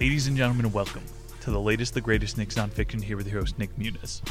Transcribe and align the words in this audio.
Ladies 0.00 0.28
and 0.28 0.36
gentlemen, 0.36 0.70
welcome 0.70 1.02
to 1.40 1.50
the 1.50 1.58
latest, 1.58 1.92
the 1.92 2.00
greatest 2.00 2.38
Nick's 2.38 2.54
nonfiction 2.54 3.02
here 3.02 3.16
with 3.16 3.26
your 3.26 3.40
host, 3.40 3.58
Nick 3.58 3.74
Muniz. 3.76 4.22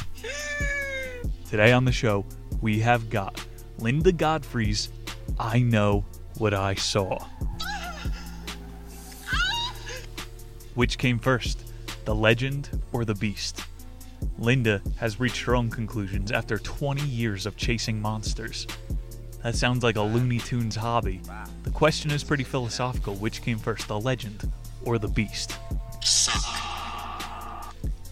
Today 1.50 1.72
on 1.72 1.84
the 1.84 1.92
show, 1.92 2.24
we 2.62 2.78
have 2.78 3.10
got 3.10 3.44
Linda 3.78 4.10
Godfrey's 4.10 4.88
I 5.38 5.58
Know 5.58 6.06
What 6.38 6.54
I 6.54 6.74
Saw. 6.74 7.22
Which 10.74 10.96
came 10.96 11.18
first, 11.18 11.70
the 12.06 12.14
legend 12.14 12.70
or 12.92 13.04
the 13.04 13.14
beast? 13.14 13.62
Linda 14.38 14.80
has 14.96 15.20
reached 15.20 15.44
her 15.44 15.54
own 15.54 15.68
conclusions 15.68 16.32
after 16.32 16.56
20 16.56 17.02
years 17.02 17.44
of 17.44 17.58
chasing 17.58 18.00
monsters. 18.00 18.66
That 19.42 19.54
sounds 19.54 19.82
like 19.82 19.96
a 19.96 20.02
Looney 20.02 20.38
Tunes 20.38 20.76
hobby. 20.76 21.20
The 21.64 21.70
question 21.70 22.10
is 22.10 22.24
pretty 22.24 22.44
philosophical 22.44 23.16
which 23.16 23.42
came 23.42 23.58
first, 23.58 23.86
the 23.86 24.00
legend 24.00 24.50
or 24.84 24.98
the 24.98 25.08
beast? 25.08 25.58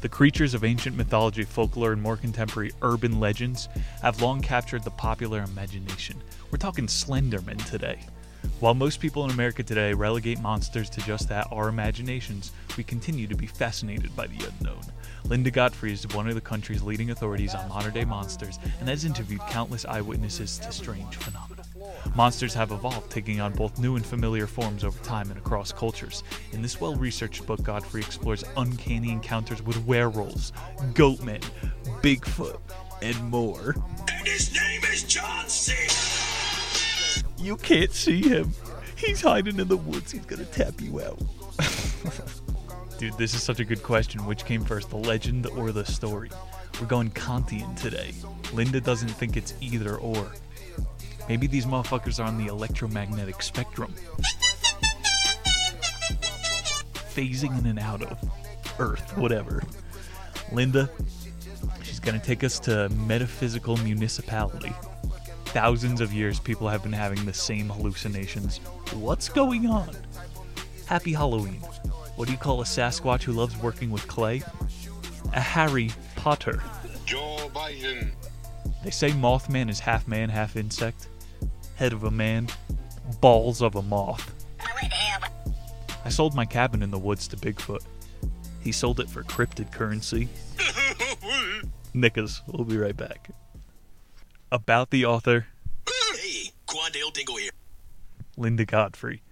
The 0.00 0.08
creatures 0.08 0.54
of 0.54 0.62
ancient 0.62 0.96
mythology, 0.96 1.42
folklore, 1.42 1.92
and 1.92 2.00
more 2.00 2.16
contemporary 2.16 2.72
urban 2.82 3.18
legends 3.18 3.68
have 4.02 4.22
long 4.22 4.40
captured 4.40 4.84
the 4.84 4.90
popular 4.90 5.42
imagination. 5.42 6.22
We're 6.50 6.58
talking 6.58 6.86
Slenderman 6.86 7.64
today. 7.68 8.00
While 8.60 8.74
most 8.74 9.00
people 9.00 9.24
in 9.24 9.30
America 9.30 9.62
today 9.62 9.92
relegate 9.92 10.40
monsters 10.40 10.88
to 10.90 11.00
just 11.00 11.28
that, 11.28 11.48
our 11.50 11.68
imaginations, 11.68 12.52
we 12.76 12.84
continue 12.84 13.26
to 13.26 13.36
be 13.36 13.46
fascinated 13.46 14.14
by 14.14 14.28
the 14.28 14.46
unknown. 14.46 14.82
Linda 15.24 15.50
Godfrey 15.50 15.92
is 15.92 16.06
one 16.14 16.28
of 16.28 16.34
the 16.34 16.40
country's 16.40 16.82
leading 16.82 17.10
authorities 17.10 17.54
on 17.54 17.68
modern 17.68 17.92
day 17.92 18.04
monsters 18.04 18.58
and 18.78 18.88
has 18.88 19.04
interviewed 19.04 19.40
countless 19.48 19.84
eyewitnesses 19.84 20.58
to 20.58 20.70
strange 20.72 21.16
phenomena. 21.16 21.65
Monsters 22.14 22.54
have 22.54 22.72
evolved, 22.72 23.10
taking 23.10 23.40
on 23.40 23.52
both 23.52 23.78
new 23.78 23.96
and 23.96 24.04
familiar 24.04 24.46
forms 24.46 24.84
over 24.84 24.98
time 25.04 25.30
and 25.30 25.38
across 25.38 25.72
cultures. 25.72 26.22
In 26.52 26.62
this 26.62 26.80
well 26.80 26.94
researched 26.96 27.46
book, 27.46 27.62
Godfrey 27.62 28.00
explores 28.00 28.44
uncanny 28.56 29.10
encounters 29.10 29.62
with 29.62 29.84
werewolves, 29.84 30.52
goatmen, 30.94 31.42
Bigfoot, 32.02 32.58
and 33.02 33.22
more. 33.30 33.74
And 34.10 34.26
his 34.26 34.54
name 34.54 34.82
is 34.84 35.02
John 35.02 35.48
C. 35.48 35.74
You 37.38 37.56
can't 37.56 37.92
see 37.92 38.22
him. 38.22 38.52
He's 38.96 39.20
hiding 39.20 39.58
in 39.58 39.68
the 39.68 39.76
woods. 39.76 40.12
He's 40.12 40.24
gonna 40.24 40.46
tap 40.46 40.80
you 40.80 41.00
out. 41.00 41.20
Dude, 42.98 43.16
this 43.18 43.34
is 43.34 43.42
such 43.42 43.60
a 43.60 43.64
good 43.64 43.82
question. 43.82 44.24
Which 44.24 44.46
came 44.46 44.64
first, 44.64 44.88
the 44.88 44.96
legend 44.96 45.46
or 45.46 45.70
the 45.70 45.84
story? 45.84 46.30
We're 46.80 46.86
going 46.86 47.10
Kantian 47.10 47.78
today. 47.78 48.14
Linda 48.54 48.80
doesn't 48.80 49.08
think 49.10 49.36
it's 49.36 49.52
either 49.60 49.96
or. 49.96 50.32
Maybe 51.28 51.46
these 51.46 51.66
motherfuckers 51.66 52.20
are 52.20 52.26
on 52.26 52.38
the 52.38 52.46
electromagnetic 52.46 53.42
spectrum. 53.42 53.94
Phasing 57.14 57.58
in 57.58 57.66
and 57.66 57.78
out 57.78 58.02
of 58.02 58.18
Earth, 58.78 59.16
whatever. 59.16 59.62
Linda, 60.52 60.88
she's 61.82 61.98
gonna 61.98 62.18
take 62.18 62.44
us 62.44 62.58
to 62.60 62.88
metaphysical 62.90 63.76
municipality. 63.78 64.72
Thousands 65.46 66.00
of 66.00 66.12
years 66.12 66.38
people 66.38 66.68
have 66.68 66.82
been 66.82 66.92
having 66.92 67.24
the 67.24 67.32
same 67.32 67.68
hallucinations. 67.70 68.58
What's 68.92 69.28
going 69.28 69.66
on? 69.66 69.96
Happy 70.86 71.12
Halloween. 71.12 71.60
What 72.16 72.26
do 72.26 72.32
you 72.32 72.38
call 72.38 72.60
a 72.60 72.64
Sasquatch 72.64 73.22
who 73.22 73.32
loves 73.32 73.56
working 73.56 73.90
with 73.90 74.06
clay? 74.06 74.42
A 75.32 75.40
Harry 75.40 75.90
Potter. 76.14 76.62
Joe 77.04 77.50
Biden. 77.52 78.10
They 78.84 78.90
say 78.90 79.10
Mothman 79.10 79.68
is 79.68 79.80
half 79.80 80.06
man, 80.06 80.28
half 80.28 80.56
insect. 80.56 81.08
Head 81.76 81.92
of 81.92 82.04
a 82.04 82.10
man, 82.10 82.48
balls 83.20 83.60
of 83.60 83.76
a 83.76 83.82
moth. 83.82 84.34
I 86.04 86.08
sold 86.08 86.34
my 86.34 86.46
cabin 86.46 86.82
in 86.82 86.90
the 86.90 86.98
woods 86.98 87.28
to 87.28 87.36
Bigfoot. 87.36 87.84
He 88.60 88.72
sold 88.72 88.98
it 88.98 89.10
for 89.10 89.22
cryptid 89.22 89.72
currency. 89.72 90.28
Nickas, 91.94 92.40
we'll 92.46 92.64
be 92.64 92.78
right 92.78 92.96
back. 92.96 93.28
About 94.50 94.90
the 94.90 95.04
author, 95.04 95.48
hey, 95.86 96.50
Quandale 96.66 97.12
Dingle 97.12 97.36
here. 97.36 97.50
Linda 98.38 98.64
Godfrey. 98.64 99.22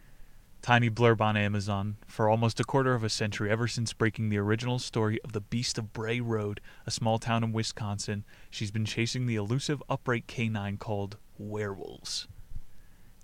Tiny 0.61 0.91
blurb 0.91 1.21
on 1.21 1.37
Amazon. 1.37 1.97
For 2.07 2.29
almost 2.29 2.61
a 2.61 2.65
quarter 2.65 2.95
of 2.95 3.05
a 3.05 3.09
century, 3.09 3.51
ever 3.51 3.69
since 3.69 3.93
breaking 3.93 4.29
the 4.29 4.39
original 4.39 4.79
story 4.79 5.19
of 5.23 5.33
the 5.33 5.41
Beast 5.41 5.79
of 5.79 5.93
Bray 5.93 6.21
Road, 6.21 6.61
a 6.87 6.91
small 6.91 7.19
town 7.19 7.43
in 7.43 7.53
Wisconsin, 7.53 8.25
she's 8.51 8.71
been 8.71 8.85
chasing 8.85 9.27
the 9.27 9.37
elusive 9.37 9.83
upright 9.89 10.27
canine 10.27 10.77
called 10.77 11.17
werewolves. 11.39 12.29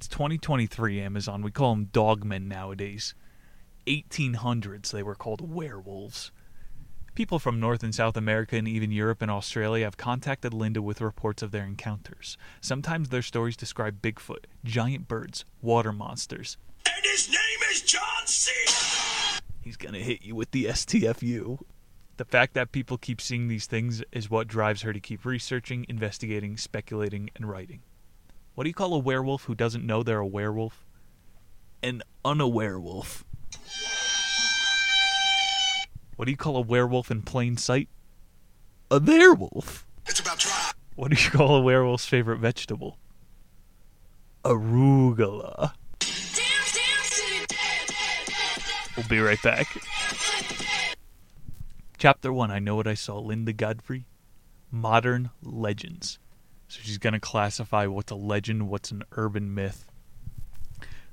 It's 0.01 0.09
2023, 0.09 0.99
Amazon. 0.99 1.43
We 1.43 1.51
call 1.51 1.75
them 1.75 1.91
dogmen 1.93 2.47
nowadays. 2.49 3.13
1800s, 3.87 4.93
they 4.93 5.03
were 5.03 5.15
called 5.15 5.47
werewolves. 5.47 6.33
People 7.15 7.39
from 7.39 7.61
North 7.61 7.83
and 7.83 7.95
South 7.95 8.17
America 8.17 8.57
and 8.57 8.67
even 8.67 8.93
Europe 8.93 9.21
and 9.21 9.31
Australia 9.31 9.85
have 9.85 9.99
contacted 9.99 10.55
Linda 10.55 10.81
with 10.81 11.03
reports 11.03 11.43
of 11.43 11.51
their 11.51 11.67
encounters. 11.67 12.39
Sometimes 12.63 13.11
their 13.11 13.21
stories 13.21 13.59
describe 13.59 14.01
Bigfoot, 14.01 14.47
giant 14.65 15.07
birds, 15.07 15.45
water 15.61 15.93
monsters, 15.93 16.57
And 16.87 17.05
his 17.05 17.29
name 17.29 17.71
is 17.71 17.83
John 17.83 18.25
C. 18.25 18.51
He's 19.61 19.77
gonna 19.77 19.99
hit 19.99 20.23
you 20.23 20.35
with 20.35 20.53
the 20.53 20.65
STFU. 20.65 21.59
The 22.17 22.25
fact 22.25 22.55
that 22.55 22.73
people 22.73 22.97
keep 22.97 23.21
seeing 23.21 23.49
these 23.49 23.67
things 23.67 24.03
is 24.13 24.31
what 24.31 24.49
drives 24.49 24.81
her 24.81 24.95
to 24.95 25.01
keep 25.01 25.27
researching, 25.27 25.85
investigating, 25.91 26.57
speculating, 26.57 27.29
and 27.37 27.47
writing. 27.47 27.83
What 28.55 28.65
do 28.65 28.71
you 28.71 28.75
call 28.75 28.95
a 28.95 28.99
werewolf 28.99 29.45
who 29.45 29.55
doesn't 29.55 29.87
know 29.87 30.03
they're 30.03 30.19
a 30.19 30.27
werewolf? 30.27 30.85
An 31.83 32.03
unawerewolf. 32.25 33.23
What 36.17 36.27
do 36.27 36.31
you 36.31 36.37
call 36.37 36.57
a 36.57 36.61
werewolf 36.61 37.11
in 37.11 37.23
plain 37.23 37.57
sight? 37.57 37.89
A 38.91 39.01
werewolf. 39.01 39.87
It's 40.07 40.21
about 40.21 40.41
time. 40.41 40.75
What 40.97 41.11
do 41.11 41.23
you 41.23 41.31
call 41.31 41.57
a 41.57 41.63
werewolf's 41.63 42.05
favorite 42.05 42.39
vegetable? 42.39 42.99
Arugula. 44.45 45.73
We'll 48.97 49.09
be 49.09 49.21
right 49.21 49.43
back. 49.43 49.67
Chapter 51.97 52.33
1 52.33 52.51
I 52.51 52.59
Know 52.59 52.77
What 52.77 52.87
I 52.87 52.95
Saw 52.95 53.19
Linda 53.19 53.53
Godfrey. 53.53 54.05
Modern 54.71 55.31
Legends. 55.43 56.19
So 56.71 56.79
she's 56.85 56.99
going 56.99 57.15
to 57.15 57.21
classify 57.21 57.87
what's 57.87 58.13
a 58.13 58.15
legend, 58.15 58.69
what's 58.69 58.93
an 58.93 59.03
urban 59.17 59.53
myth. 59.53 59.91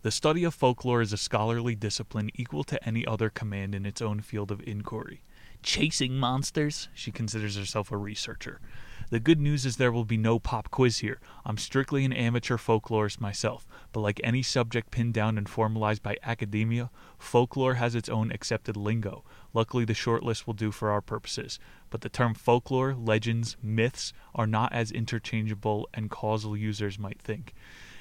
The 0.04 0.12
study 0.12 0.44
of 0.44 0.54
folklore 0.54 1.02
is 1.02 1.12
a 1.12 1.18
scholarly 1.18 1.74
discipline 1.74 2.30
equal 2.36 2.64
to 2.66 2.88
any 2.88 3.08
other 3.08 3.32
command 3.32 3.74
in 3.74 3.84
its 3.84 4.00
own 4.00 4.22
field 4.22 4.52
of 4.52 4.62
inquiry. 4.68 5.24
Chasing 5.64 6.20
monsters? 6.20 6.90
She 6.94 7.12
considers 7.12 7.58
herself 7.58 7.92
a 7.92 7.98
researcher. 7.98 8.62
The 9.10 9.22
good 9.22 9.40
news 9.40 9.66
is 9.66 9.78
there 9.78 9.92
will 9.92 10.04
be 10.04 10.18
no 10.18 10.38
pop 10.38 10.70
quiz 10.70 10.98
here. 10.98 11.22
I'm 11.46 11.58
strictly 11.58 12.04
an 12.04 12.12
amateur 12.12 12.58
folklorist 12.58 13.22
myself, 13.22 13.66
but 13.94 14.02
like 14.02 14.20
any 14.22 14.44
subject 14.44 14.92
pinned 14.92 15.14
down 15.14 15.38
and 15.38 15.48
formalized 15.48 16.04
by 16.04 16.18
academia, 16.24 16.92
folklore 17.18 17.76
has 17.76 17.96
its 17.96 18.10
own 18.10 18.34
accepted 18.34 18.76
lingo. 18.76 19.24
Luckily, 19.54 19.86
the 19.86 19.94
short 19.94 20.24
list 20.24 20.46
will 20.46 20.54
do 20.54 20.72
for 20.72 20.92
our 20.92 21.00
purposes. 21.00 21.58
But 21.90 22.02
the 22.02 22.10
term 22.10 22.34
folklore, 22.34 22.96
legends, 22.96 23.56
myths 23.64 24.12
are 24.36 24.48
not 24.48 24.74
as 24.74 24.92
interchangeable 24.92 25.88
and 25.94 26.10
causal 26.10 26.58
users 26.58 27.00
might 27.00 27.22
think. 27.22 27.54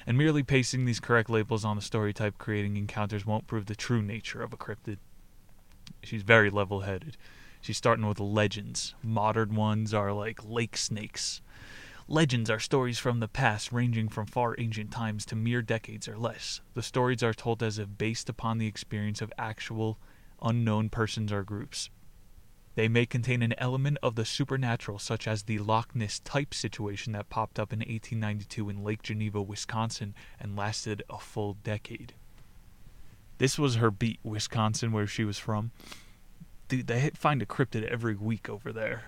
And 0.05 0.17
merely 0.17 0.43
pasting 0.43 0.83
these 0.83 0.99
correct 0.99 1.29
labels 1.29 1.63
on 1.63 1.77
the 1.77 1.81
story 1.81 2.11
type 2.11 2.37
creating 2.37 2.75
encounters 2.75 3.25
won't 3.25 3.47
prove 3.47 3.67
the 3.67 3.75
true 3.75 4.01
nature 4.01 4.41
of 4.41 4.51
a 4.51 4.57
cryptid. 4.57 4.97
She's 6.03 6.23
very 6.23 6.49
level 6.49 6.81
headed. 6.81 7.15
She's 7.67 7.75
starting 7.75 8.07
with 8.07 8.21
legends. 8.21 8.95
Modern 9.03 9.53
ones 9.53 9.93
are 9.93 10.13
like 10.13 10.39
lake 10.45 10.77
snakes. 10.77 11.41
Legends 12.07 12.49
are 12.49 12.61
stories 12.61 12.97
from 12.97 13.19
the 13.19 13.27
past, 13.27 13.73
ranging 13.73 14.07
from 14.07 14.25
far 14.25 14.55
ancient 14.57 14.89
times 14.89 15.25
to 15.25 15.35
mere 15.35 15.61
decades 15.61 16.07
or 16.07 16.17
less. 16.17 16.61
The 16.75 16.81
stories 16.81 17.21
are 17.23 17.33
told 17.33 17.61
as 17.61 17.77
if 17.77 17.97
based 17.97 18.29
upon 18.29 18.57
the 18.57 18.67
experience 18.67 19.21
of 19.21 19.33
actual, 19.37 19.99
unknown 20.41 20.87
persons 20.87 21.29
or 21.29 21.43
groups. 21.43 21.89
They 22.75 22.87
may 22.87 23.05
contain 23.05 23.41
an 23.41 23.53
element 23.57 23.97
of 24.01 24.15
the 24.15 24.23
supernatural, 24.23 24.97
such 24.97 25.27
as 25.27 25.43
the 25.43 25.59
Loch 25.59 25.93
Ness 25.93 26.19
type 26.19 26.53
situation 26.53 27.11
that 27.11 27.27
popped 27.27 27.59
up 27.59 27.73
in 27.73 27.79
1892 27.79 28.69
in 28.69 28.81
Lake 28.81 29.03
Geneva, 29.03 29.41
Wisconsin, 29.41 30.15
and 30.39 30.55
lasted 30.55 31.03
a 31.09 31.19
full 31.19 31.57
decade. 31.65 32.13
This 33.39 33.59
was 33.59 33.75
her 33.75 33.91
beat, 33.91 34.21
Wisconsin, 34.23 34.93
where 34.93 35.05
she 35.05 35.25
was 35.25 35.37
from. 35.37 35.71
Dude, 36.67 36.87
they 36.87 37.09
find 37.11 37.41
a 37.41 37.45
cryptid 37.45 37.87
every 37.87 38.15
week 38.15 38.49
over 38.49 38.73
there. 38.73 39.05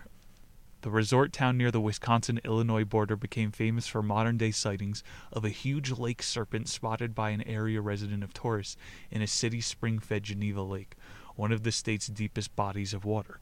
The 0.82 0.90
resort 0.90 1.34
town 1.34 1.58
near 1.58 1.72
the 1.72 1.82
Wisconsin 1.82 2.40
Illinois 2.46 2.86
border 2.86 3.18
became 3.18 3.52
famous 3.52 3.86
for 3.86 4.02
modern 4.02 4.38
day 4.38 4.52
sightings 4.52 5.04
of 5.34 5.44
a 5.44 5.50
huge 5.50 5.92
lake 5.92 6.24
serpent 6.24 6.70
spotted 6.70 7.14
by 7.14 7.32
an 7.32 7.42
area 7.42 7.82
resident 7.82 8.24
of 8.24 8.34
tourists 8.34 8.78
in 9.12 9.22
a 9.22 9.28
city 9.28 9.60
spring 9.60 10.00
fed 10.00 10.24
Geneva 10.24 10.62
Lake, 10.62 10.96
one 11.36 11.52
of 11.52 11.64
the 11.64 11.72
state's 11.74 12.08
deepest 12.08 12.56
bodies 12.56 12.94
of 12.94 13.04
water. 13.04 13.42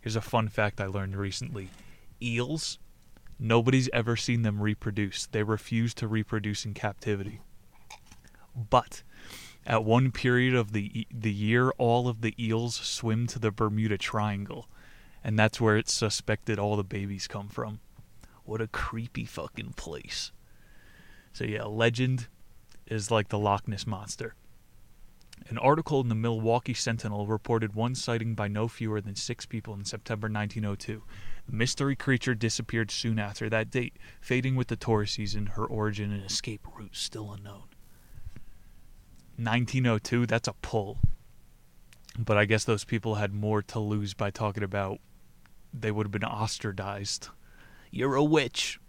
Here's 0.00 0.14
a 0.14 0.20
fun 0.20 0.46
fact 0.46 0.80
I 0.80 0.86
learned 0.86 1.16
recently 1.16 1.70
eels, 2.22 2.78
nobody's 3.38 3.88
ever 3.92 4.14
seen 4.14 4.42
them 4.42 4.62
reproduce. 4.62 5.26
They 5.26 5.42
refuse 5.42 5.92
to 5.94 6.06
reproduce 6.06 6.64
in 6.64 6.74
captivity. 6.74 7.40
But 8.54 9.02
At 9.68 9.84
one 9.84 10.12
period 10.12 10.54
of 10.54 10.72
the 10.72 11.06
the 11.12 11.30
year, 11.30 11.70
all 11.72 12.08
of 12.08 12.22
the 12.22 12.34
eels 12.42 12.74
swim 12.74 13.26
to 13.26 13.38
the 13.38 13.50
Bermuda 13.50 13.98
Triangle, 13.98 14.66
and 15.22 15.38
that's 15.38 15.60
where 15.60 15.76
it's 15.76 15.92
suspected 15.92 16.58
all 16.58 16.74
the 16.74 16.82
babies 16.82 17.28
come 17.28 17.48
from. 17.48 17.80
What 18.44 18.62
a 18.62 18.66
creepy 18.66 19.26
fucking 19.26 19.74
place. 19.74 20.32
So 21.34 21.44
yeah, 21.44 21.64
legend 21.64 22.28
is 22.86 23.10
like 23.10 23.28
the 23.28 23.38
Loch 23.38 23.68
Ness 23.68 23.86
monster. 23.86 24.34
An 25.50 25.58
article 25.58 26.00
in 26.00 26.08
the 26.08 26.14
Milwaukee 26.14 26.72
Sentinel 26.72 27.26
reported 27.26 27.74
one 27.74 27.94
sighting 27.94 28.34
by 28.34 28.48
no 28.48 28.68
fewer 28.68 29.02
than 29.02 29.16
six 29.16 29.44
people 29.44 29.74
in 29.74 29.84
September 29.84 30.28
1902. 30.28 31.02
The 31.46 31.52
mystery 31.54 31.94
creature 31.94 32.34
disappeared 32.34 32.90
soon 32.90 33.18
after 33.18 33.50
that 33.50 33.70
date, 33.70 33.98
fading 34.22 34.56
with 34.56 34.68
the 34.68 34.76
tourist 34.76 35.16
season, 35.16 35.44
her 35.46 35.66
origin 35.66 36.10
and 36.10 36.24
escape 36.24 36.66
route 36.74 36.96
still 36.96 37.30
unknown. 37.32 37.67
1902, 39.38 40.26
that's 40.26 40.48
a 40.48 40.52
pull. 40.54 40.98
But 42.18 42.36
I 42.36 42.44
guess 42.44 42.64
those 42.64 42.84
people 42.84 43.14
had 43.14 43.32
more 43.32 43.62
to 43.62 43.78
lose 43.78 44.12
by 44.12 44.30
talking 44.30 44.64
about 44.64 44.98
they 45.72 45.92
would 45.92 46.06
have 46.06 46.12
been 46.12 46.24
ostracized. 46.24 47.28
You're 47.90 48.16
a 48.16 48.24
witch. 48.24 48.80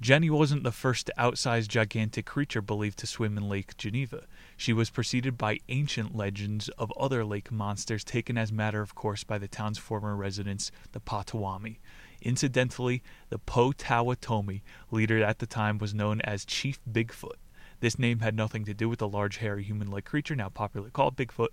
Jenny 0.00 0.30
wasn't 0.30 0.62
the 0.62 0.70
first 0.70 1.10
outsized 1.18 1.68
gigantic 1.68 2.24
creature 2.24 2.62
believed 2.62 2.98
to 3.00 3.06
swim 3.06 3.36
in 3.36 3.48
Lake 3.48 3.76
Geneva. 3.76 4.26
She 4.56 4.72
was 4.72 4.90
preceded 4.90 5.36
by 5.36 5.58
ancient 5.68 6.14
legends 6.14 6.68
of 6.78 6.92
other 6.96 7.24
lake 7.24 7.50
monsters 7.50 8.04
taken 8.04 8.38
as 8.38 8.52
matter 8.52 8.80
of 8.80 8.94
course 8.94 9.24
by 9.24 9.38
the 9.38 9.48
town's 9.48 9.78
former 9.78 10.14
residents, 10.14 10.70
the 10.92 11.00
Potawatomi. 11.00 11.80
Incidentally, 12.20 13.02
the 13.28 13.38
Potawatomi 13.38 14.62
leader 14.90 15.24
at 15.24 15.38
the 15.40 15.46
time 15.46 15.78
was 15.78 15.94
known 15.94 16.20
as 16.20 16.44
Chief 16.44 16.78
Bigfoot. 16.88 17.38
This 17.80 17.98
name 17.98 18.20
had 18.20 18.34
nothing 18.34 18.64
to 18.64 18.74
do 18.74 18.88
with 18.88 18.98
the 18.98 19.08
large, 19.08 19.38
hairy, 19.38 19.62
human 19.62 19.90
like 19.90 20.04
creature 20.04 20.34
now 20.34 20.48
popularly 20.48 20.90
called 20.90 21.16
Bigfoot, 21.16 21.48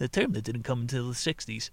a 0.00 0.08
term 0.08 0.32
that 0.32 0.44
didn't 0.44 0.64
come 0.64 0.82
until 0.82 1.08
the 1.08 1.14
60s. 1.14 1.70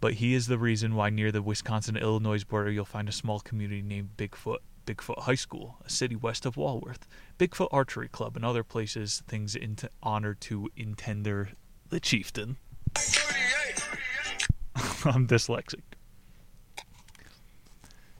But 0.00 0.14
he 0.14 0.34
is 0.34 0.46
the 0.46 0.58
reason 0.58 0.94
why 0.94 1.10
near 1.10 1.30
the 1.30 1.42
Wisconsin 1.42 1.96
Illinois 1.96 2.42
border 2.42 2.70
you'll 2.70 2.84
find 2.84 3.08
a 3.08 3.12
small 3.12 3.40
community 3.40 3.82
named 3.82 4.16
Bigfoot. 4.16 4.58
Bigfoot 4.84 5.20
High 5.20 5.36
School, 5.36 5.76
a 5.84 5.90
city 5.90 6.16
west 6.16 6.44
of 6.44 6.56
Walworth, 6.56 7.06
Bigfoot 7.38 7.68
Archery 7.70 8.08
Club, 8.08 8.34
and 8.34 8.44
other 8.44 8.64
places, 8.64 9.22
things 9.28 9.54
in 9.54 9.76
honor 10.02 10.34
to 10.34 10.68
Intender 10.76 11.50
the 11.88 12.00
Chieftain. 12.00 12.56
I'm 15.04 15.28
dyslexic. 15.28 15.82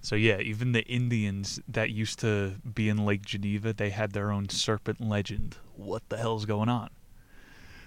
So 0.03 0.17
yeah, 0.17 0.41
even 0.41 0.73
the 0.73 0.83
Indians 0.83 1.61
that 1.69 1.91
used 1.91 2.19
to 2.19 2.57
be 2.75 2.89
in 2.89 3.05
Lake 3.05 3.25
Geneva, 3.25 3.73
they 3.73 3.91
had 3.91 4.13
their 4.13 4.33
own 4.33 4.49
serpent 4.49 5.01
legend. 5.01 5.57
What 5.77 6.09
the 6.09 6.17
hell's 6.17 6.45
going 6.45 6.69
on? 6.69 6.91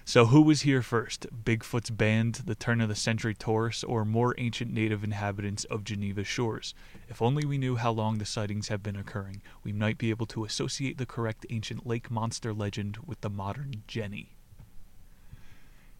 So 0.06 0.26
who 0.26 0.40
was 0.40 0.62
here 0.62 0.80
first? 0.80 1.26
Bigfoot's 1.44 1.90
band, 1.90 2.36
the 2.46 2.54
turn 2.54 2.80
of 2.80 2.88
the 2.88 2.94
century 2.94 3.34
tourists, 3.34 3.84
or 3.84 4.04
more 4.06 4.34
ancient 4.38 4.72
native 4.72 5.04
inhabitants 5.04 5.64
of 5.64 5.84
Geneva's 5.84 6.26
shores? 6.26 6.74
If 7.08 7.20
only 7.20 7.44
we 7.44 7.58
knew 7.58 7.76
how 7.76 7.90
long 7.90 8.16
the 8.16 8.24
sightings 8.24 8.68
have 8.68 8.82
been 8.82 8.96
occurring, 8.96 9.42
we 9.62 9.72
might 9.72 9.98
be 9.98 10.08
able 10.10 10.26
to 10.26 10.44
associate 10.44 10.96
the 10.96 11.06
correct 11.06 11.44
ancient 11.50 11.86
lake 11.86 12.10
monster 12.10 12.54
legend 12.54 12.98
with 13.04 13.20
the 13.20 13.28
modern 13.28 13.82
Jenny. 13.86 14.36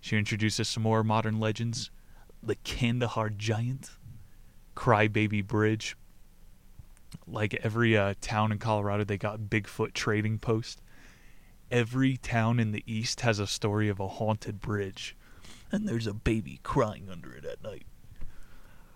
She 0.00 0.16
introduces 0.16 0.68
some 0.68 0.84
more 0.84 1.04
modern 1.04 1.38
legends. 1.40 1.90
The 2.42 2.54
Kandahar 2.54 3.28
Giant, 3.28 3.90
Crybaby 4.74 5.46
Bridge. 5.46 5.94
Like 7.26 7.54
every 7.62 7.96
uh, 7.96 8.14
town 8.20 8.52
in 8.52 8.58
Colorado, 8.58 9.04
they 9.04 9.18
got 9.18 9.40
Bigfoot 9.50 9.92
trading 9.92 10.38
post. 10.38 10.80
Every 11.70 12.16
town 12.16 12.60
in 12.60 12.72
the 12.72 12.84
east 12.86 13.22
has 13.22 13.38
a 13.38 13.46
story 13.46 13.88
of 13.88 13.98
a 13.98 14.08
haunted 14.08 14.60
bridge, 14.60 15.16
and 15.72 15.88
there's 15.88 16.06
a 16.06 16.14
baby 16.14 16.60
crying 16.62 17.08
under 17.10 17.32
it 17.32 17.44
at 17.44 17.62
night. 17.62 17.86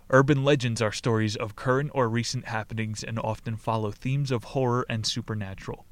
Urban 0.09 0.43
legends 0.43 0.81
are 0.81 0.91
stories 0.91 1.35
of 1.35 1.55
current 1.55 1.89
or 1.93 2.09
recent 2.09 2.45
happenings 2.45 3.03
and 3.03 3.17
often 3.19 3.55
follow 3.55 3.91
themes 3.91 4.29
of 4.31 4.43
horror 4.43 4.85
and 4.89 5.05
supernatural. 5.05 5.85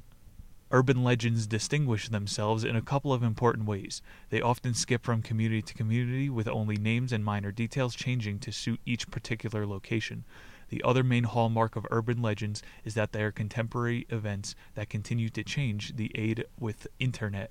Urban 0.70 1.02
legends 1.02 1.46
distinguish 1.46 2.08
themselves 2.08 2.62
in 2.62 2.76
a 2.76 2.82
couple 2.82 3.12
of 3.12 3.22
important 3.22 3.66
ways. 3.66 4.02
They 4.28 4.40
often 4.40 4.72
skip 4.74 5.04
from 5.04 5.20
community 5.20 5.62
to 5.62 5.74
community 5.74 6.30
with 6.30 6.46
only 6.46 6.76
names 6.76 7.12
and 7.12 7.24
minor 7.24 7.50
details 7.50 7.96
changing 7.96 8.38
to 8.40 8.52
suit 8.52 8.80
each 8.86 9.10
particular 9.10 9.66
location. 9.66 10.24
The 10.70 10.82
other 10.82 11.04
main 11.04 11.24
hallmark 11.24 11.76
of 11.76 11.86
urban 11.90 12.22
legends 12.22 12.62
is 12.84 12.94
that 12.94 13.12
they 13.12 13.22
are 13.22 13.32
contemporary 13.32 14.06
events 14.08 14.54
that 14.74 14.88
continue 14.88 15.28
to 15.30 15.44
change 15.44 15.96
the 15.96 16.10
aid 16.14 16.46
with 16.58 16.86
internet, 16.98 17.50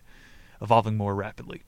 evolving 0.62 0.98
more 0.98 1.14
rapidly. 1.14 1.64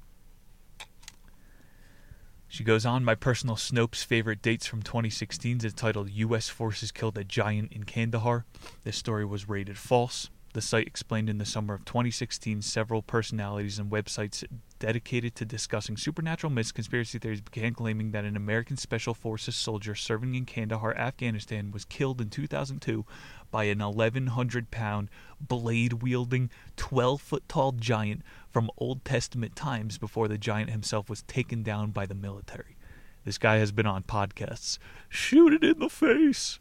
She 2.48 2.64
goes 2.66 2.86
on, 2.86 3.06
my 3.06 3.16
personal 3.16 3.56
Snopes 3.56 4.04
favorite 4.04 4.42
dates 4.42 4.66
from 4.66 4.82
2016 4.82 5.64
is 5.64 5.74
titled 5.74 6.10
U.S. 6.10 6.50
Forces 6.50 6.92
Killed 6.92 7.18
a 7.18 7.24
Giant 7.24 7.72
in 7.72 7.86
Kandahar. 7.86 8.46
This 8.84 8.98
story 8.98 9.24
was 9.24 9.48
rated 9.48 9.78
false. 9.78 10.30
The 10.54 10.62
site 10.62 10.88
explained 10.88 11.30
in 11.30 11.38
the 11.38 11.46
summer 11.46 11.74
of 11.74 11.86
2016 11.86 12.62
several 12.62 13.02
personalities 13.02 13.80
and 13.80 13.90
websites 13.90 14.44
dedicated 14.82 15.36
to 15.36 15.46
discussing 15.46 15.96
supernatural 15.96 16.52
myths, 16.52 16.72
conspiracy 16.72 17.20
theories 17.20 17.40
began 17.40 17.72
claiming 17.72 18.12
that 18.12 18.26
an 18.26 18.36
American 18.36 18.76
Special 18.76 19.14
Forces 19.14 19.56
soldier 19.56 19.94
serving 19.94 20.34
in 20.34 20.44
Kandahar, 20.44 20.98
Afghanistan, 20.98 21.70
was 21.70 21.86
killed 21.86 22.20
in 22.20 22.32
2002 22.32 23.06
by 23.52 23.66
an 23.66 23.78
1,100 23.78 24.72
pound, 24.72 25.10
blade 25.40 26.02
wielding, 26.02 26.50
12 26.78 27.22
foot 27.22 27.48
tall 27.48 27.74
giant 27.74 28.24
from 28.50 28.72
Old 28.80 29.06
Testament 29.06 29.56
times 29.56 30.00
before 30.00 30.28
the 30.28 30.40
giant 30.40 30.72
himself 30.72 31.12
was 31.12 31.22
taken 31.22 31.62
down 31.62 31.92
by 31.92 32.08
the 32.08 32.16
military. 32.16 32.76
This 33.24 33.38
guy 33.38 33.58
has 33.58 33.72
been 33.72 33.86
on 33.86 34.02
podcasts. 34.02 34.80
Shoot 35.10 35.54
it 35.54 35.64
in 35.64 35.78
the 35.78 35.90
face! 35.90 36.60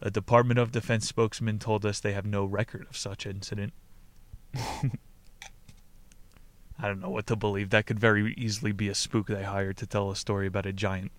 A 0.00 0.10
Department 0.10 0.58
of 0.58 0.72
Defense 0.72 1.06
spokesman 1.06 1.60
told 1.60 1.86
us 1.86 2.00
they 2.00 2.12
have 2.12 2.26
no 2.26 2.44
record 2.44 2.88
of 2.90 2.96
such 2.96 3.24
incident. 3.24 3.72
I 6.82 6.88
don't 6.88 7.00
know 7.00 7.10
what 7.10 7.26
to 7.26 7.36
believe. 7.36 7.70
That 7.70 7.86
could 7.86 8.00
very 8.00 8.32
easily 8.38 8.72
be 8.72 8.88
a 8.88 8.94
spook 8.94 9.26
they 9.26 9.44
hired 9.44 9.76
to 9.78 9.86
tell 9.86 10.10
a 10.10 10.16
story 10.16 10.46
about 10.46 10.64
a 10.64 10.72
giant. 10.72 11.12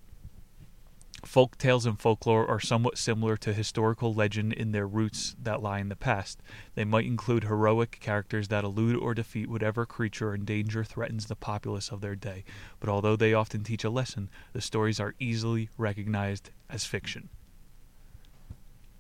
Folk 1.24 1.56
tales 1.60 1.86
and 1.86 2.00
folklore 2.00 2.48
are 2.48 2.60
somewhat 2.60 2.98
similar 2.98 3.38
to 3.38 3.54
historical 3.54 4.12
legend 4.12 4.54
in 4.54 4.72
their 4.72 4.88
roots 4.88 5.36
that 5.40 5.62
lie 5.62 5.78
in 5.78 5.90
the 5.90 5.96
past. 5.96 6.42
They 6.74 6.84
might 6.84 7.06
include 7.06 7.44
heroic 7.44 8.00
characters 8.00 8.48
that 8.48 8.63
elude 8.63 8.96
or 8.96 9.13
defeat 9.13 9.48
whatever 9.48 9.86
creature 9.86 10.34
in 10.34 10.46
danger 10.46 10.84
threatens 10.84 11.28
the 11.28 11.36
populace 11.36 11.90
of 11.90 12.02
their 12.02 12.16
day. 12.16 12.44
But 12.80 12.90
although 12.90 13.16
they 13.16 13.35
often 13.35 13.64
teach 13.64 13.83
a 13.83 13.92
lesson, 13.92 14.31
the 14.54 14.62
stories 14.62 15.00
are 15.00 15.14
easily 15.19 15.69
recognized 15.78 16.50
as 16.71 16.85
fiction. 16.85 17.30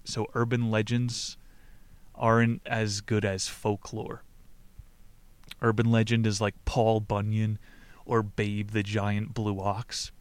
So 0.03 0.27
urban 0.35 0.69
legends 0.69 1.37
aren't 2.13 2.61
as 2.67 3.01
good 3.01 3.25
as 3.25 3.47
folklore. 3.47 4.21
Urban 5.61 5.91
legend 5.91 6.25
is 6.25 6.41
like 6.41 6.55
Paul 6.65 6.99
Bunyan 6.99 7.59
or 8.05 8.23
Babe 8.23 8.71
the 8.71 8.83
Giant 8.83 9.33
Blue 9.33 9.59
Ox. 9.59 10.11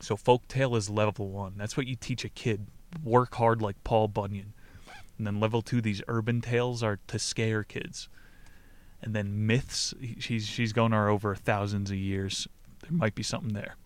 So 0.00 0.16
folktale 0.16 0.76
is 0.76 0.90
level 0.90 1.30
one. 1.30 1.54
That's 1.56 1.76
what 1.76 1.86
you 1.86 1.96
teach 1.96 2.24
a 2.24 2.28
kid. 2.28 2.66
Work 3.02 3.34
hard 3.36 3.62
like 3.62 3.82
Paul 3.84 4.08
Bunyan. 4.08 4.52
And 5.18 5.26
then 5.26 5.40
level 5.40 5.62
two, 5.62 5.80
these 5.80 6.02
urban 6.08 6.40
tales 6.40 6.82
are 6.82 6.98
to 7.06 7.18
scare 7.18 7.64
kids. 7.64 8.08
And 9.00 9.14
then 9.14 9.46
myths, 9.46 9.94
she's 10.18 10.46
she's 10.46 10.72
going 10.72 10.92
on 10.92 11.08
over 11.08 11.34
thousands 11.34 11.90
of 11.90 11.96
years. 11.96 12.48
There 12.82 12.92
might 12.92 13.14
be 13.14 13.22
something 13.22 13.54
there. 13.54 13.76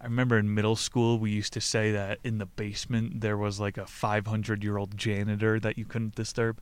I 0.00 0.04
remember 0.04 0.38
in 0.38 0.54
middle 0.54 0.76
school 0.76 1.18
we 1.18 1.30
used 1.30 1.54
to 1.54 1.60
say 1.60 1.90
that 1.92 2.18
in 2.22 2.38
the 2.38 2.46
basement 2.46 3.22
there 3.22 3.38
was 3.38 3.58
like 3.58 3.78
a 3.78 3.86
500 3.86 4.62
year 4.62 4.76
old 4.76 4.96
janitor 4.96 5.58
that 5.60 5.78
you 5.78 5.84
couldn't 5.84 6.14
disturb. 6.14 6.60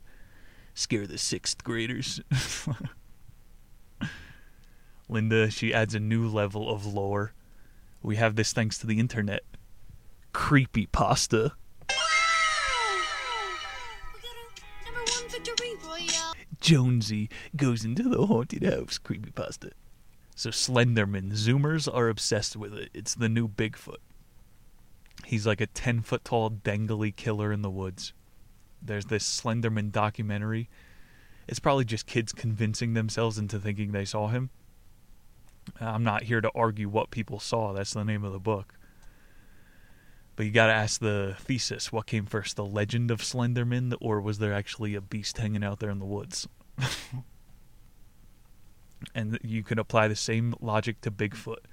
Scare 0.73 1.07
the 1.07 1.17
sixth 1.17 1.63
graders. 1.63 2.21
Linda, 5.09 5.51
she 5.51 5.73
adds 5.73 5.93
a 5.93 5.99
new 5.99 6.27
level 6.27 6.69
of 6.69 6.85
lore. 6.85 7.33
We 8.01 8.15
have 8.15 8.35
this 8.35 8.53
thanks 8.53 8.77
to 8.79 8.87
the 8.87 8.99
internet. 8.99 9.43
Creepy 10.33 10.87
pasta. 10.87 11.53
Jonesy 16.59 17.29
goes 17.55 17.83
into 17.83 18.03
the 18.03 18.25
haunted 18.25 18.63
house. 18.63 18.97
Creepy 18.97 19.31
pasta. 19.31 19.71
So 20.35 20.49
Slenderman, 20.49 21.33
Zoomers 21.33 21.93
are 21.93 22.09
obsessed 22.09 22.55
with 22.55 22.73
it. 22.73 22.89
It's 22.93 23.13
the 23.13 23.29
new 23.29 23.47
Bigfoot. 23.47 23.97
He's 25.25 25.45
like 25.45 25.61
a 25.61 25.67
10 25.67 26.01
foot 26.01 26.25
tall 26.25 26.49
dangly 26.49 27.15
killer 27.15 27.51
in 27.51 27.61
the 27.61 27.69
woods. 27.69 28.13
There's 28.83 29.05
this 29.05 29.23
Slenderman 29.41 29.91
documentary. 29.91 30.69
It's 31.47 31.59
probably 31.59 31.85
just 31.85 32.05
kids 32.05 32.31
convincing 32.33 32.93
themselves 32.93 33.37
into 33.37 33.59
thinking 33.59 33.91
they 33.91 34.05
saw 34.05 34.27
him. 34.27 34.49
I'm 35.79 36.03
not 36.03 36.23
here 36.23 36.41
to 36.41 36.51
argue 36.53 36.89
what 36.89 37.09
people 37.09 37.39
saw. 37.39 37.73
That's 37.73 37.93
the 37.93 38.03
name 38.03 38.23
of 38.23 38.33
the 38.33 38.39
book. 38.39 38.73
But 40.35 40.45
you 40.45 40.51
got 40.51 40.67
to 40.67 40.73
ask 40.73 40.99
the 40.99 41.35
thesis 41.39 41.91
what 41.91 42.07
came 42.07 42.25
first, 42.25 42.55
the 42.55 42.65
legend 42.65 43.11
of 43.11 43.21
Slenderman, 43.21 43.93
or 44.01 44.19
was 44.19 44.39
there 44.39 44.53
actually 44.53 44.95
a 44.95 45.01
beast 45.01 45.37
hanging 45.37 45.63
out 45.63 45.79
there 45.79 45.91
in 45.91 45.99
the 45.99 46.05
woods? 46.05 46.47
And 49.13 49.37
you 49.43 49.63
can 49.63 49.79
apply 49.79 50.07
the 50.07 50.15
same 50.15 50.55
logic 50.61 51.01
to 51.01 51.11
Bigfoot. 51.11 51.65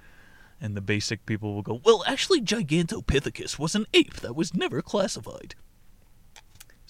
And 0.60 0.76
the 0.76 0.82
basic 0.82 1.24
people 1.24 1.54
will 1.54 1.62
go, 1.62 1.80
well, 1.84 2.04
actually, 2.06 2.40
Gigantopithecus 2.40 3.58
was 3.58 3.74
an 3.74 3.86
ape 3.94 4.16
that 4.16 4.36
was 4.36 4.54
never 4.54 4.82
classified. 4.82 5.54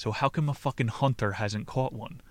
So 0.01 0.13
how 0.13 0.31
come 0.31 0.49
a 0.49 0.55
fucking 0.55 0.89
hunter 0.89 1.33
hasn't 1.33 1.67
caught 1.67 1.93
one? 1.93 2.23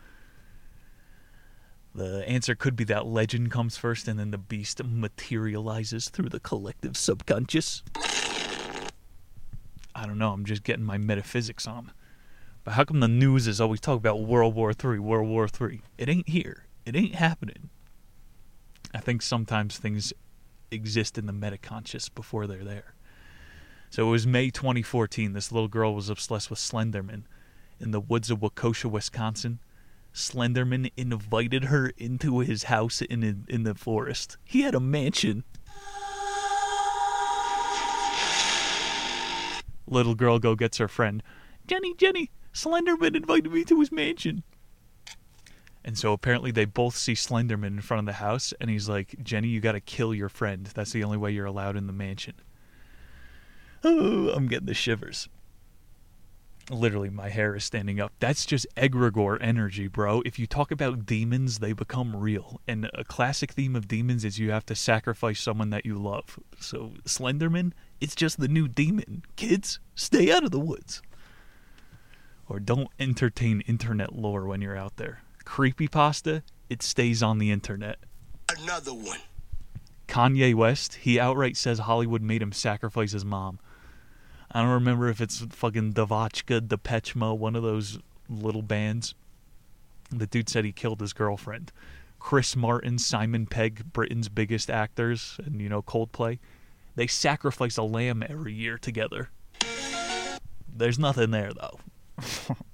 The 1.93 2.27
answer 2.27 2.55
could 2.55 2.75
be 2.75 2.83
that 2.85 3.05
legend 3.05 3.51
comes 3.51 3.77
first 3.77 4.07
and 4.07 4.19
then 4.19 4.31
the 4.31 4.39
beast 4.39 4.83
materializes 4.83 6.09
through 6.09 6.29
the 6.29 6.39
collective 6.39 6.97
subconscious. 6.97 7.83
I 9.93 10.07
don't 10.07 10.17
know, 10.17 10.31
I'm 10.31 10.45
just 10.45 10.63
getting 10.63 10.83
my 10.83 10.97
metaphysics 10.97 11.67
on. 11.67 11.91
But 12.63 12.73
how 12.73 12.85
come 12.85 13.01
the 13.01 13.07
news 13.07 13.47
is 13.47 13.61
always 13.61 13.79
talking 13.79 13.97
about 13.99 14.21
World 14.21 14.55
War 14.55 14.71
III, 14.71 14.97
World 14.97 15.27
War 15.27 15.47
III? 15.47 15.83
It 15.99 16.09
ain't 16.09 16.29
here. 16.29 16.65
It 16.87 16.95
ain't 16.95 17.13
happening. 17.13 17.69
I 18.95 18.97
think 18.97 19.21
sometimes 19.21 19.77
things 19.77 20.11
exist 20.71 21.19
in 21.19 21.27
the 21.27 21.33
metaconscious 21.33 22.09
before 22.15 22.47
they're 22.47 22.63
there. 22.63 22.95
So 23.91 24.07
it 24.07 24.09
was 24.09 24.25
May 24.25 24.49
2014. 24.49 25.33
This 25.33 25.51
little 25.51 25.67
girl 25.67 25.93
was 25.93 26.09
obsessed 26.09 26.49
with 26.49 26.57
Slenderman. 26.57 27.25
In 27.79 27.91
the 27.91 28.01
woods 28.01 28.29
of 28.29 28.39
Waukesha, 28.39 28.89
Wisconsin, 28.89 29.59
Slenderman 30.13 30.91
invited 30.97 31.65
her 31.65 31.91
into 31.97 32.39
his 32.39 32.63
house 32.63 33.01
in 33.01 33.45
in 33.47 33.63
the 33.63 33.75
forest. 33.75 34.37
He 34.43 34.61
had 34.61 34.75
a 34.75 34.79
mansion. 34.79 35.43
Little 39.87 40.15
girl 40.15 40.39
go 40.39 40.55
gets 40.55 40.77
her 40.77 40.87
friend. 40.87 41.23
Jenny, 41.65 41.95
Jenny, 41.95 42.29
Slenderman 42.53 43.15
invited 43.15 43.51
me 43.51 43.63
to 43.65 43.79
his 43.79 43.91
mansion. 43.91 44.43
And 45.83 45.97
so 45.97 46.13
apparently 46.13 46.51
they 46.51 46.65
both 46.65 46.95
see 46.95 47.13
Slenderman 47.13 47.67
in 47.67 47.81
front 47.81 47.99
of 47.99 48.05
the 48.05 48.13
house, 48.13 48.53
and 48.59 48.69
he's 48.69 48.89
like, 48.89 49.15
Jenny, 49.23 49.47
you 49.47 49.59
gotta 49.59 49.79
kill 49.79 50.13
your 50.13 50.29
friend. 50.29 50.65
That's 50.67 50.91
the 50.91 51.03
only 51.03 51.17
way 51.17 51.31
you're 51.31 51.45
allowed 51.45 51.77
in 51.77 51.87
the 51.87 51.93
mansion. 51.93 52.35
Oh, 53.83 54.29
I'm 54.35 54.47
getting 54.47 54.67
the 54.67 54.73
shivers. 54.73 55.29
Literally, 56.69 57.09
my 57.09 57.29
hair 57.29 57.55
is 57.55 57.63
standing 57.63 57.99
up. 57.99 58.13
That's 58.19 58.45
just 58.45 58.67
egregore 58.75 59.39
energy, 59.41 59.87
bro. 59.87 60.21
If 60.23 60.37
you 60.37 60.45
talk 60.45 60.69
about 60.69 61.05
demons, 61.05 61.59
they 61.59 61.73
become 61.73 62.15
real. 62.15 62.61
And 62.67 62.89
a 62.93 63.03
classic 63.03 63.53
theme 63.53 63.75
of 63.75 63.87
demons 63.87 64.23
is 64.23 64.37
you 64.37 64.51
have 64.51 64.67
to 64.67 64.75
sacrifice 64.75 65.39
someone 65.39 65.71
that 65.71 65.85
you 65.85 65.97
love. 65.97 66.39
So, 66.59 66.93
Slenderman, 67.05 67.73
it's 67.99 68.13
just 68.13 68.39
the 68.39 68.47
new 68.47 68.67
demon. 68.67 69.23
Kids, 69.35 69.79
stay 69.95 70.31
out 70.31 70.43
of 70.43 70.51
the 70.51 70.59
woods. 70.59 71.01
Or 72.47 72.59
don't 72.59 72.89
entertain 72.99 73.61
internet 73.61 74.13
lore 74.13 74.45
when 74.45 74.61
you're 74.61 74.77
out 74.77 74.97
there. 74.97 75.23
Creepy 75.45 75.87
pasta, 75.87 76.43
it 76.69 76.83
stays 76.83 77.23
on 77.23 77.39
the 77.39 77.49
internet. 77.49 77.97
Another 78.59 78.93
one. 78.93 79.19
Kanye 80.07 80.53
West, 80.53 80.95
he 80.95 81.19
outright 81.19 81.57
says 81.57 81.79
Hollywood 81.79 82.21
made 82.21 82.41
him 82.41 82.51
sacrifice 82.51 83.11
his 83.11 83.25
mom. 83.25 83.59
I 84.51 84.61
don't 84.61 84.71
remember 84.71 85.09
if 85.09 85.21
it's 85.21 85.39
fucking 85.39 85.93
Devotchka, 85.93 86.67
Depeche 86.67 87.15
one 87.15 87.55
of 87.55 87.63
those 87.63 87.99
little 88.29 88.61
bands. 88.61 89.13
The 90.09 90.25
dude 90.25 90.49
said 90.49 90.65
he 90.65 90.71
killed 90.71 91.01
his 91.01 91.13
girlfriend. 91.13 91.71
Chris 92.19 92.55
Martin, 92.55 92.97
Simon 92.97 93.45
Pegg, 93.45 93.93
Britain's 93.93 94.27
biggest 94.27 94.69
actors, 94.69 95.39
and 95.45 95.61
you 95.61 95.69
know 95.69 95.81
Coldplay, 95.81 96.39
they 96.95 97.07
sacrifice 97.07 97.77
a 97.77 97.83
lamb 97.83 98.23
every 98.27 98.53
year 98.53 98.77
together. 98.77 99.29
There's 100.67 100.99
nothing 100.99 101.31
there 101.31 101.51
though. 101.53 101.79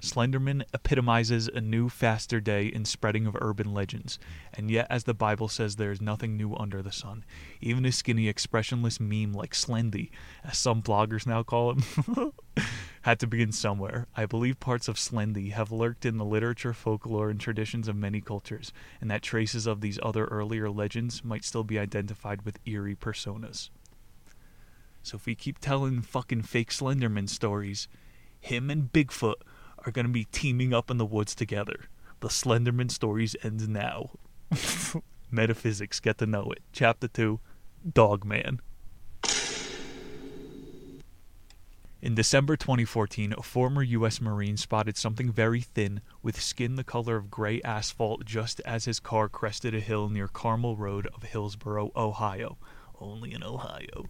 Slenderman 0.00 0.62
epitomizes 0.72 1.48
a 1.48 1.60
new, 1.60 1.88
faster 1.88 2.40
day 2.40 2.66
in 2.66 2.84
spreading 2.84 3.26
of 3.26 3.36
urban 3.40 3.74
legends, 3.74 4.18
and 4.54 4.70
yet, 4.70 4.86
as 4.88 5.04
the 5.04 5.14
Bible 5.14 5.48
says, 5.48 5.76
there 5.76 5.92
is 5.92 6.00
nothing 6.00 6.36
new 6.36 6.54
under 6.54 6.82
the 6.82 6.92
sun. 6.92 7.24
Even 7.60 7.84
a 7.84 7.92
skinny, 7.92 8.26
expressionless 8.26 8.98
meme 8.98 9.32
like 9.32 9.52
Slendy, 9.52 10.10
as 10.42 10.56
some 10.56 10.82
bloggers 10.82 11.26
now 11.26 11.42
call 11.42 11.74
him, 11.74 12.32
had 13.02 13.20
to 13.20 13.26
begin 13.26 13.52
somewhere. 13.52 14.06
I 14.16 14.24
believe 14.24 14.58
parts 14.58 14.88
of 14.88 14.96
Slendy 14.96 15.52
have 15.52 15.70
lurked 15.70 16.06
in 16.06 16.16
the 16.16 16.24
literature, 16.24 16.72
folklore, 16.72 17.28
and 17.28 17.38
traditions 17.38 17.86
of 17.86 17.96
many 17.96 18.22
cultures, 18.22 18.72
and 19.00 19.10
that 19.10 19.22
traces 19.22 19.66
of 19.66 19.82
these 19.82 19.98
other 20.02 20.24
earlier 20.26 20.70
legends 20.70 21.22
might 21.22 21.44
still 21.44 21.64
be 21.64 21.78
identified 21.78 22.42
with 22.42 22.58
eerie 22.64 22.96
personas. 22.96 23.68
So 25.02 25.16
if 25.16 25.26
we 25.26 25.34
keep 25.34 25.58
telling 25.58 26.00
fucking 26.02 26.42
fake 26.42 26.70
Slenderman 26.70 27.28
stories, 27.28 27.88
him 28.40 28.70
and 28.70 28.92
Bigfoot 28.92 29.42
are 29.86 29.92
going 29.92 30.06
to 30.06 30.12
be 30.12 30.24
teaming 30.24 30.72
up 30.72 30.90
in 30.90 30.98
the 30.98 31.06
woods 31.06 31.34
together. 31.34 31.86
The 32.20 32.28
Slenderman 32.28 32.90
stories 32.90 33.36
end 33.42 33.68
now. 33.68 34.10
Metaphysics, 35.30 36.00
get 36.00 36.18
to 36.18 36.26
know 36.26 36.50
it. 36.50 36.62
Chapter 36.72 37.08
2 37.08 37.40
Dogman. 37.92 38.60
In 42.02 42.14
December 42.14 42.56
2014, 42.56 43.34
a 43.36 43.42
former 43.42 43.82
U.S. 43.82 44.22
Marine 44.22 44.56
spotted 44.56 44.96
something 44.96 45.30
very 45.30 45.60
thin 45.60 46.00
with 46.22 46.40
skin 46.40 46.76
the 46.76 46.84
color 46.84 47.16
of 47.16 47.30
gray 47.30 47.60
asphalt 47.62 48.24
just 48.24 48.60
as 48.64 48.86
his 48.86 49.00
car 49.00 49.28
crested 49.28 49.74
a 49.74 49.80
hill 49.80 50.08
near 50.08 50.26
Carmel 50.26 50.76
Road 50.76 51.06
of 51.14 51.24
Hillsboro, 51.24 51.92
Ohio. 51.94 52.56
Only 52.98 53.34
in 53.34 53.42
Ohio. 53.42 54.06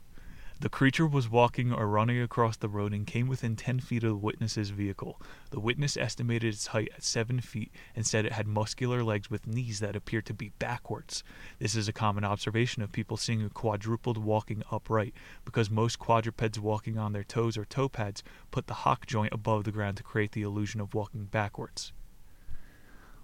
The 0.60 0.68
creature 0.68 1.06
was 1.06 1.26
walking 1.26 1.72
or 1.72 1.86
running 1.88 2.20
across 2.20 2.58
the 2.58 2.68
road 2.68 2.92
and 2.92 3.06
came 3.06 3.28
within 3.28 3.56
10 3.56 3.80
feet 3.80 4.04
of 4.04 4.10
the 4.10 4.16
witness's 4.16 4.68
vehicle. 4.68 5.18
The 5.52 5.58
witness 5.58 5.96
estimated 5.96 6.52
its 6.52 6.66
height 6.66 6.90
at 6.94 7.02
7 7.02 7.40
feet 7.40 7.72
and 7.96 8.06
said 8.06 8.26
it 8.26 8.32
had 8.32 8.46
muscular 8.46 9.02
legs 9.02 9.30
with 9.30 9.46
knees 9.46 9.80
that 9.80 9.96
appeared 9.96 10.26
to 10.26 10.34
be 10.34 10.52
backwards. 10.58 11.24
This 11.58 11.74
is 11.74 11.88
a 11.88 11.94
common 11.94 12.24
observation 12.24 12.82
of 12.82 12.92
people 12.92 13.16
seeing 13.16 13.42
a 13.42 13.48
quadruped 13.48 14.18
walking 14.18 14.62
upright, 14.70 15.14
because 15.46 15.70
most 15.70 15.98
quadrupeds 15.98 16.60
walking 16.60 16.98
on 16.98 17.14
their 17.14 17.24
toes 17.24 17.56
or 17.56 17.64
toe 17.64 17.88
pads 17.88 18.22
put 18.50 18.66
the 18.66 18.74
hock 18.84 19.06
joint 19.06 19.32
above 19.32 19.64
the 19.64 19.72
ground 19.72 19.96
to 19.96 20.02
create 20.02 20.32
the 20.32 20.42
illusion 20.42 20.78
of 20.82 20.92
walking 20.92 21.24
backwards. 21.24 21.94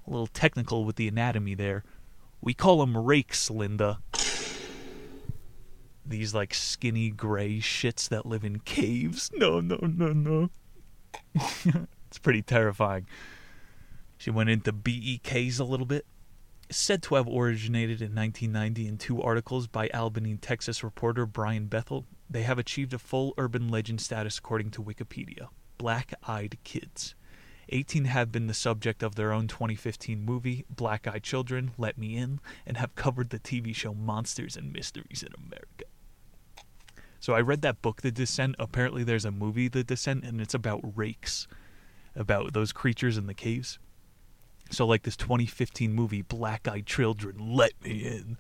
A 0.07 0.11
little 0.11 0.27
technical 0.27 0.87
with 0.87 0.97
the 0.97 1.09
anatomy 1.09 1.55
there. 1.55 1.85
We 2.41 2.55
call 2.55 2.79
them 2.79 2.97
rakes, 2.97 3.51
Linda 3.51 3.99
these 6.09 6.35
like 6.35 6.55
skinny 6.55 7.11
gray 7.11 7.59
shits 7.59 8.09
that 8.09 8.27
live 8.27 8.45
in 8.45 8.61
caves. 8.61 9.31
No, 9.35 9.61
no, 9.61 9.79
no, 9.83 10.13
no. 10.13 10.51
it's 12.09 12.19
pretty 12.19 12.43
terrifying. 12.43 13.07
She 14.19 14.31
went 14.31 14.51
into 14.51 14.73
BEKs 14.73 15.61
a 15.61 15.65
little 15.65 15.87
bit. 15.87 16.07
It's 16.69 16.79
said 16.79 17.03
to 17.05 17.15
have 17.15 17.29
originated 17.29 18.03
in 18.03 18.15
1990 18.15 18.89
in 18.89 18.99
two 18.99 19.23
articles 19.23 19.67
by 19.67 19.89
Abilene, 19.89 20.39
Texas 20.39 20.83
reporter 20.83 21.27
Brian 21.27 21.67
Bethel. 21.67 22.07
They 22.29 22.43
have 22.43 22.59
achieved 22.59 22.93
a 22.93 22.99
full 22.99 23.35
urban 23.39 23.69
legend 23.69 24.01
status 24.01 24.39
according 24.39 24.71
to 24.73 24.83
Wikipedia. 24.83 25.49
Black 25.79 26.15
Eyed 26.27 26.59
Kids. 26.65 27.15
18 27.69 28.05
have 28.05 28.31
been 28.31 28.47
the 28.47 28.55
subject 28.55 29.03
of 29.03 29.17
their 29.17 29.33
own 29.33 29.49
2015 29.49 30.25
movie, 30.25 30.65
Black 30.71 31.07
Eyed 31.07 31.25
Children, 31.25 31.73
Let 31.77 31.99
Me 31.99 32.17
In, 32.17 32.41
and 32.65 32.77
have 32.77 32.95
covered 32.95 33.31
the 33.31 33.41
TV 33.41 33.75
show 33.75 33.93
Monsters 33.93 34.57
and 34.57 34.73
Mysteries 34.73 35.25
in 35.25 35.33
America. 35.37 35.85
So 37.27 37.35
I 37.35 37.41
read 37.41 37.63
that 37.63 37.83
book, 37.83 38.03
The 38.03 38.13
Descent. 38.13 38.55
Apparently, 38.57 39.03
there's 39.03 39.25
a 39.25 39.33
movie, 39.33 39.67
The 39.67 39.83
Descent, 39.83 40.23
and 40.23 40.41
it's 40.41 40.55
about 40.55 40.81
rakes, 40.97 41.49
about 42.15 42.53
those 42.53 42.71
creatures 42.71 43.19
in 43.19 43.27
the 43.27 43.35
caves. 43.35 43.81
So, 44.71 44.87
like 44.87 45.03
this 45.03 45.17
2015 45.17 45.93
movie, 45.93 46.23
Black 46.23 46.69
Eyed 46.69 46.87
Children, 46.87 47.57
Let 47.57 47.73
Me 47.83 48.05
In. 48.05 48.37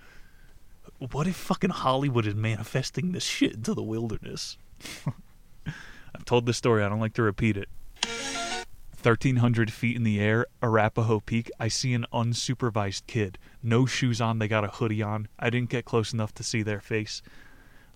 What 1.11 1.27
if 1.27 1.35
fucking 1.35 1.71
Hollywood 1.71 2.29
is 2.29 2.37
manifesting 2.37 3.11
this 3.11 3.25
shit 3.25 3.55
into 3.55 3.75
the 3.75 3.83
wilderness? 3.83 4.57
I've 5.67 6.25
told 6.25 6.47
this 6.47 6.59
story, 6.59 6.85
I 6.85 6.89
don't 6.89 7.01
like 7.01 7.15
to 7.15 7.25
repeat 7.25 7.57
it. 7.57 7.69
1,300 8.05 9.73
feet 9.73 9.97
in 9.97 10.05
the 10.05 10.21
air, 10.21 10.47
Arapahoe 10.63 11.19
Peak, 11.19 11.51
I 11.59 11.67
see 11.67 11.93
an 11.93 12.07
unsupervised 12.13 13.09
kid. 13.09 13.37
No 13.65 13.85
shoes 13.85 14.21
on, 14.21 14.39
they 14.39 14.47
got 14.47 14.63
a 14.63 14.69
hoodie 14.69 15.03
on. 15.03 15.27
I 15.41 15.51
didn't 15.51 15.71
get 15.71 15.85
close 15.85 16.13
enough 16.13 16.33
to 16.35 16.45
see 16.45 16.63
their 16.63 16.81
face. 16.81 17.21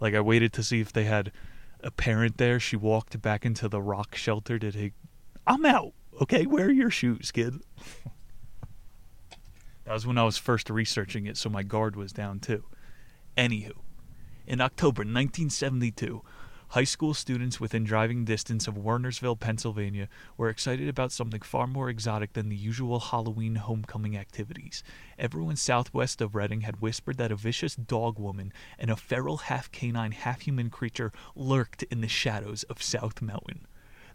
Like 0.00 0.14
I 0.14 0.20
waited 0.20 0.52
to 0.54 0.62
see 0.62 0.80
if 0.80 0.92
they 0.92 1.04
had 1.04 1.30
a 1.82 1.90
parent 1.90 2.38
there. 2.38 2.58
She 2.58 2.76
walked 2.76 3.20
back 3.20 3.44
into 3.44 3.68
the 3.68 3.80
rock 3.80 4.16
shelter 4.16 4.58
to 4.58 4.72
take. 4.72 4.94
I'm 5.46 5.64
out. 5.64 5.92
Okay, 6.20 6.46
wear 6.46 6.70
your 6.70 6.90
shoes, 6.90 7.30
kid. 7.30 7.54
that 9.84 9.92
was 9.92 10.06
when 10.06 10.18
I 10.18 10.24
was 10.24 10.38
first 10.38 10.68
researching 10.70 11.26
it, 11.26 11.36
so 11.36 11.48
my 11.48 11.62
guard 11.62 11.96
was 11.96 12.12
down 12.12 12.40
too. 12.40 12.64
Anywho, 13.36 13.72
in 14.46 14.60
October 14.60 15.00
1972, 15.00 16.22
High 16.74 16.84
school 16.84 17.14
students 17.14 17.58
within 17.58 17.82
driving 17.82 18.24
distance 18.24 18.68
of 18.68 18.76
Wernersville, 18.76 19.40
Pennsylvania, 19.40 20.08
were 20.36 20.48
excited 20.48 20.88
about 20.88 21.10
something 21.10 21.40
far 21.40 21.66
more 21.66 21.90
exotic 21.90 22.34
than 22.34 22.48
the 22.48 22.54
usual 22.54 23.00
Halloween 23.00 23.56
homecoming 23.56 24.16
activities. 24.16 24.84
Everyone 25.18 25.56
southwest 25.56 26.20
of 26.20 26.36
Reading 26.36 26.60
had 26.60 26.80
whispered 26.80 27.16
that 27.16 27.32
a 27.32 27.34
vicious 27.34 27.74
dog 27.74 28.20
woman 28.20 28.52
and 28.78 28.88
a 28.88 28.94
feral 28.94 29.38
half 29.38 29.72
canine, 29.72 30.12
half 30.12 30.42
human 30.42 30.70
creature 30.70 31.10
lurked 31.34 31.82
in 31.90 32.02
the 32.02 32.08
shadows 32.08 32.62
of 32.62 32.80
South 32.80 33.20
Mountain. 33.20 33.66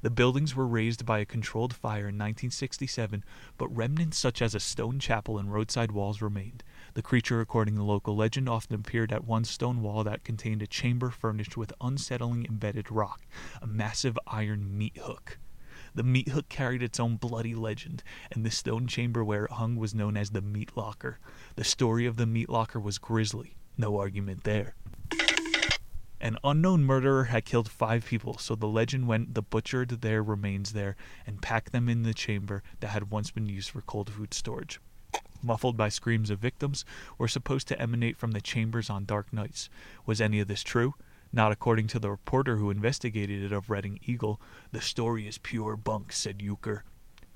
The 0.01 0.09
buildings 0.09 0.55
were 0.55 0.65
razed 0.65 1.05
by 1.05 1.19
a 1.19 1.25
controlled 1.25 1.75
fire 1.75 2.07
in 2.07 2.15
1967, 2.15 3.25
but 3.57 3.75
remnants 3.75 4.17
such 4.17 4.41
as 4.41 4.55
a 4.55 4.61
stone 4.61 4.97
chapel 4.99 5.37
and 5.37 5.51
roadside 5.51 5.91
walls 5.91 6.21
remained. 6.21 6.63
The 6.95 7.01
creature, 7.01 7.41
according 7.41 7.75
to 7.75 7.83
local 7.83 8.15
legend, 8.15 8.47
often 8.47 8.73
appeared 8.73 9.11
at 9.11 9.25
one 9.25 9.43
stone 9.43 9.81
wall 9.81 10.05
that 10.05 10.23
contained 10.23 10.61
a 10.61 10.67
chamber 10.67 11.09
furnished 11.09 11.57
with 11.57 11.73
unsettling 11.81 12.45
embedded 12.45 12.89
rock, 12.89 13.25
a 13.61 13.67
massive 13.67 14.17
iron 14.25 14.77
meat 14.77 14.95
hook. 14.95 15.37
The 15.93 16.03
meat 16.03 16.29
hook 16.29 16.47
carried 16.47 16.81
its 16.81 16.97
own 16.97 17.17
bloody 17.17 17.53
legend, 17.53 18.01
and 18.31 18.45
the 18.45 18.49
stone 18.49 18.87
chamber 18.87 19.25
where 19.25 19.43
it 19.43 19.51
hung 19.51 19.75
was 19.75 19.93
known 19.93 20.15
as 20.15 20.29
the 20.29 20.41
meat 20.41 20.77
locker. 20.77 21.19
The 21.57 21.65
story 21.65 22.05
of 22.05 22.15
the 22.15 22.25
meat 22.25 22.47
locker 22.47 22.79
was 22.79 22.97
grisly. 22.97 23.57
No 23.77 23.97
argument 23.97 24.45
there. 24.45 24.75
An 26.21 26.37
unknown 26.45 26.85
murderer 26.85 27.25
had 27.25 27.43
killed 27.43 27.69
five 27.69 28.05
people, 28.05 28.37
so 28.37 28.55
the 28.55 28.67
legend 28.67 29.05
went 29.05 29.33
the 29.33 29.41
butchered 29.41 29.89
their 29.89 30.23
remains 30.23 30.71
there 30.71 30.95
and 31.27 31.41
packed 31.41 31.73
them 31.73 31.89
in 31.89 32.03
the 32.03 32.13
chamber 32.13 32.63
that 32.79 32.91
had 32.91 33.11
once 33.11 33.31
been 33.31 33.49
used 33.49 33.69
for 33.69 33.81
cold 33.81 34.09
food 34.09 34.33
storage. 34.33 34.79
Muffled 35.45 35.77
by 35.77 35.89
screams 35.89 36.31
of 36.31 36.39
victims, 36.39 36.83
were 37.19 37.27
supposed 37.27 37.67
to 37.67 37.79
emanate 37.79 38.17
from 38.17 38.31
the 38.31 38.41
chambers 38.41 38.89
on 38.89 39.05
dark 39.05 39.31
nights. 39.31 39.69
Was 40.07 40.19
any 40.19 40.39
of 40.39 40.47
this 40.47 40.63
true? 40.63 40.95
Not 41.31 41.51
according 41.51 41.85
to 41.87 41.99
the 41.99 42.09
reporter 42.09 42.57
who 42.57 42.71
investigated 42.71 43.43
it 43.43 43.51
of 43.51 43.69
Reading 43.69 43.99
Eagle. 44.05 44.41
The 44.71 44.81
story 44.81 45.27
is 45.27 45.37
pure 45.37 45.75
bunk, 45.75 46.11
said 46.11 46.41
Euchre. 46.41 46.83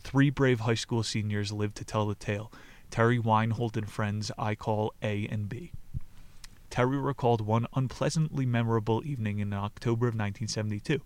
Three 0.01 0.31
brave 0.31 0.61
high 0.61 0.73
school 0.73 1.03
seniors 1.03 1.51
lived 1.51 1.77
to 1.77 1.85
tell 1.85 2.07
the 2.07 2.15
tale. 2.15 2.51
Terry 2.89 3.19
Weinhold 3.19 3.77
and 3.77 3.87
friends 3.87 4.31
I 4.39 4.55
call 4.55 4.93
A 5.03 5.27
and 5.27 5.47
B. 5.47 5.71
Terry 6.71 6.97
recalled 6.97 7.41
one 7.41 7.67
unpleasantly 7.75 8.45
memorable 8.45 9.03
evening 9.05 9.37
in 9.37 9.53
October 9.53 10.07
of 10.07 10.15
1972. 10.15 11.01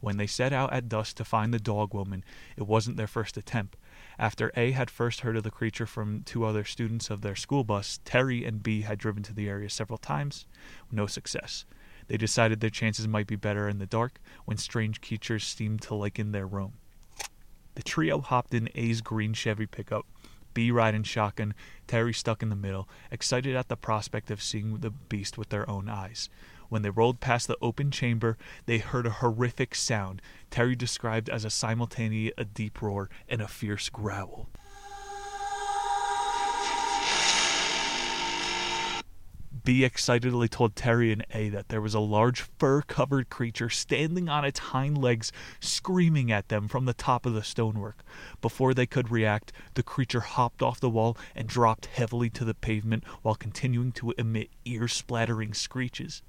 When 0.00 0.16
they 0.16 0.26
set 0.26 0.52
out 0.52 0.72
at 0.72 0.88
dusk 0.88 1.16
to 1.16 1.24
find 1.24 1.52
the 1.52 1.60
dog 1.60 1.92
woman, 1.94 2.24
it 2.56 2.66
wasn't 2.66 2.96
their 2.96 3.06
first 3.06 3.36
attempt. 3.36 3.76
After 4.22 4.52
A 4.54 4.70
had 4.70 4.88
first 4.88 5.22
heard 5.22 5.36
of 5.36 5.42
the 5.42 5.50
creature 5.50 5.84
from 5.84 6.22
two 6.22 6.44
other 6.44 6.62
students 6.62 7.10
of 7.10 7.22
their 7.22 7.34
school 7.34 7.64
bus, 7.64 7.98
Terry 8.04 8.44
and 8.44 8.62
B 8.62 8.82
had 8.82 8.96
driven 8.96 9.24
to 9.24 9.34
the 9.34 9.48
area 9.48 9.68
several 9.68 9.98
times. 9.98 10.46
No 10.92 11.08
success. 11.08 11.64
They 12.06 12.16
decided 12.16 12.60
their 12.60 12.70
chances 12.70 13.08
might 13.08 13.26
be 13.26 13.34
better 13.34 13.68
in 13.68 13.80
the 13.80 13.84
dark 13.84 14.20
when 14.44 14.58
strange 14.58 15.00
creatures 15.00 15.42
seemed 15.42 15.82
to 15.82 15.96
liken 15.96 16.30
their 16.30 16.46
room. 16.46 16.74
The 17.74 17.82
trio 17.82 18.20
hopped 18.20 18.54
in 18.54 18.68
A's 18.76 19.00
green 19.00 19.32
Chevy 19.32 19.66
pickup, 19.66 20.06
B 20.54 20.70
riding 20.70 21.02
shotgun, 21.02 21.52
Terry 21.88 22.14
stuck 22.14 22.44
in 22.44 22.48
the 22.48 22.54
middle, 22.54 22.88
excited 23.10 23.56
at 23.56 23.68
the 23.68 23.76
prospect 23.76 24.30
of 24.30 24.40
seeing 24.40 24.76
the 24.78 24.90
beast 24.90 25.36
with 25.36 25.48
their 25.48 25.68
own 25.68 25.88
eyes. 25.88 26.30
When 26.72 26.80
they 26.80 26.88
rolled 26.88 27.20
past 27.20 27.48
the 27.48 27.58
open 27.60 27.90
chamber, 27.90 28.38
they 28.64 28.78
heard 28.78 29.04
a 29.04 29.10
horrific 29.10 29.74
sound 29.74 30.22
Terry 30.48 30.74
described 30.74 31.28
as 31.28 31.44
a 31.44 31.50
simultaneous 31.50 32.32
a 32.38 32.46
deep 32.46 32.80
roar 32.80 33.10
and 33.28 33.42
a 33.42 33.46
fierce 33.46 33.90
growl. 33.90 34.48
B 39.62 39.84
excitedly 39.84 40.48
told 40.48 40.74
Terry 40.74 41.12
and 41.12 41.26
A 41.34 41.50
that 41.50 41.68
there 41.68 41.82
was 41.82 41.92
a 41.92 42.00
large 42.00 42.40
fur 42.40 42.80
covered 42.80 43.28
creature 43.28 43.68
standing 43.68 44.30
on 44.30 44.46
its 44.46 44.58
hind 44.58 44.96
legs, 44.96 45.30
screaming 45.60 46.32
at 46.32 46.48
them 46.48 46.68
from 46.68 46.86
the 46.86 46.94
top 46.94 47.26
of 47.26 47.34
the 47.34 47.42
stonework. 47.42 48.02
Before 48.40 48.72
they 48.72 48.86
could 48.86 49.10
react, 49.10 49.52
the 49.74 49.82
creature 49.82 50.20
hopped 50.20 50.62
off 50.62 50.80
the 50.80 50.88
wall 50.88 51.18
and 51.34 51.46
dropped 51.46 51.84
heavily 51.84 52.30
to 52.30 52.46
the 52.46 52.54
pavement 52.54 53.04
while 53.20 53.34
continuing 53.34 53.92
to 53.92 54.14
emit 54.16 54.48
ear 54.64 54.88
splattering 54.88 55.52
screeches. 55.52 56.22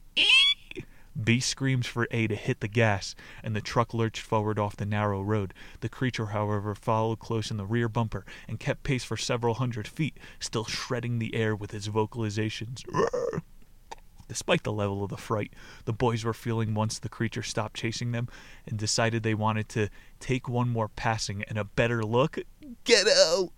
B 1.21 1.39
screams 1.39 1.87
for 1.87 2.07
A 2.11 2.27
to 2.27 2.35
hit 2.35 2.59
the 2.59 2.67
gas, 2.67 3.15
and 3.43 3.55
the 3.55 3.61
truck 3.61 3.93
lurched 3.93 4.21
forward 4.21 4.57
off 4.57 4.75
the 4.75 4.85
narrow 4.85 5.21
road. 5.21 5.53
The 5.81 5.89
creature, 5.89 6.27
however, 6.27 6.73
followed 6.75 7.19
close 7.19 7.51
in 7.51 7.57
the 7.57 7.65
rear 7.65 7.87
bumper 7.87 8.25
and 8.47 8.59
kept 8.59 8.83
pace 8.83 9.03
for 9.03 9.17
several 9.17 9.55
hundred 9.55 9.87
feet, 9.87 10.17
still 10.39 10.65
shredding 10.65 11.19
the 11.19 11.35
air 11.35 11.55
with 11.55 11.73
its 11.73 11.87
vocalizations. 11.87 12.83
Despite 14.27 14.63
the 14.63 14.73
level 14.73 15.03
of 15.03 15.09
the 15.09 15.17
fright, 15.17 15.53
the 15.85 15.93
boys 15.93 16.23
were 16.23 16.33
feeling 16.33 16.73
once 16.73 16.97
the 16.97 17.09
creature 17.09 17.43
stopped 17.43 17.75
chasing 17.75 18.11
them 18.11 18.27
and 18.65 18.79
decided 18.79 19.21
they 19.21 19.35
wanted 19.35 19.69
to 19.69 19.89
take 20.19 20.49
one 20.49 20.69
more 20.69 20.87
passing 20.87 21.43
and 21.43 21.57
a 21.57 21.63
better 21.63 22.03
look. 22.03 22.39
Get 22.83 23.07
out! 23.07 23.51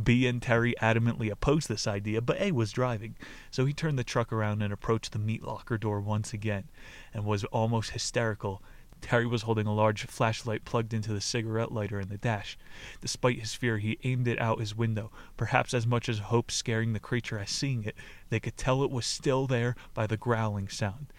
B 0.00 0.26
and 0.26 0.40
Terry 0.40 0.74
adamantly 0.80 1.30
opposed 1.30 1.68
this 1.68 1.86
idea, 1.86 2.20
but 2.22 2.40
A 2.40 2.52
was 2.52 2.72
driving, 2.72 3.16
so 3.50 3.66
he 3.66 3.72
turned 3.72 3.98
the 3.98 4.04
truck 4.04 4.32
around 4.32 4.62
and 4.62 4.72
approached 4.72 5.12
the 5.12 5.18
meat 5.18 5.42
locker 5.42 5.76
door 5.76 6.00
once 6.00 6.32
again, 6.32 6.64
and 7.12 7.24
was 7.24 7.44
almost 7.44 7.90
hysterical. 7.90 8.62
Terry 9.02 9.26
was 9.26 9.42
holding 9.42 9.66
a 9.66 9.74
large 9.74 10.04
flashlight 10.06 10.64
plugged 10.64 10.94
into 10.94 11.12
the 11.12 11.20
cigarette 11.20 11.72
lighter 11.72 12.00
in 12.00 12.08
the 12.08 12.16
dash. 12.16 12.56
Despite 13.00 13.40
his 13.40 13.52
fear, 13.52 13.78
he 13.78 13.98
aimed 14.04 14.28
it 14.28 14.40
out 14.40 14.60
his 14.60 14.76
window, 14.76 15.10
perhaps 15.36 15.74
as 15.74 15.86
much 15.86 16.08
as 16.08 16.20
hope 16.20 16.50
scaring 16.50 16.92
the 16.92 17.00
creature 17.00 17.38
as 17.38 17.50
seeing 17.50 17.84
it. 17.84 17.96
They 18.30 18.40
could 18.40 18.56
tell 18.56 18.82
it 18.82 18.90
was 18.90 19.04
still 19.04 19.46
there 19.46 19.74
by 19.92 20.06
the 20.06 20.16
growling 20.16 20.68
sound. 20.68 21.12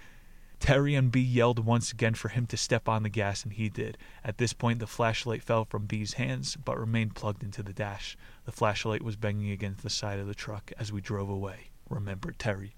Terry 0.59 0.95
and 0.95 1.11
B 1.11 1.19
yelled 1.19 1.59
once 1.59 1.91
again 1.91 2.13
for 2.13 2.29
him 2.29 2.47
to 2.47 2.55
step 2.55 2.87
on 2.87 3.03
the 3.03 3.09
gas, 3.09 3.43
and 3.43 3.51
he 3.51 3.67
did. 3.67 3.97
At 4.23 4.37
this 4.37 4.53
point, 4.53 4.79
the 4.79 4.87
flashlight 4.87 5.43
fell 5.43 5.65
from 5.65 5.85
B's 5.85 6.13
hands, 6.13 6.55
but 6.55 6.79
remained 6.79 7.15
plugged 7.15 7.43
into 7.43 7.61
the 7.61 7.73
dash. 7.73 8.17
The 8.45 8.51
flashlight 8.51 9.01
was 9.01 9.15
banging 9.15 9.51
against 9.51 9.83
the 9.83 9.89
side 9.89 10.19
of 10.19 10.27
the 10.27 10.35
truck 10.35 10.71
as 10.77 10.91
we 10.91 11.01
drove 11.01 11.29
away, 11.29 11.69
remembered 11.89 12.37
Terry. 12.39 12.75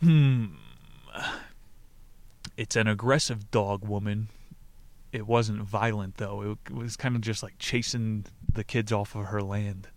Hmm. 0.00 0.46
It's 2.56 2.76
an 2.76 2.86
aggressive 2.86 3.50
dog 3.50 3.86
woman. 3.86 4.28
It 5.12 5.26
wasn't 5.26 5.62
violent, 5.62 6.16
though. 6.16 6.56
It 6.66 6.72
was 6.72 6.96
kind 6.96 7.14
of 7.14 7.20
just 7.20 7.42
like 7.42 7.58
chasing 7.58 8.24
the 8.52 8.64
kids 8.64 8.90
off 8.90 9.14
of 9.14 9.26
her 9.26 9.42
land. 9.42 9.88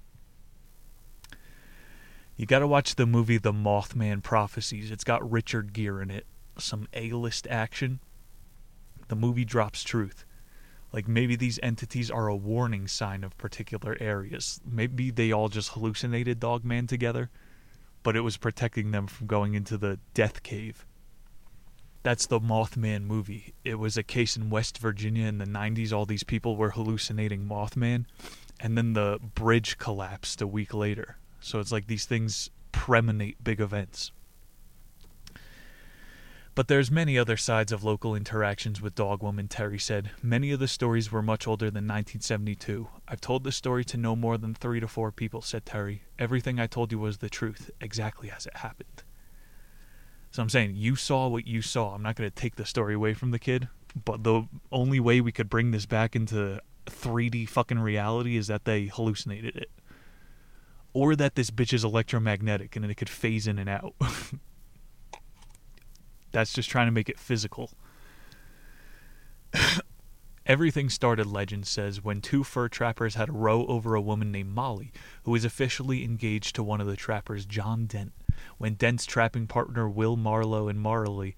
You 2.35 2.45
got 2.45 2.59
to 2.59 2.67
watch 2.67 2.95
the 2.95 3.05
movie 3.05 3.37
The 3.37 3.53
Mothman 3.53 4.21
Prophecies. 4.21 4.91
It's 4.91 5.05
got 5.05 5.29
Richard 5.29 5.71
Gere 5.71 6.01
in 6.01 6.11
it. 6.11 6.25
Some 6.57 6.87
A-list 6.93 7.47
action. 7.49 7.99
The 9.07 9.15
movie 9.15 9.45
drops 9.45 9.83
truth. 9.83 10.25
Like 10.95 11.08
maybe 11.08 11.36
these 11.36 11.60
entities 11.62 12.10
are 12.10 12.27
a 12.27 12.36
warning 12.36 12.88
sign 12.88 13.23
of 13.23 13.38
particular 13.38 13.95
areas. 13.99 14.60
Maybe 14.65 15.12
they 15.12 15.31
all 15.31 15.49
just 15.49 15.73
hallucinated 15.73 16.39
Dogman 16.39 16.88
together, 16.88 17.29
but 18.01 18.15
it 18.15 18.21
was 18.21 18.38
protecting 18.38 18.89
them 18.89 19.05
from 19.05 19.27
going 19.27 19.53
into 19.53 19.77
the 19.77 19.99
death 20.15 20.41
cave. 20.41 20.86
That's 22.01 22.25
the 22.25 22.39
Mothman 22.39 23.03
movie. 23.03 23.53
It 23.63 23.75
was 23.75 23.97
a 23.97 24.03
case 24.03 24.36
in 24.38 24.49
West 24.49 24.79
Virginia 24.79 25.27
in 25.27 25.38
the 25.38 25.45
90s. 25.45 25.93
All 25.93 26.05
these 26.05 26.23
people 26.23 26.55
were 26.55 26.71
hallucinating 26.71 27.47
Mothman, 27.47 28.05
and 28.60 28.77
then 28.77 28.93
the 28.93 29.19
bridge 29.36 29.77
collapsed 29.77 30.41
a 30.41 30.47
week 30.47 30.73
later 30.73 31.17
so 31.45 31.60
it's 31.60 31.71
like 31.71 31.86
these 31.86 32.05
things 32.05 32.49
premonate 32.71 33.43
big 33.43 33.62
events. 33.62 34.12
But 36.55 36.69
there's 36.69 36.89
many 36.89 37.17
other 37.17 37.35
sides 37.35 37.73
of 37.73 37.83
local 37.83 38.15
interactions 38.15 38.81
with 38.81 38.95
Dogwoman, 38.95 39.49
Terry 39.49 39.77
said. 39.77 40.11
Many 40.23 40.51
of 40.51 40.59
the 40.61 40.69
stories 40.69 41.11
were 41.11 41.21
much 41.21 41.45
older 41.47 41.65
than 41.65 41.83
1972. 41.83 42.87
I've 43.09 43.19
told 43.19 43.43
this 43.43 43.57
story 43.57 43.83
to 43.83 43.97
no 43.97 44.15
more 44.15 44.37
than 44.37 44.53
three 44.55 44.79
to 44.79 44.87
four 44.87 45.11
people, 45.11 45.41
said 45.41 45.65
Terry. 45.65 46.03
Everything 46.17 46.57
I 46.57 46.67
told 46.67 46.93
you 46.93 46.99
was 46.99 47.17
the 47.17 47.29
truth, 47.29 47.69
exactly 47.81 48.31
as 48.31 48.45
it 48.45 48.55
happened. 48.55 49.03
So 50.31 50.41
I'm 50.41 50.49
saying, 50.49 50.75
you 50.75 50.95
saw 50.95 51.27
what 51.27 51.45
you 51.45 51.61
saw. 51.61 51.93
I'm 51.93 52.01
not 52.01 52.15
going 52.15 52.29
to 52.29 52.35
take 52.35 52.55
the 52.55 52.65
story 52.65 52.93
away 52.93 53.13
from 53.13 53.31
the 53.31 53.39
kid, 53.39 53.67
but 54.05 54.23
the 54.23 54.47
only 54.71 55.01
way 55.01 55.19
we 55.19 55.33
could 55.33 55.49
bring 55.49 55.71
this 55.71 55.85
back 55.85 56.15
into 56.15 56.61
3D 56.85 57.49
fucking 57.49 57.79
reality 57.79 58.37
is 58.37 58.47
that 58.47 58.63
they 58.63 58.85
hallucinated 58.85 59.57
it 59.57 59.71
or 60.93 61.17
that 61.17 61.35
this 61.35 61.51
bitch 61.51 61.73
is 61.73 61.83
electromagnetic 61.83 62.77
and 62.77 62.85
it 62.85 62.95
could 62.95 63.09
phase 63.09 63.45
in 63.45 63.59
and 63.59 63.69
out. 63.69 63.93
That's 66.35 66.51
just 66.51 66.69
trying 66.69 66.87
to 66.87 66.91
make 66.91 67.07
it 67.07 67.17
physical. 67.17 67.71
Everything 70.45 70.89
started, 70.89 71.27
legend 71.27 71.65
says, 71.65 72.03
when 72.03 72.19
two 72.19 72.43
fur 72.43 72.67
trappers 72.67 73.15
had 73.15 73.29
a 73.29 73.31
row 73.31 73.65
over 73.67 73.95
a 73.95 74.01
woman 74.01 74.33
named 74.33 74.53
Molly, 74.53 74.91
who 75.23 75.31
was 75.31 75.45
officially 75.45 76.03
engaged 76.03 76.53
to 76.55 76.61
one 76.61 76.81
of 76.81 76.87
the 76.87 76.97
trappers, 76.97 77.45
John 77.45 77.85
Dent, 77.85 78.11
when 78.57 78.73
Dent's 78.73 79.05
trapping 79.05 79.47
partner, 79.47 79.87
Will 79.87 80.17
Marlowe, 80.17 80.67
and 80.67 80.77
Marley. 80.77 81.37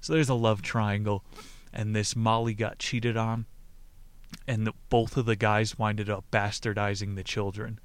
So 0.00 0.14
there's 0.14 0.30
a 0.30 0.34
love 0.34 0.62
triangle, 0.62 1.22
and 1.70 1.94
this 1.94 2.16
Molly 2.16 2.54
got 2.54 2.78
cheated 2.78 3.18
on, 3.18 3.44
and 4.48 4.66
the, 4.66 4.72
both 4.88 5.18
of 5.18 5.26
the 5.26 5.36
guys 5.36 5.78
winded 5.78 6.08
up 6.08 6.24
bastardizing 6.32 7.16
the 7.16 7.22
children. 7.22 7.78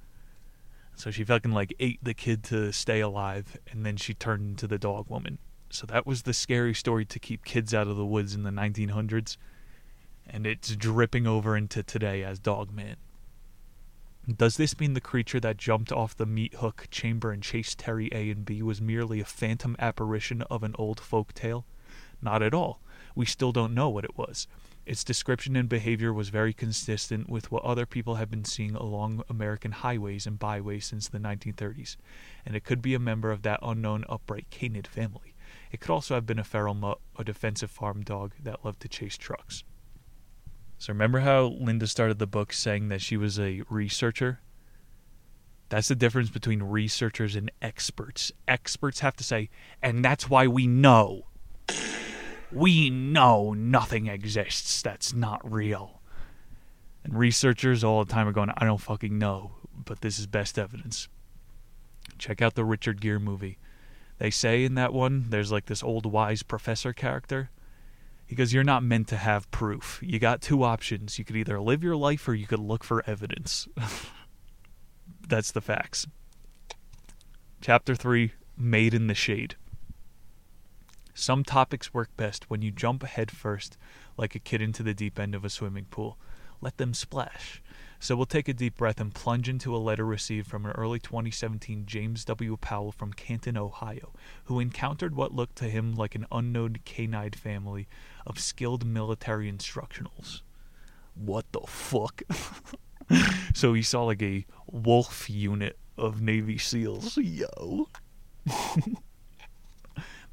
So 0.95 1.11
she 1.11 1.25
fucking 1.25 1.51
like 1.51 1.75
ate 1.77 2.01
the 2.01 2.13
kid 2.13 2.41
to 2.45 2.71
stay 2.71 3.01
alive, 3.01 3.57
and 3.69 3.85
then 3.85 3.97
she 3.97 4.13
turned 4.13 4.51
into 4.51 4.65
the 4.65 4.79
dog 4.79 5.09
woman. 5.09 5.39
So 5.69 5.85
that 5.87 6.07
was 6.07 6.21
the 6.21 6.33
scary 6.33 6.73
story 6.73 7.05
to 7.05 7.19
keep 7.19 7.43
kids 7.43 7.73
out 7.73 7.87
of 7.87 7.97
the 7.97 8.05
woods 8.05 8.33
in 8.33 8.43
the 8.43 8.51
1900s, 8.51 9.37
and 10.25 10.47
it's 10.47 10.75
dripping 10.75 11.27
over 11.27 11.57
into 11.57 11.83
today 11.83 12.23
as 12.23 12.39
Dogman. 12.39 12.95
Does 14.33 14.57
this 14.57 14.77
mean 14.77 14.93
the 14.93 14.99
creature 15.01 15.39
that 15.39 15.55
jumped 15.55 15.91
off 15.91 16.17
the 16.17 16.25
meat 16.25 16.55
hook 16.55 16.87
chamber 16.91 17.31
and 17.31 17.41
chased 17.41 17.79
Terry 17.79 18.09
A 18.11 18.29
and 18.29 18.43
B 18.43 18.61
was 18.61 18.81
merely 18.81 19.21
a 19.21 19.25
phantom 19.25 19.75
apparition 19.79 20.41
of 20.43 20.63
an 20.63 20.75
old 20.77 20.99
folk 20.99 21.33
tale? 21.33 21.65
Not 22.21 22.41
at 22.43 22.53
all. 22.53 22.81
we 23.15 23.25
still 23.25 23.51
don't 23.51 23.73
know 23.73 23.89
what 23.89 24.03
it 24.03 24.17
was. 24.17 24.47
Its 24.85 25.03
description 25.03 25.55
and 25.55 25.67
behavior 25.67 26.13
was 26.13 26.29
very 26.29 26.53
consistent 26.53 27.29
with 27.29 27.51
what 27.51 27.63
other 27.63 27.85
people 27.85 28.15
have 28.15 28.29
been 28.29 28.45
seeing 28.45 28.75
along 28.75 29.23
American 29.29 29.71
highways 29.71 30.27
and 30.27 30.37
byways 30.37 30.85
since 30.85 31.07
the 31.07 31.19
1930s, 31.19 31.97
and 32.45 32.55
it 32.55 32.63
could 32.63 32.81
be 32.81 32.93
a 32.93 32.99
member 32.99 33.31
of 33.31 33.41
that 33.41 33.59
unknown 33.63 34.05
upright 34.07 34.49
canid 34.49 34.87
family. 34.87 35.33
It 35.71 35.79
could 35.79 35.91
also 35.91 36.15
have 36.15 36.25
been 36.25 36.39
a 36.39 36.43
feral 36.43 36.73
mutt, 36.73 36.99
a 37.17 37.23
defensive 37.23 37.71
farm 37.71 38.01
dog 38.01 38.33
that 38.41 38.63
loved 38.63 38.81
to 38.81 38.87
chase 38.87 39.17
trucks. 39.17 39.63
So 40.77 40.93
remember 40.93 41.19
how 41.19 41.45
Linda 41.59 41.87
started 41.87 42.19
the 42.19 42.27
book 42.27 42.53
saying 42.53 42.89
that 42.89 43.01
she 43.01 43.17
was 43.17 43.39
a 43.39 43.63
researcher? 43.69 44.39
That's 45.69 45.89
the 45.89 45.95
difference 45.95 46.29
between 46.29 46.63
researchers 46.63 47.35
and 47.35 47.51
experts. 47.61 48.31
Experts 48.47 49.01
have 49.01 49.15
to 49.17 49.23
say, 49.23 49.49
and 49.81 50.05
that's 50.05 50.29
why 50.29 50.47
we 50.47 50.67
know. 50.67 51.25
We 52.51 52.89
know 52.89 53.53
nothing 53.53 54.07
exists 54.07 54.81
that's 54.81 55.13
not 55.13 55.41
real. 55.49 56.01
And 57.03 57.17
researchers 57.17 57.83
all 57.83 58.05
the 58.05 58.11
time 58.11 58.27
are 58.27 58.33
going, 58.33 58.51
I 58.55 58.65
don't 58.65 58.79
fucking 58.79 59.17
know, 59.17 59.55
but 59.75 60.01
this 60.01 60.19
is 60.19 60.27
best 60.27 60.57
evidence. 60.57 61.09
Check 62.17 62.41
out 62.41 62.55
the 62.55 62.63
Richard 62.63 63.01
Gere 63.01 63.19
movie. 63.19 63.57
They 64.19 64.29
say 64.31 64.63
in 64.63 64.75
that 64.75 64.93
one, 64.93 65.25
there's 65.29 65.51
like 65.51 65.65
this 65.65 65.83
old 65.83 66.05
wise 66.05 66.43
professor 66.43 66.93
character. 66.93 67.51
He 68.25 68.35
goes, 68.35 68.51
You're 68.51 68.63
not 68.63 68.83
meant 68.83 69.07
to 69.09 69.17
have 69.17 69.49
proof. 69.51 69.99
You 70.03 70.19
got 70.19 70.41
two 70.41 70.63
options. 70.63 71.17
You 71.17 71.25
could 71.25 71.35
either 71.35 71.59
live 71.59 71.83
your 71.83 71.95
life 71.95 72.27
or 72.27 72.33
you 72.33 72.47
could 72.47 72.59
look 72.59 72.83
for 72.83 73.03
evidence. 73.07 73.67
That's 75.27 75.51
the 75.51 75.61
facts. 75.61 76.07
Chapter 77.61 77.95
3 77.95 78.33
Made 78.57 78.93
in 78.93 79.07
the 79.07 79.15
Shade. 79.15 79.55
Some 81.13 81.43
topics 81.43 81.93
work 81.93 82.09
best 82.15 82.49
when 82.49 82.61
you 82.61 82.69
jump 82.71 83.03
head 83.03 83.31
first, 83.31 83.77
like 84.17 84.35
a 84.35 84.39
kid 84.39 84.61
into 84.61 84.83
the 84.83 84.93
deep 84.93 85.19
end 85.19 85.33
of 85.33 85.43
a 85.43 85.49
swimming 85.49 85.85
pool. 85.85 86.17
Let 86.61 86.77
them 86.77 86.93
splash. 86.93 87.61
So 87.99 88.15
we'll 88.15 88.25
take 88.25 88.47
a 88.47 88.53
deep 88.53 88.77
breath 88.77 88.99
and 88.99 89.13
plunge 89.13 89.49
into 89.49 89.75
a 89.75 89.77
letter 89.77 90.05
received 90.05 90.47
from 90.47 90.65
an 90.65 90.71
early 90.73 90.99
2017 90.99 91.85
James 91.85 92.23
W. 92.25 92.55
Powell 92.57 92.91
from 92.91 93.13
Canton, 93.13 93.57
Ohio, 93.57 94.13
who 94.45 94.59
encountered 94.59 95.15
what 95.15 95.33
looked 95.33 95.55
to 95.57 95.65
him 95.65 95.95
like 95.95 96.13
an 96.13 96.27
unknown 96.31 96.77
canine 96.85 97.31
family 97.31 97.87
of 98.25 98.39
skilled 98.39 98.85
military 98.85 99.51
instructionals. 99.51 100.41
What 101.15 101.51
the 101.51 101.61
fuck? 101.61 102.21
so 103.53 103.73
he 103.73 103.81
saw 103.81 104.03
like 104.03 104.21
a 104.21 104.45
wolf 104.67 105.29
unit 105.29 105.77
of 105.97 106.21
Navy 106.21 106.57
SEALs. 106.57 107.17
Yo. 107.17 107.87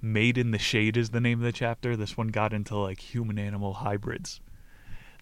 Made 0.03 0.37
in 0.37 0.51
the 0.51 0.59
Shade 0.59 0.99
is 0.99 1.11
the 1.11 1.21
name 1.21 1.39
of 1.39 1.45
the 1.45 1.53
chapter. 1.53 1.97
This 1.97 2.17
one 2.17 2.29
got 2.29 2.53
into 2.53 2.77
like 2.77 3.01
human 3.01 3.39
animal 3.39 3.73
hybrids. 3.75 4.41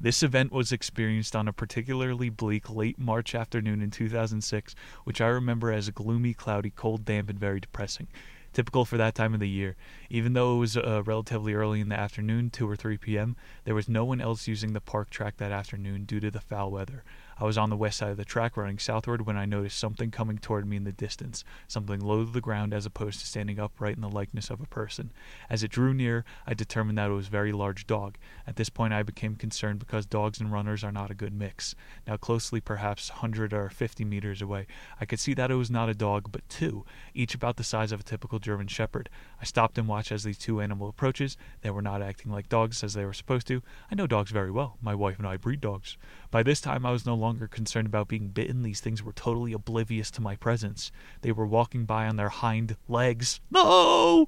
This 0.02 0.24
event 0.24 0.50
was 0.50 0.72
experienced 0.72 1.36
on 1.36 1.46
a 1.46 1.52
particularly 1.52 2.28
bleak 2.28 2.68
late 2.68 2.98
March 2.98 3.36
afternoon 3.36 3.80
in 3.80 3.92
2006, 3.92 4.74
which 5.04 5.20
I 5.20 5.28
remember 5.28 5.70
as 5.70 5.88
gloomy, 5.90 6.34
cloudy, 6.34 6.70
cold, 6.70 7.04
damp, 7.04 7.30
and 7.30 7.38
very 7.38 7.60
depressing. 7.60 8.08
Typical 8.52 8.84
for 8.84 8.96
that 8.96 9.14
time 9.14 9.32
of 9.32 9.38
the 9.38 9.48
year. 9.48 9.76
Even 10.10 10.32
though 10.32 10.56
it 10.56 10.58
was 10.58 10.76
uh, 10.76 11.04
relatively 11.04 11.54
early 11.54 11.80
in 11.80 11.88
the 11.88 11.96
afternoon, 11.98 12.50
2 12.50 12.68
or 12.68 12.74
3 12.74 12.96
p.m., 12.98 13.36
there 13.62 13.76
was 13.76 13.88
no 13.88 14.04
one 14.04 14.20
else 14.20 14.48
using 14.48 14.72
the 14.72 14.80
park 14.80 15.08
track 15.08 15.36
that 15.36 15.52
afternoon 15.52 16.02
due 16.04 16.18
to 16.18 16.32
the 16.32 16.40
foul 16.40 16.72
weather. 16.72 17.04
I 17.42 17.44
was 17.44 17.58
on 17.58 17.70
the 17.70 17.76
west 17.76 17.98
side 17.98 18.12
of 18.12 18.16
the 18.18 18.24
track 18.24 18.56
running 18.56 18.78
southward 18.78 19.26
when 19.26 19.36
I 19.36 19.46
noticed 19.46 19.76
something 19.76 20.12
coming 20.12 20.38
toward 20.38 20.64
me 20.64 20.76
in 20.76 20.84
the 20.84 20.92
distance, 20.92 21.42
something 21.66 21.98
low 21.98 22.24
to 22.24 22.30
the 22.30 22.40
ground 22.40 22.72
as 22.72 22.86
opposed 22.86 23.18
to 23.18 23.26
standing 23.26 23.58
upright 23.58 23.96
in 23.96 24.00
the 24.00 24.08
likeness 24.08 24.48
of 24.48 24.60
a 24.60 24.66
person. 24.66 25.10
As 25.50 25.64
it 25.64 25.72
drew 25.72 25.92
near, 25.92 26.24
I 26.46 26.54
determined 26.54 26.98
that 26.98 27.10
it 27.10 27.14
was 27.14 27.26
a 27.26 27.30
very 27.30 27.50
large 27.50 27.84
dog. 27.88 28.16
At 28.46 28.54
this 28.54 28.68
point, 28.68 28.92
I 28.92 29.02
became 29.02 29.34
concerned 29.34 29.80
because 29.80 30.06
dogs 30.06 30.38
and 30.38 30.52
runners 30.52 30.84
are 30.84 30.92
not 30.92 31.10
a 31.10 31.16
good 31.16 31.34
mix. 31.34 31.74
Now, 32.06 32.16
closely, 32.16 32.60
perhaps 32.60 33.10
100 33.10 33.52
or 33.52 33.68
50 33.70 34.04
meters 34.04 34.40
away, 34.40 34.68
I 35.00 35.04
could 35.04 35.18
see 35.18 35.34
that 35.34 35.50
it 35.50 35.56
was 35.56 35.68
not 35.68 35.88
a 35.88 35.94
dog, 35.94 36.30
but 36.30 36.48
two, 36.48 36.84
each 37.12 37.34
about 37.34 37.56
the 37.56 37.64
size 37.64 37.90
of 37.90 37.98
a 37.98 38.04
typical 38.04 38.38
German 38.38 38.68
Shepherd. 38.68 39.10
I 39.40 39.46
stopped 39.46 39.78
and 39.78 39.88
watched 39.88 40.12
as 40.12 40.22
these 40.22 40.38
two 40.38 40.60
animal 40.60 40.88
approaches. 40.88 41.36
They 41.62 41.70
were 41.70 41.82
not 41.82 42.02
acting 42.02 42.30
like 42.30 42.48
dogs 42.48 42.84
as 42.84 42.94
they 42.94 43.04
were 43.04 43.12
supposed 43.12 43.48
to. 43.48 43.64
I 43.90 43.96
know 43.96 44.06
dogs 44.06 44.30
very 44.30 44.52
well. 44.52 44.78
My 44.80 44.94
wife 44.94 45.18
and 45.18 45.26
I 45.26 45.36
breed 45.36 45.60
dogs. 45.60 45.98
By 46.32 46.42
this 46.42 46.62
time, 46.62 46.86
I 46.86 46.92
was 46.92 47.04
no 47.04 47.14
longer 47.14 47.46
concerned 47.46 47.86
about 47.86 48.08
being 48.08 48.28
bitten. 48.28 48.62
These 48.62 48.80
things 48.80 49.02
were 49.02 49.12
totally 49.12 49.52
oblivious 49.52 50.10
to 50.12 50.22
my 50.22 50.34
presence. 50.34 50.90
They 51.20 51.30
were 51.30 51.46
walking 51.46 51.84
by 51.84 52.08
on 52.08 52.16
their 52.16 52.30
hind 52.30 52.74
legs. 52.88 53.40
No! 53.50 54.26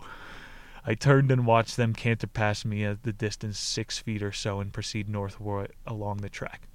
I 0.86 0.94
turned 0.94 1.30
and 1.32 1.46
watched 1.46 1.78
them 1.78 1.94
canter 1.94 2.26
past 2.26 2.66
me 2.66 2.84
at 2.84 3.04
the 3.04 3.12
distance 3.14 3.58
six 3.58 3.98
feet 3.98 4.22
or 4.22 4.32
so 4.32 4.60
and 4.60 4.70
proceed 4.70 5.08
northward 5.08 5.72
along 5.86 6.18
the 6.18 6.28
track. 6.28 6.68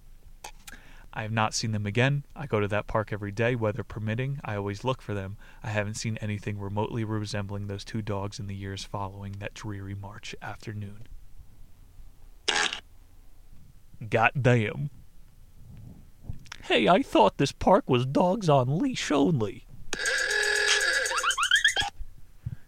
I 1.13 1.21
have 1.21 1.31
not 1.31 1.53
seen 1.53 1.73
them 1.73 1.85
again. 1.85 2.25
I 2.35 2.47
go 2.47 2.59
to 2.59 2.67
that 2.67 2.87
park 2.87 3.13
every 3.13 3.31
day, 3.31 3.53
weather 3.53 3.83
permitting. 3.83 4.39
I 4.43 4.55
always 4.55 4.83
look 4.83 4.99
for 4.99 5.13
them. 5.13 5.37
I 5.61 5.69
haven't 5.69 5.93
seen 5.93 6.17
anything 6.17 6.57
remotely 6.57 7.03
resembling 7.03 7.67
those 7.67 7.85
two 7.85 8.01
dogs 8.01 8.39
in 8.39 8.47
the 8.47 8.55
years 8.55 8.83
following 8.83 9.33
that 9.33 9.53
dreary 9.53 9.93
March 9.93 10.33
afternoon. 10.41 11.05
God 14.09 14.31
damn. 14.41 14.89
Hey, 16.63 16.87
I 16.87 17.01
thought 17.01 17.37
this 17.37 17.51
park 17.51 17.89
was 17.89 18.05
dogs 18.05 18.49
on 18.49 18.77
leash 18.79 19.11
only. 19.11 19.65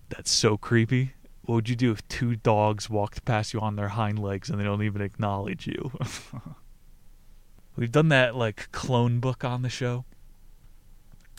That's 0.09 0.31
so 0.31 0.57
creepy. 0.57 1.13
What 1.43 1.55
would 1.55 1.69
you 1.69 1.75
do 1.75 1.91
if 1.91 2.07
two 2.07 2.35
dogs 2.35 2.89
walked 2.89 3.25
past 3.25 3.53
you 3.53 3.59
on 3.59 3.75
their 3.75 3.89
hind 3.89 4.19
legs 4.19 4.49
and 4.49 4.59
they 4.59 4.63
don't 4.63 4.83
even 4.83 5.01
acknowledge 5.01 5.67
you? 5.67 5.91
We've 7.75 7.91
done 7.91 8.09
that 8.09 8.35
like 8.35 8.71
clone 8.71 9.19
book 9.19 9.43
on 9.43 9.61
the 9.61 9.69
show. 9.69 10.05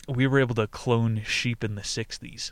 We 0.07 0.27
were 0.27 0.39
able 0.39 0.55
to 0.55 0.67
clone 0.67 1.21
sheep 1.25 1.63
in 1.63 1.75
the 1.75 1.81
60s. 1.81 2.51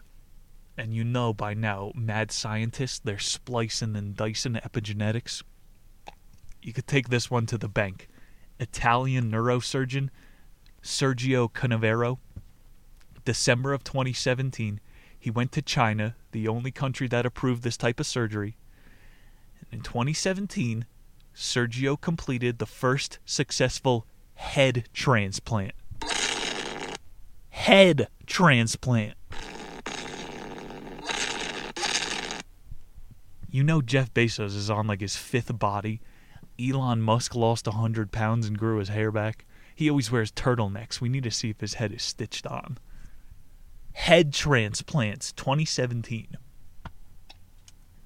And 0.77 0.93
you 0.93 1.03
know 1.03 1.33
by 1.33 1.53
now, 1.53 1.91
mad 1.95 2.31
scientists, 2.31 2.99
they're 2.99 3.19
splicing 3.19 3.95
and 3.95 4.15
dicing 4.15 4.53
epigenetics. 4.53 5.43
You 6.61 6.71
could 6.73 6.87
take 6.87 7.09
this 7.09 7.29
one 7.29 7.45
to 7.47 7.57
the 7.57 7.67
bank. 7.67 8.07
Italian 8.61 9.31
neurosurgeon 9.31 10.09
Sergio 10.83 11.51
Canavero, 11.51 12.19
December 13.25 13.73
of 13.73 13.83
2017, 13.83 14.79
he 15.19 15.29
went 15.29 15.51
to 15.51 15.61
China, 15.61 16.15
the 16.31 16.47
only 16.47 16.71
country 16.71 17.07
that 17.07 17.25
approved 17.25 17.63
this 17.63 17.77
type 17.77 17.99
of 17.99 18.05
surgery. 18.05 18.55
And 19.59 19.79
in 19.79 19.81
2017, 19.81 20.85
Sergio 21.35 21.99
completed 21.99 22.59
the 22.59 22.65
first 22.65 23.19
successful 23.25 24.05
head 24.35 24.87
transplant. 24.93 25.73
Head 27.49 28.07
transplant. 28.25 29.15
You 33.49 33.63
know 33.63 33.81
Jeff 33.81 34.13
Bezos 34.13 34.55
is 34.55 34.69
on 34.69 34.87
like 34.87 35.01
his 35.01 35.15
fifth 35.15 35.57
body. 35.59 35.99
Elon 36.61 37.01
Musk 37.01 37.35
lost 37.35 37.67
100 37.67 38.11
pounds 38.11 38.47
and 38.47 38.57
grew 38.57 38.77
his 38.77 38.89
hair 38.89 39.11
back. 39.11 39.45
He 39.75 39.89
always 39.89 40.11
wears 40.11 40.31
turtlenecks. 40.31 41.01
We 41.01 41.09
need 41.09 41.23
to 41.23 41.31
see 41.31 41.49
if 41.49 41.59
his 41.59 41.75
head 41.75 41.91
is 41.91 42.03
stitched 42.03 42.45
on. 42.45 42.77
Head 43.93 44.33
transplants 44.33 45.31
2017. 45.33 46.37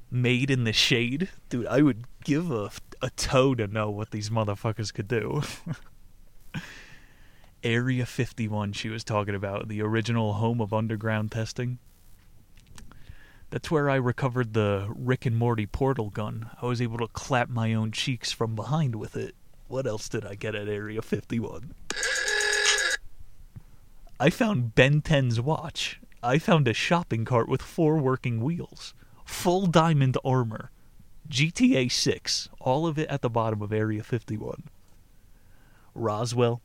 Made 0.09 0.49
in 0.49 0.63
the 0.63 0.73
shade. 0.73 1.29
Dude, 1.49 1.67
I 1.67 1.81
would 1.81 2.05
give 2.23 2.51
a, 2.51 2.71
a 3.01 3.09
toe 3.11 3.55
to 3.55 3.67
know 3.67 3.89
what 3.89 4.11
these 4.11 4.29
motherfuckers 4.29 4.93
could 4.93 5.07
do. 5.07 5.41
Area 7.63 8.05
51, 8.05 8.73
she 8.73 8.89
was 8.89 9.03
talking 9.03 9.35
about, 9.35 9.67
the 9.67 9.81
original 9.81 10.33
home 10.33 10.61
of 10.61 10.73
underground 10.73 11.31
testing. 11.31 11.79
That's 13.55 13.71
where 13.71 13.89
I 13.89 13.95
recovered 13.95 14.53
the 14.53 14.85
Rick 14.93 15.25
and 15.25 15.37
Morty 15.37 15.65
portal 15.65 16.09
gun. 16.09 16.49
I 16.61 16.65
was 16.65 16.81
able 16.81 16.97
to 16.97 17.07
clap 17.07 17.47
my 17.47 17.73
own 17.73 17.93
cheeks 17.93 18.29
from 18.33 18.53
behind 18.53 18.95
with 18.95 19.15
it. 19.15 19.33
What 19.69 19.87
else 19.87 20.09
did 20.09 20.25
I 20.25 20.35
get 20.35 20.55
at 20.55 20.67
Area 20.67 21.01
51? 21.01 21.73
I 24.19 24.29
found 24.29 24.75
Ben 24.75 25.01
10's 25.01 25.39
watch. 25.39 26.01
I 26.21 26.37
found 26.37 26.67
a 26.67 26.73
shopping 26.73 27.23
cart 27.23 27.47
with 27.47 27.61
four 27.61 27.97
working 27.97 28.41
wheels. 28.41 28.93
Full 29.23 29.67
diamond 29.67 30.17
armor. 30.25 30.69
GTA 31.29 31.89
6. 31.89 32.49
All 32.59 32.85
of 32.85 32.99
it 32.99 33.07
at 33.07 33.21
the 33.21 33.29
bottom 33.29 33.61
of 33.61 33.71
Area 33.71 34.03
51. 34.03 34.63
Roswell. 35.93 36.59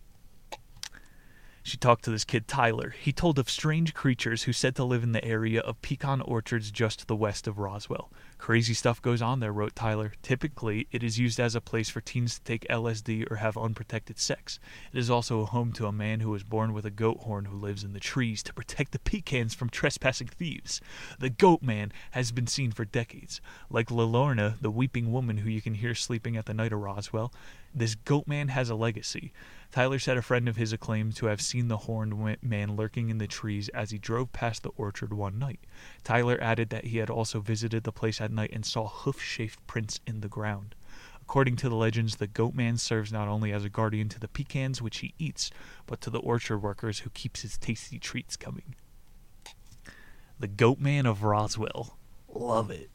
She 1.70 1.76
talked 1.76 2.02
to 2.06 2.10
this 2.10 2.24
kid, 2.24 2.48
Tyler. 2.48 2.90
He 3.00 3.12
told 3.12 3.38
of 3.38 3.48
strange 3.48 3.94
creatures 3.94 4.42
who 4.42 4.52
said 4.52 4.74
to 4.74 4.82
live 4.82 5.04
in 5.04 5.12
the 5.12 5.24
area 5.24 5.60
of 5.60 5.80
pecan 5.82 6.20
orchards 6.20 6.72
just 6.72 6.98
to 6.98 7.06
the 7.06 7.14
west 7.14 7.46
of 7.46 7.60
Roswell. 7.60 8.10
Crazy 8.38 8.74
stuff 8.74 9.00
goes 9.00 9.22
on 9.22 9.38
there, 9.38 9.52
wrote 9.52 9.76
Tyler. 9.76 10.14
Typically, 10.20 10.88
it 10.90 11.04
is 11.04 11.20
used 11.20 11.38
as 11.38 11.54
a 11.54 11.60
place 11.60 11.88
for 11.88 12.00
teens 12.00 12.34
to 12.34 12.42
take 12.42 12.66
LSD 12.68 13.30
or 13.30 13.36
have 13.36 13.56
unprotected 13.56 14.18
sex. 14.18 14.58
It 14.92 14.98
is 14.98 15.10
also 15.10 15.42
a 15.42 15.46
home 15.46 15.72
to 15.74 15.86
a 15.86 15.92
man 15.92 16.18
who 16.18 16.30
was 16.30 16.42
born 16.42 16.72
with 16.72 16.84
a 16.84 16.90
goat 16.90 17.18
horn 17.18 17.44
who 17.44 17.56
lives 17.56 17.84
in 17.84 17.92
the 17.92 18.00
trees 18.00 18.42
to 18.42 18.52
protect 18.52 18.90
the 18.90 18.98
pecans 18.98 19.54
from 19.54 19.70
trespassing 19.70 20.26
thieves. 20.26 20.80
The 21.20 21.30
goat 21.30 21.62
man 21.62 21.92
has 22.10 22.32
been 22.32 22.48
seen 22.48 22.72
for 22.72 22.84
decades. 22.84 23.40
Like 23.70 23.92
La 23.92 24.04
Llorona, 24.04 24.60
the 24.60 24.72
weeping 24.72 25.12
woman 25.12 25.36
who 25.36 25.50
you 25.50 25.62
can 25.62 25.74
hear 25.74 25.94
sleeping 25.94 26.36
at 26.36 26.46
the 26.46 26.54
night 26.54 26.72
of 26.72 26.80
Roswell, 26.80 27.32
this 27.72 27.94
goat 27.94 28.26
man 28.26 28.48
has 28.48 28.70
a 28.70 28.74
legacy. 28.74 29.32
Tyler 29.70 30.00
said 30.00 30.16
a 30.16 30.22
friend 30.22 30.48
of 30.48 30.56
his 30.56 30.74
claimed 30.80 31.14
to 31.16 31.26
have 31.26 31.40
seen 31.40 31.68
the 31.68 31.76
horned 31.78 32.42
man 32.42 32.74
lurking 32.74 33.08
in 33.08 33.18
the 33.18 33.26
trees 33.28 33.68
as 33.68 33.90
he 33.90 33.98
drove 33.98 34.32
past 34.32 34.62
the 34.62 34.70
orchard 34.70 35.12
one 35.12 35.38
night. 35.38 35.60
Tyler 36.02 36.38
added 36.40 36.70
that 36.70 36.86
he 36.86 36.98
had 36.98 37.08
also 37.08 37.40
visited 37.40 37.84
the 37.84 37.92
place 37.92 38.20
at 38.20 38.32
night 38.32 38.50
and 38.52 38.66
saw 38.66 38.88
hoof 38.88 39.22
shaped 39.22 39.64
prints 39.66 40.00
in 40.06 40.20
the 40.20 40.28
ground. 40.28 40.74
According 41.22 41.54
to 41.56 41.68
the 41.68 41.76
legends, 41.76 42.16
the 42.16 42.26
goat 42.26 42.54
man 42.54 42.76
serves 42.76 43.12
not 43.12 43.28
only 43.28 43.52
as 43.52 43.64
a 43.64 43.68
guardian 43.68 44.08
to 44.08 44.18
the 44.18 44.26
pecans 44.26 44.82
which 44.82 44.98
he 44.98 45.14
eats, 45.18 45.52
but 45.86 46.00
to 46.00 46.10
the 46.10 46.18
orchard 46.18 46.58
workers 46.58 47.00
who 47.00 47.10
keeps 47.10 47.42
his 47.42 47.56
tasty 47.56 48.00
treats 48.00 48.36
coming. 48.36 48.74
The 50.40 50.48
goat 50.48 50.80
man 50.80 51.06
of 51.06 51.22
Roswell. 51.22 51.96
Love 52.28 52.72
it. 52.72 52.90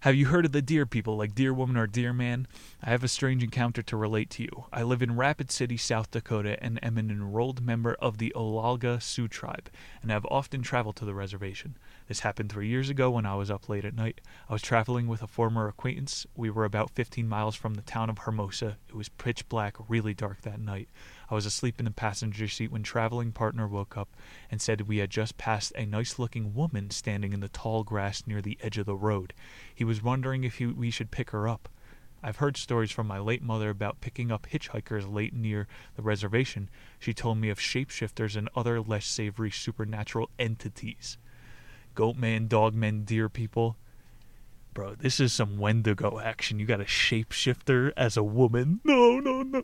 Have 0.00 0.14
you 0.14 0.26
heard 0.26 0.44
of 0.44 0.52
the 0.52 0.62
deer 0.62 0.84
people, 0.84 1.16
like 1.16 1.34
Deer 1.34 1.54
Woman 1.54 1.76
or 1.76 1.86
Deer 1.86 2.12
Man? 2.12 2.46
I 2.82 2.90
have 2.90 3.02
a 3.02 3.08
strange 3.08 3.42
encounter 3.42 3.82
to 3.82 3.96
relate 3.96 4.28
to 4.30 4.42
you. 4.42 4.66
I 4.70 4.82
live 4.82 5.02
in 5.02 5.16
Rapid 5.16 5.50
City, 5.50 5.78
South 5.78 6.10
Dakota, 6.10 6.62
and 6.62 6.78
am 6.84 6.98
an 6.98 7.10
enrolled 7.10 7.64
member 7.64 7.94
of 7.94 8.18
the 8.18 8.32
Oglala 8.36 9.02
Sioux 9.02 9.26
tribe, 9.26 9.70
and 10.02 10.10
have 10.10 10.26
often 10.26 10.62
traveled 10.62 10.96
to 10.96 11.06
the 11.06 11.14
reservation. 11.14 11.76
This 12.08 12.20
happened 12.20 12.52
three 12.52 12.68
years 12.68 12.90
ago 12.90 13.10
when 13.10 13.26
I 13.26 13.34
was 13.36 13.50
up 13.50 13.68
late 13.70 13.86
at 13.86 13.96
night. 13.96 14.20
I 14.48 14.52
was 14.52 14.62
traveling 14.62 15.08
with 15.08 15.22
a 15.22 15.26
former 15.26 15.66
acquaintance. 15.66 16.26
We 16.36 16.50
were 16.50 16.66
about 16.66 16.90
15 16.90 17.26
miles 17.26 17.56
from 17.56 17.74
the 17.74 17.82
town 17.82 18.10
of 18.10 18.18
Hermosa. 18.18 18.76
It 18.88 18.94
was 18.94 19.08
pitch 19.08 19.48
black, 19.48 19.76
really 19.88 20.14
dark 20.14 20.42
that 20.42 20.60
night. 20.60 20.88
I 21.30 21.34
was 21.34 21.46
asleep 21.46 21.78
in 21.78 21.84
the 21.84 21.90
passenger 21.90 22.46
seat 22.48 22.70
when 22.70 22.82
traveling 22.82 23.32
partner 23.32 23.66
woke 23.66 23.96
up 23.96 24.08
and 24.50 24.60
said 24.60 24.82
we 24.82 24.98
had 24.98 25.10
just 25.10 25.36
passed 25.36 25.72
a 25.74 25.84
nice 25.84 26.18
looking 26.18 26.54
woman 26.54 26.90
standing 26.90 27.32
in 27.32 27.40
the 27.40 27.48
tall 27.48 27.82
grass 27.82 28.22
near 28.26 28.40
the 28.40 28.58
edge 28.62 28.78
of 28.78 28.86
the 28.86 28.94
road. 28.94 29.32
He 29.74 29.84
was 29.84 30.02
wondering 30.02 30.44
if 30.44 30.56
he, 30.58 30.66
we 30.66 30.90
should 30.90 31.10
pick 31.10 31.30
her 31.30 31.48
up. 31.48 31.68
I've 32.22 32.36
heard 32.36 32.56
stories 32.56 32.90
from 32.90 33.06
my 33.06 33.18
late 33.18 33.42
mother 33.42 33.70
about 33.70 34.00
picking 34.00 34.32
up 34.32 34.46
hitchhikers 34.50 35.12
late 35.12 35.34
near 35.34 35.68
the 35.96 36.02
reservation. 36.02 36.68
She 36.98 37.12
told 37.12 37.38
me 37.38 37.50
of 37.50 37.58
shapeshifters 37.58 38.36
and 38.36 38.48
other 38.56 38.80
less 38.80 39.06
savory 39.06 39.50
supernatural 39.50 40.30
entities. 40.38 41.18
Goatman, 41.94 42.48
dogmen, 42.48 43.04
deer 43.04 43.28
people. 43.28 43.76
Bro, 44.74 44.96
this 44.96 45.20
is 45.20 45.32
some 45.32 45.58
Wendigo 45.58 46.18
action. 46.18 46.58
You 46.58 46.66
got 46.66 46.80
a 46.80 46.84
shapeshifter 46.84 47.92
as 47.96 48.16
a 48.16 48.22
woman. 48.22 48.80
No, 48.84 49.18
no, 49.20 49.42
no. 49.42 49.62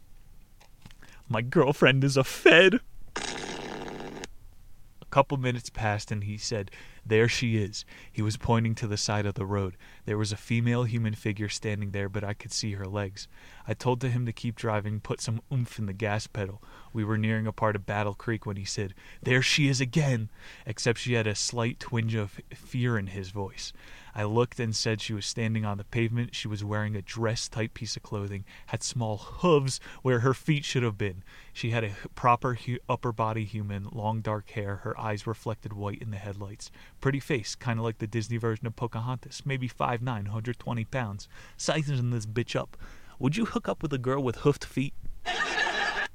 My 1.33 1.41
girlfriend 1.41 2.05
is 2.05 2.19
a 2.19 2.25
Fed. 2.25 2.81
A 3.17 5.07
couple 5.09 5.39
minutes 5.39 5.71
passed 5.71 6.13
and 6.13 6.25
he 6.25 6.37
said, 6.37 6.71
There 7.05 7.29
she 7.29 7.57
is. 7.57 7.85
He 8.13 8.23
was 8.23 8.37
pointing 8.37 8.75
to 8.77 8.87
the 8.87 8.97
side 8.97 9.27
of 9.27 9.35
the 9.35 9.45
road. 9.45 9.77
There 10.05 10.19
was 10.19 10.31
a 10.31 10.37
female 10.37 10.85
human 10.85 11.15
figure 11.15 11.49
standing 11.49 11.91
there, 11.91 12.09
but 12.09 12.23
I 12.23 12.33
could 12.33 12.53
see 12.53 12.73
her 12.73 12.87
legs. 12.87 13.27
I 13.67 13.75
told 13.75 14.03
him 14.03 14.25
to 14.27 14.33
keep 14.33 14.55
driving, 14.55 15.01
put 15.01 15.21
some 15.21 15.41
oomph 15.53 15.79
in 15.79 15.87
the 15.87 15.93
gas 15.93 16.27
pedal. 16.27 16.63
We 16.93 17.05
were 17.05 17.19
nearing 17.19 17.47
a 17.47 17.53
part 17.53 17.75
of 17.75 17.87
Battle 17.87 18.15
Creek 18.15 18.47
when 18.47 18.57
he 18.57 18.65
said, 18.65 18.95
There 19.23 19.43
she 19.43 19.69
is 19.69 19.81
again! 19.81 20.31
Except 20.65 20.99
she 20.99 21.15
had 21.15 21.27
a 21.27 21.35
slight 21.35 21.81
twinge 21.81 22.15
of 22.15 22.41
fear 22.55 22.97
in 22.97 23.09
his 23.09 23.31
voice. 23.31 23.73
I 24.15 24.25
looked 24.25 24.61
and 24.61 24.77
said 24.77 25.01
she 25.01 25.15
was 25.15 25.25
standing 25.25 25.65
on 25.65 25.79
the 25.79 25.85
pavement. 25.85 26.35
She 26.35 26.47
was 26.47 26.63
wearing 26.63 26.95
a 26.95 27.03
dress 27.03 27.49
type 27.49 27.73
piece 27.73 27.97
of 27.97 28.03
clothing, 28.03 28.45
had 28.67 28.83
small 28.83 29.17
hooves 29.17 29.81
where 30.03 30.21
her 30.21 30.35
feet 30.35 30.67
should 30.67 30.83
have 30.83 30.99
been. 30.99 31.23
She 31.55 31.71
had 31.71 31.83
a 31.83 31.97
proper 32.15 32.55
hu- 32.55 32.79
upper 32.89 33.13
body 33.13 33.45
human, 33.45 33.89
long 33.91 34.21
dark 34.21 34.51
hair. 34.51 34.77
Her 34.77 34.99
eyes 35.01 35.27
reflected 35.27 35.73
white 35.73 36.03
in 36.03 36.11
the 36.11 36.19
headlights. 36.19 36.71
Pretty 37.03 37.21
face, 37.21 37.57
kind 37.57 37.81
of 37.81 37.85
like 37.85 37.99
the 37.99 38.07
Disney 38.07 38.37
version 38.37 38.65
of 38.65 38.77
Pocahontas. 38.77 39.43
Maybe 39.45 39.69
5'9, 39.69 40.05
120 40.05 40.85
pounds. 40.85 41.29
Sizing 41.57 42.11
this 42.11 42.27
bitch 42.27 42.55
up. 42.55 42.77
Would 43.19 43.37
you 43.37 43.45
hook 43.45 43.69
up 43.69 43.83
with 43.83 43.93
a 43.93 43.99
girl 43.99 44.23
with 44.23 44.37
hoofed 44.37 44.65
feet? 44.65 44.95
I 45.27 46.07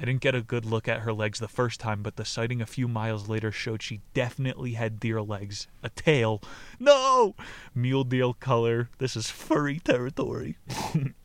didn't 0.00 0.20
get 0.20 0.36
a 0.36 0.42
good 0.42 0.64
look 0.64 0.86
at 0.86 1.00
her 1.00 1.12
legs 1.12 1.40
the 1.40 1.48
first 1.48 1.80
time, 1.80 2.04
but 2.04 2.14
the 2.14 2.24
sighting 2.24 2.62
a 2.62 2.66
few 2.66 2.86
miles 2.86 3.28
later 3.28 3.50
showed 3.50 3.82
she 3.82 4.00
definitely 4.12 4.74
had 4.74 5.00
deer 5.00 5.20
legs. 5.20 5.66
A 5.82 5.88
tail. 5.88 6.40
No! 6.78 7.34
Mule 7.74 8.04
deer 8.04 8.32
color. 8.38 8.90
This 8.98 9.16
is 9.16 9.28
furry 9.28 9.80
territory. 9.80 10.56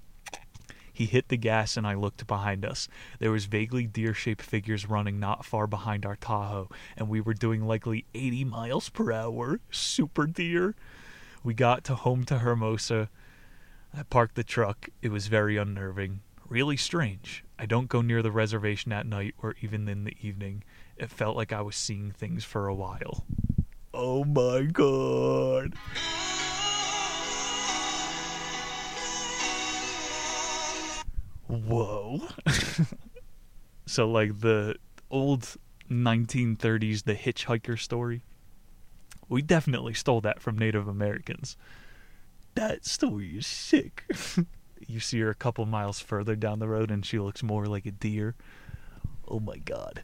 he 0.99 1.05
hit 1.05 1.29
the 1.29 1.37
gas 1.37 1.77
and 1.77 1.87
I 1.87 1.93
looked 1.93 2.27
behind 2.27 2.65
us. 2.65 2.89
There 3.19 3.31
was 3.31 3.45
vaguely 3.45 3.87
deer-shaped 3.87 4.41
figures 4.41 4.89
running 4.89 5.17
not 5.17 5.45
far 5.45 5.65
behind 5.65 6.05
our 6.05 6.17
Tahoe, 6.17 6.69
and 6.97 7.07
we 7.07 7.21
were 7.21 7.33
doing 7.33 7.65
likely 7.65 8.03
80 8.13 8.43
miles 8.43 8.89
per 8.89 9.09
hour. 9.13 9.61
Super 9.71 10.27
deer. 10.27 10.75
We 11.41 11.53
got 11.53 11.85
to 11.85 11.95
home 11.95 12.25
to 12.25 12.39
Hermosa. 12.39 13.09
I 13.97 14.03
parked 14.03 14.35
the 14.35 14.43
truck. 14.43 14.89
It 15.01 15.09
was 15.09 15.27
very 15.27 15.55
unnerving. 15.55 16.19
Really 16.49 16.75
strange. 16.75 17.45
I 17.57 17.65
don't 17.65 17.87
go 17.87 18.01
near 18.01 18.21
the 18.21 18.29
reservation 18.29 18.91
at 18.91 19.07
night 19.07 19.35
or 19.41 19.55
even 19.61 19.87
in 19.87 20.03
the 20.03 20.17
evening. 20.21 20.65
It 20.97 21.09
felt 21.09 21.37
like 21.37 21.53
I 21.53 21.61
was 21.61 21.77
seeing 21.77 22.11
things 22.11 22.43
for 22.43 22.67
a 22.67 22.75
while. 22.75 23.23
Oh 23.93 24.25
my 24.25 24.63
god. 24.63 25.75
Whoa. 31.49 32.21
so, 33.87 34.09
like 34.09 34.39
the 34.41 34.75
old 35.09 35.57
1930s, 35.89 37.03
the 37.03 37.15
hitchhiker 37.15 37.77
story, 37.77 38.21
we 39.27 39.41
definitely 39.41 39.95
stole 39.95 40.21
that 40.21 40.41
from 40.41 40.59
Native 40.59 40.87
Americans. 40.87 41.57
That 42.53 42.85
story 42.85 43.37
is 43.37 43.47
sick. 43.47 44.03
you 44.87 44.99
see 44.99 45.19
her 45.21 45.31
a 45.31 45.35
couple 45.35 45.65
miles 45.65 45.99
further 45.99 46.35
down 46.35 46.59
the 46.59 46.67
road 46.67 46.91
and 46.91 47.03
she 47.03 47.17
looks 47.17 47.41
more 47.41 47.65
like 47.65 47.87
a 47.87 47.91
deer. 47.91 48.35
Oh 49.27 49.39
my 49.39 49.57
god. 49.57 50.03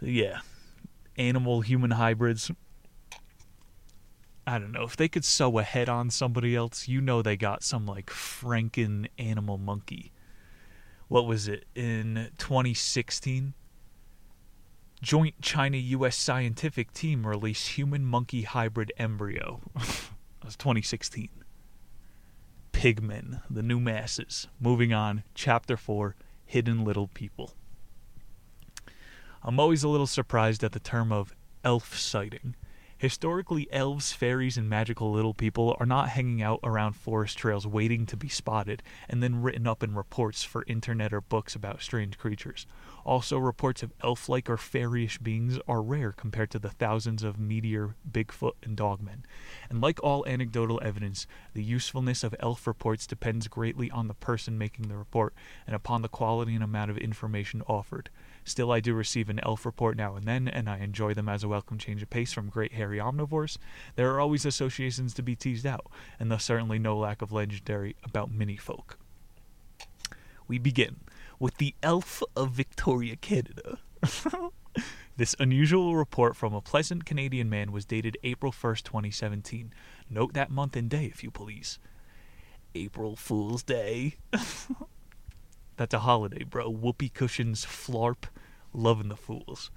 So 0.00 0.06
yeah, 0.06 0.40
animal 1.16 1.62
human 1.62 1.92
hybrids. 1.92 2.50
I 4.46 4.58
don't 4.58 4.72
know 4.72 4.84
if 4.84 4.96
they 4.96 5.08
could 5.08 5.24
sew 5.24 5.58
a 5.58 5.62
head 5.62 5.88
on 5.88 6.10
somebody 6.10 6.54
else. 6.54 6.86
You 6.88 7.00
know 7.00 7.22
they 7.22 7.36
got 7.36 7.62
some 7.62 7.86
like 7.86 8.06
Franken 8.06 9.08
animal 9.18 9.58
monkey. 9.58 10.12
What 11.08 11.26
was 11.26 11.48
it 11.48 11.64
in 11.74 12.30
2016? 12.38 13.54
Joint 15.02 15.40
China 15.40 15.76
U.S. 15.76 16.16
scientific 16.16 16.92
team 16.92 17.26
released 17.26 17.68
human 17.68 18.04
monkey 18.04 18.42
hybrid 18.42 18.92
embryo. 18.98 19.60
that 19.74 20.44
was 20.44 20.56
2016 20.56 21.28
pigmen, 22.84 23.40
the 23.48 23.62
new 23.62 23.80
masses. 23.80 24.48
Moving 24.60 24.92
on, 24.92 25.22
chapter 25.34 25.74
4 25.74 26.16
Hidden 26.44 26.84
Little 26.84 27.08
People. 27.08 27.52
I'm 29.42 29.58
always 29.58 29.82
a 29.82 29.88
little 29.88 30.06
surprised 30.06 30.62
at 30.62 30.72
the 30.72 30.80
term 30.80 31.10
of 31.10 31.34
elf 31.64 31.96
sighting. 31.96 32.56
Historically, 32.98 33.66
elves, 33.72 34.12
fairies, 34.12 34.56
and 34.56 34.68
magical 34.68 35.10
little 35.10 35.34
people 35.34 35.76
are 35.80 35.86
not 35.86 36.10
hanging 36.10 36.40
out 36.40 36.60
around 36.62 36.92
forest 36.92 37.36
trails 37.36 37.66
waiting 37.66 38.06
to 38.06 38.16
be 38.16 38.28
spotted 38.28 38.82
and 39.08 39.22
then 39.22 39.42
written 39.42 39.66
up 39.66 39.82
in 39.82 39.94
reports 39.94 40.44
for 40.44 40.64
internet 40.66 41.12
or 41.12 41.20
books 41.20 41.54
about 41.54 41.82
strange 41.82 42.16
creatures. 42.16 42.66
Also, 43.04 43.36
reports 43.36 43.82
of 43.82 43.92
elf 44.02 44.28
like 44.28 44.48
or 44.48 44.56
fairyish 44.56 45.22
beings 45.22 45.58
are 45.68 45.82
rare 45.82 46.12
compared 46.12 46.50
to 46.50 46.58
the 46.58 46.70
thousands 46.70 47.22
of 47.22 47.38
meteor, 47.38 47.96
Bigfoot, 48.10 48.54
and 48.62 48.76
dogmen. 48.76 49.24
And 49.68 49.80
like 49.80 50.02
all 50.02 50.24
anecdotal 50.26 50.80
evidence, 50.82 51.26
the 51.52 51.62
usefulness 51.62 52.24
of 52.24 52.34
elf 52.38 52.66
reports 52.66 53.06
depends 53.06 53.48
greatly 53.48 53.90
on 53.90 54.08
the 54.08 54.14
person 54.14 54.56
making 54.56 54.88
the 54.88 54.96
report 54.96 55.34
and 55.66 55.76
upon 55.76 56.02
the 56.02 56.08
quality 56.08 56.54
and 56.54 56.64
amount 56.64 56.90
of 56.90 56.96
information 56.96 57.62
offered. 57.66 58.08
Still, 58.44 58.70
I 58.70 58.80
do 58.80 58.92
receive 58.92 59.30
an 59.30 59.40
elf 59.42 59.64
report 59.64 59.96
now 59.96 60.16
and 60.16 60.26
then, 60.26 60.48
and 60.48 60.68
I 60.68 60.78
enjoy 60.78 61.14
them 61.14 61.28
as 61.28 61.42
a 61.42 61.48
welcome 61.48 61.78
change 61.78 62.02
of 62.02 62.10
pace 62.10 62.32
from 62.32 62.50
great 62.50 62.74
hairy 62.74 62.98
omnivores. 62.98 63.56
There 63.96 64.10
are 64.10 64.20
always 64.20 64.44
associations 64.44 65.14
to 65.14 65.22
be 65.22 65.34
teased 65.34 65.66
out, 65.66 65.86
and 66.20 66.30
thus 66.30 66.44
certainly 66.44 66.78
no 66.78 66.96
lack 66.96 67.22
of 67.22 67.32
legendary 67.32 67.96
about 68.04 68.30
mini 68.30 68.56
folk. 68.56 68.98
We 70.46 70.58
begin 70.58 71.00
with 71.38 71.56
the 71.56 71.74
Elf 71.82 72.22
of 72.36 72.50
Victoria, 72.50 73.16
Canada. 73.16 73.78
this 75.16 75.34
unusual 75.38 75.96
report 75.96 76.36
from 76.36 76.52
a 76.52 76.60
pleasant 76.60 77.06
Canadian 77.06 77.48
man 77.48 77.72
was 77.72 77.86
dated 77.86 78.18
April 78.22 78.52
1st, 78.52 78.82
2017. 78.82 79.72
Note 80.10 80.34
that 80.34 80.50
month 80.50 80.76
and 80.76 80.90
day, 80.90 81.06
if 81.06 81.24
you 81.24 81.30
please. 81.30 81.78
April 82.74 83.16
Fool's 83.16 83.62
Day. 83.62 84.16
That's 85.76 85.94
a 85.94 86.00
holiday, 86.00 86.44
bro. 86.44 86.68
Whoopee 86.70 87.08
cushions, 87.08 87.64
flarp, 87.64 88.24
loving 88.74 89.08
the 89.08 89.16
fools. 89.16 89.70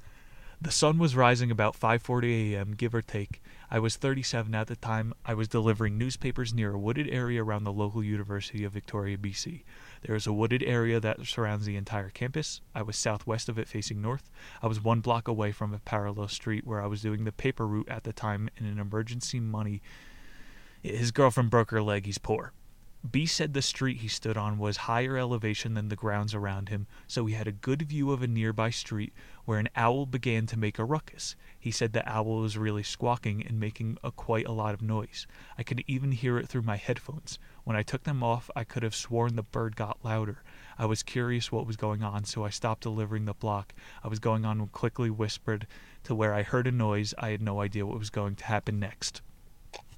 The 0.60 0.72
sun 0.72 0.98
was 0.98 1.16
rising 1.16 1.52
about 1.52 1.80
5:40 1.80 2.54
a.m., 2.54 2.74
give 2.74 2.96
or 2.96 3.04
take. 3.04 3.44
I 3.70 3.78
was 3.78 3.96
37 3.96 4.56
at 4.56 4.66
the 4.66 4.76
time. 4.76 5.14
I 5.24 5.36
was 5.36 5.48
delivering 5.48 6.00
newspapers 6.00 6.52
near 6.52 6.74
a 6.74 6.80
wooded 6.80 7.08
area 7.10 7.44
around 7.44 7.64
the 7.64 7.72
local 7.72 8.04
University 8.04 8.64
of 8.64 8.74
Victoria, 8.74 9.18
BC. 9.18 9.64
There 10.02 10.16
is 10.16 10.26
a 10.26 10.34
wooded 10.34 10.64
area 10.64 11.00
that 11.00 11.24
surrounds 11.28 11.68
the 11.68 11.76
entire 11.76 12.10
campus. 12.10 12.62
I 12.74 12.82
was 12.82 12.98
southwest 12.98 13.50
of 13.50 13.60
it 13.60 13.68
facing 13.68 14.02
north. 14.02 14.32
I 14.64 14.66
was 14.68 14.84
one 14.84 15.02
block 15.02 15.28
away 15.28 15.52
from 15.52 15.76
a 15.76 15.80
parallel 15.80 16.28
street 16.28 16.66
where 16.66 16.82
I 16.82 16.88
was 16.88 17.04
doing 17.04 17.24
the 17.24 17.32
paper 17.32 17.68
route 17.68 17.90
at 17.90 18.04
the 18.04 18.14
time 18.14 18.50
in 18.58 18.66
an 18.66 18.80
emergency 18.80 19.40
money. 19.40 19.84
His 20.82 21.12
girlfriend 21.12 21.52
broke 21.52 21.70
her 21.70 21.84
leg. 21.84 22.08
He's 22.08 22.18
poor. 22.18 22.52
B 23.12 23.26
said 23.26 23.54
the 23.54 23.62
street 23.62 23.98
he 23.98 24.08
stood 24.08 24.38
on 24.38 24.58
was 24.58 24.78
higher 24.78 25.18
elevation 25.18 25.76
than 25.76 25.90
the 25.90 25.96
grounds 25.96 26.34
around 26.34 26.70
him, 26.70 26.88
so 27.06 27.26
he 27.26 27.36
had 27.36 27.48
a 27.48 27.52
good 27.52 27.84
view 27.84 28.12
of 28.12 28.24
a 28.24 28.28
nearby 28.28 28.70
street 28.72 29.14
where 29.46 29.60
an 29.60 29.70
owl 29.76 30.08
began 30.08 30.48
to 30.48 30.58
make 30.58 30.80
a 30.80 30.84
ruckus. 30.84 31.36
He 31.60 31.70
said 31.70 31.94
the 31.94 32.10
owl 32.10 32.42
was 32.42 32.58
really 32.58 32.84
squawking 32.84 33.46
and 33.46 33.60
making 33.60 33.98
a 34.04 34.12
quite 34.12 34.48
a 34.48 34.52
lot 34.52 34.74
of 34.74 34.82
noise. 34.82 35.28
I 35.58 35.64
could 35.64 35.84
even 35.86 36.12
hear 36.12 36.40
it 36.40 36.50
through 36.50 36.64
my 36.64 36.76
headphones. 36.76 37.38
When 37.64 37.78
I 37.78 37.84
took 37.84 38.04
them 38.04 38.24
off, 38.24 38.50
I 38.56 38.64
could 38.64 38.82
have 38.82 38.96
sworn 38.96 39.36
the 39.36 39.44
bird 39.44 39.76
got 39.76 40.04
louder. 40.04 40.44
I 40.78 40.86
was 40.86 41.04
curious 41.04 41.52
what 41.52 41.68
was 41.68 41.78
going 41.78 42.02
on, 42.02 42.26
so 42.26 42.44
I 42.44 42.50
stopped 42.50 42.82
delivering 42.82 43.26
the 43.26 43.34
block. 43.34 43.74
I 44.04 44.08
was 44.08 44.20
going 44.20 44.44
on 44.44 44.60
and 44.60 44.72
quickly 44.72 45.10
whispered 45.12 45.68
to 46.04 46.16
where 46.16 46.34
I 46.34 46.42
heard 46.42 46.68
a 46.68 46.72
noise. 46.72 47.14
I 47.20 47.30
had 47.30 47.42
no 47.44 47.62
idea 47.62 47.86
what 47.86 48.00
was 48.00 48.10
going 48.10 48.36
to 48.38 48.46
happen 48.46 48.80
next. 48.80 49.22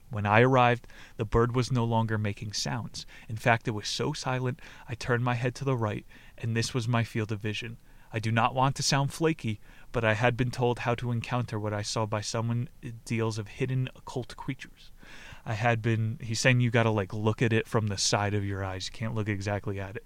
When 0.09 0.25
I 0.25 0.41
arrived, 0.41 0.87
the 1.17 1.25
bird 1.25 1.55
was 1.55 1.71
no 1.71 1.83
longer 1.83 2.17
making 2.17 2.53
sounds. 2.53 3.05
In 3.27 3.37
fact, 3.37 3.67
it 3.67 3.71
was 3.71 3.87
so 3.87 4.13
silent, 4.13 4.59
I 4.87 4.95
turned 4.95 5.23
my 5.23 5.35
head 5.35 5.53
to 5.55 5.65
the 5.65 5.77
right, 5.77 6.05
and 6.37 6.55
this 6.55 6.73
was 6.73 6.87
my 6.87 7.03
field 7.03 7.31
of 7.31 7.39
vision. 7.39 7.77
I 8.11 8.19
do 8.19 8.31
not 8.31 8.55
want 8.55 8.75
to 8.77 8.83
sound 8.83 9.13
flaky, 9.13 9.59
but 9.91 10.03
I 10.03 10.15
had 10.15 10.35
been 10.35 10.49
told 10.49 10.79
how 10.79 10.95
to 10.95 11.11
encounter 11.11 11.59
what 11.59 11.73
I 11.73 11.83
saw 11.83 12.07
by 12.07 12.21
someone 12.21 12.69
deals 13.05 13.37
of 13.37 13.47
hidden 13.47 13.87
occult 13.95 14.35
creatures. 14.35 14.91
I 15.45 15.53
had 15.53 15.81
been, 15.81 16.17
he's 16.21 16.39
saying 16.39 16.59
you 16.59 16.71
gotta 16.71 16.89
like 16.89 17.13
look 17.13 17.41
at 17.41 17.53
it 17.53 17.67
from 17.67 17.87
the 17.87 17.97
side 17.97 18.33
of 18.33 18.43
your 18.43 18.63
eyes. 18.63 18.87
You 18.87 18.97
can't 18.97 19.13
look 19.13 19.29
exactly 19.29 19.79
at 19.79 19.95
it. 19.95 20.05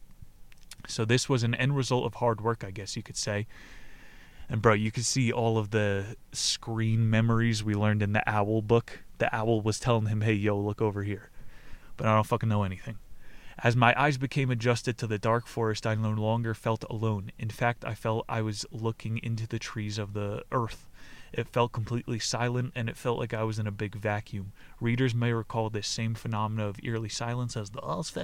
So 0.87 1.05
this 1.05 1.29
was 1.29 1.43
an 1.43 1.55
end 1.55 1.77
result 1.77 2.05
of 2.05 2.15
hard 2.15 2.41
work, 2.41 2.63
I 2.65 2.71
guess 2.71 2.97
you 2.97 3.03
could 3.03 3.17
say. 3.17 3.47
And 4.49 4.61
bro, 4.61 4.73
you 4.73 4.91
could 4.91 5.05
see 5.05 5.31
all 5.31 5.57
of 5.57 5.69
the 5.69 6.17
screen 6.33 7.09
memories 7.09 7.63
we 7.63 7.73
learned 7.73 8.03
in 8.03 8.11
the 8.11 8.29
owl 8.29 8.61
book 8.61 9.02
the 9.17 9.33
owl 9.35 9.61
was 9.61 9.79
telling 9.79 10.07
him, 10.07 10.21
hey, 10.21 10.33
yo, 10.33 10.57
look 10.57 10.81
over 10.81 11.03
here. 11.03 11.29
But 11.97 12.07
I 12.07 12.15
don't 12.15 12.25
fucking 12.25 12.49
know 12.49 12.63
anything. 12.63 12.97
As 13.59 13.75
my 13.75 13.93
eyes 13.95 14.17
became 14.17 14.49
adjusted 14.49 14.97
to 14.97 15.07
the 15.07 15.19
dark 15.19 15.45
forest, 15.45 15.85
I 15.85 15.93
no 15.95 16.09
longer 16.09 16.53
felt 16.53 16.83
alone. 16.89 17.31
In 17.37 17.49
fact, 17.49 17.85
I 17.85 17.93
felt 17.93 18.25
I 18.27 18.41
was 18.41 18.65
looking 18.71 19.19
into 19.19 19.47
the 19.47 19.59
trees 19.59 19.97
of 19.99 20.13
the 20.13 20.43
earth. 20.51 20.89
It 21.31 21.47
felt 21.47 21.71
completely 21.71 22.19
silent, 22.19 22.73
and 22.75 22.89
it 22.89 22.97
felt 22.97 23.19
like 23.19 23.33
I 23.33 23.43
was 23.43 23.59
in 23.59 23.67
a 23.67 23.71
big 23.71 23.95
vacuum. 23.95 24.53
Readers 24.79 25.13
may 25.15 25.33
recall 25.33 25.69
this 25.69 25.87
same 25.87 26.15
phenomena 26.15 26.67
of 26.67 26.79
eerily 26.83 27.09
silence 27.09 27.55
as 27.55 27.69
the 27.69 27.81
Oz. 27.81 28.15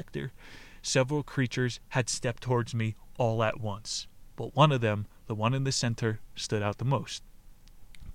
Several 0.82 1.24
creatures 1.24 1.80
had 1.90 2.10
stepped 2.10 2.44
towards 2.44 2.74
me 2.74 2.96
all 3.18 3.44
at 3.44 3.60
once, 3.60 4.08
but 4.36 4.56
one 4.56 4.72
of 4.72 4.82
them, 4.82 5.08
the 5.28 5.36
one 5.36 5.54
in 5.54 5.64
the 5.64 5.72
center, 5.72 6.22
stood 6.36 6.64
out 6.64 6.78
the 6.78 6.86
most. 6.86 7.24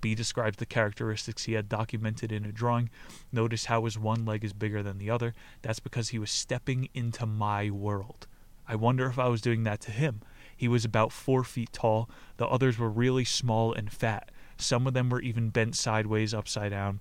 B 0.05 0.13
describes 0.13 0.57
the 0.57 0.67
characteristics 0.67 1.45
he 1.45 1.53
had 1.53 1.67
documented 1.67 2.31
in 2.31 2.45
a 2.45 2.51
drawing. 2.51 2.91
Notice 3.31 3.65
how 3.65 3.85
his 3.85 3.97
one 3.97 4.23
leg 4.23 4.43
is 4.45 4.53
bigger 4.53 4.83
than 4.83 4.99
the 4.99 5.09
other. 5.09 5.33
That's 5.63 5.79
because 5.79 6.09
he 6.09 6.19
was 6.19 6.29
stepping 6.29 6.89
into 6.93 7.25
my 7.25 7.71
world. 7.71 8.27
I 8.67 8.75
wonder 8.75 9.07
if 9.07 9.17
I 9.17 9.29
was 9.29 9.41
doing 9.41 9.63
that 9.63 9.81
to 9.81 9.89
him. 9.89 10.21
He 10.55 10.67
was 10.67 10.85
about 10.85 11.11
four 11.11 11.43
feet 11.43 11.73
tall. 11.73 12.07
The 12.37 12.45
others 12.45 12.77
were 12.77 12.87
really 12.87 13.25
small 13.25 13.73
and 13.73 13.91
fat. 13.91 14.29
Some 14.59 14.85
of 14.85 14.93
them 14.93 15.09
were 15.09 15.21
even 15.21 15.49
bent 15.49 15.75
sideways, 15.75 16.35
upside 16.35 16.69
down. 16.69 16.99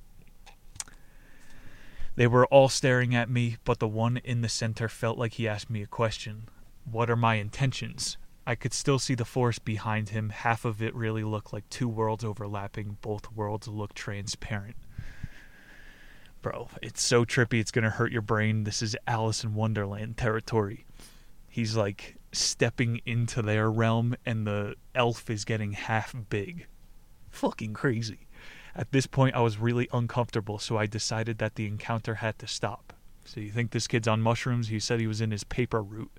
They 2.17 2.27
were 2.27 2.47
all 2.47 2.71
staring 2.71 3.15
at 3.15 3.29
me, 3.29 3.59
but 3.67 3.81
the 3.81 3.87
one 3.87 4.17
in 4.25 4.41
the 4.41 4.49
center 4.49 4.89
felt 4.89 5.19
like 5.19 5.35
he 5.35 5.47
asked 5.47 5.69
me 5.69 5.83
a 5.83 5.87
question. 5.87 6.49
What 6.91 7.11
are 7.11 7.17
my 7.17 7.35
intentions? 7.35 8.17
I 8.47 8.55
could 8.55 8.75
still 8.75 8.99
see 8.99 9.15
the 9.15 9.25
forest 9.25 9.65
behind 9.65 10.11
him. 10.11 10.29
Half 10.29 10.65
of 10.65 10.83
it 10.83 10.95
really 10.95 11.25
looked 11.25 11.53
like 11.53 11.69
two 11.71 11.89
worlds 11.89 12.25
overlapping. 12.25 12.99
Both 13.01 13.33
worlds 13.33 13.69
looked 13.69 13.97
transparent. 13.97 14.77
Bro, 16.43 16.69
it's 16.83 17.03
so 17.03 17.25
trippy, 17.25 17.59
it's 17.59 17.71
going 17.71 17.85
to 17.85 17.91
hurt 17.91 18.13
your 18.13 18.21
brain. 18.21 18.65
This 18.65 18.83
is 18.83 18.95
Alice 19.07 19.45
in 19.45 19.55
Wonderland 19.55 20.19
territory. 20.19 20.85
He's 21.49 21.75
like 21.75 22.17
stepping 22.33 23.01
into 23.07 23.41
their 23.41 23.71
realm, 23.71 24.15
and 24.27 24.47
the 24.47 24.75
elf 24.95 25.31
is 25.31 25.47
getting 25.47 25.73
half 25.73 26.15
big. 26.29 26.67
Fucking 27.31 27.73
crazy. 27.73 28.27
At 28.77 28.93
this 28.93 29.07
point, 29.07 29.35
I 29.35 29.41
was 29.41 29.57
really 29.57 29.89
uncomfortable, 29.91 30.59
so 30.59 30.77
I 30.77 30.85
decided 30.85 31.39
that 31.39 31.55
the 31.55 31.67
encounter 31.67 32.17
had 32.17 32.39
to 32.41 32.47
stop. 32.47 32.93
So, 33.25 33.41
you 33.41 33.51
think 33.51 33.71
this 33.71 33.87
kid's 33.87 34.09
on 34.09 34.21
mushrooms? 34.21 34.69
He 34.69 34.81
said 34.81 35.01
he 35.01 35.07
was 35.07 35.23
in 35.23 35.31
his 35.31 35.45
paper 35.45 35.83
route. 35.83 36.19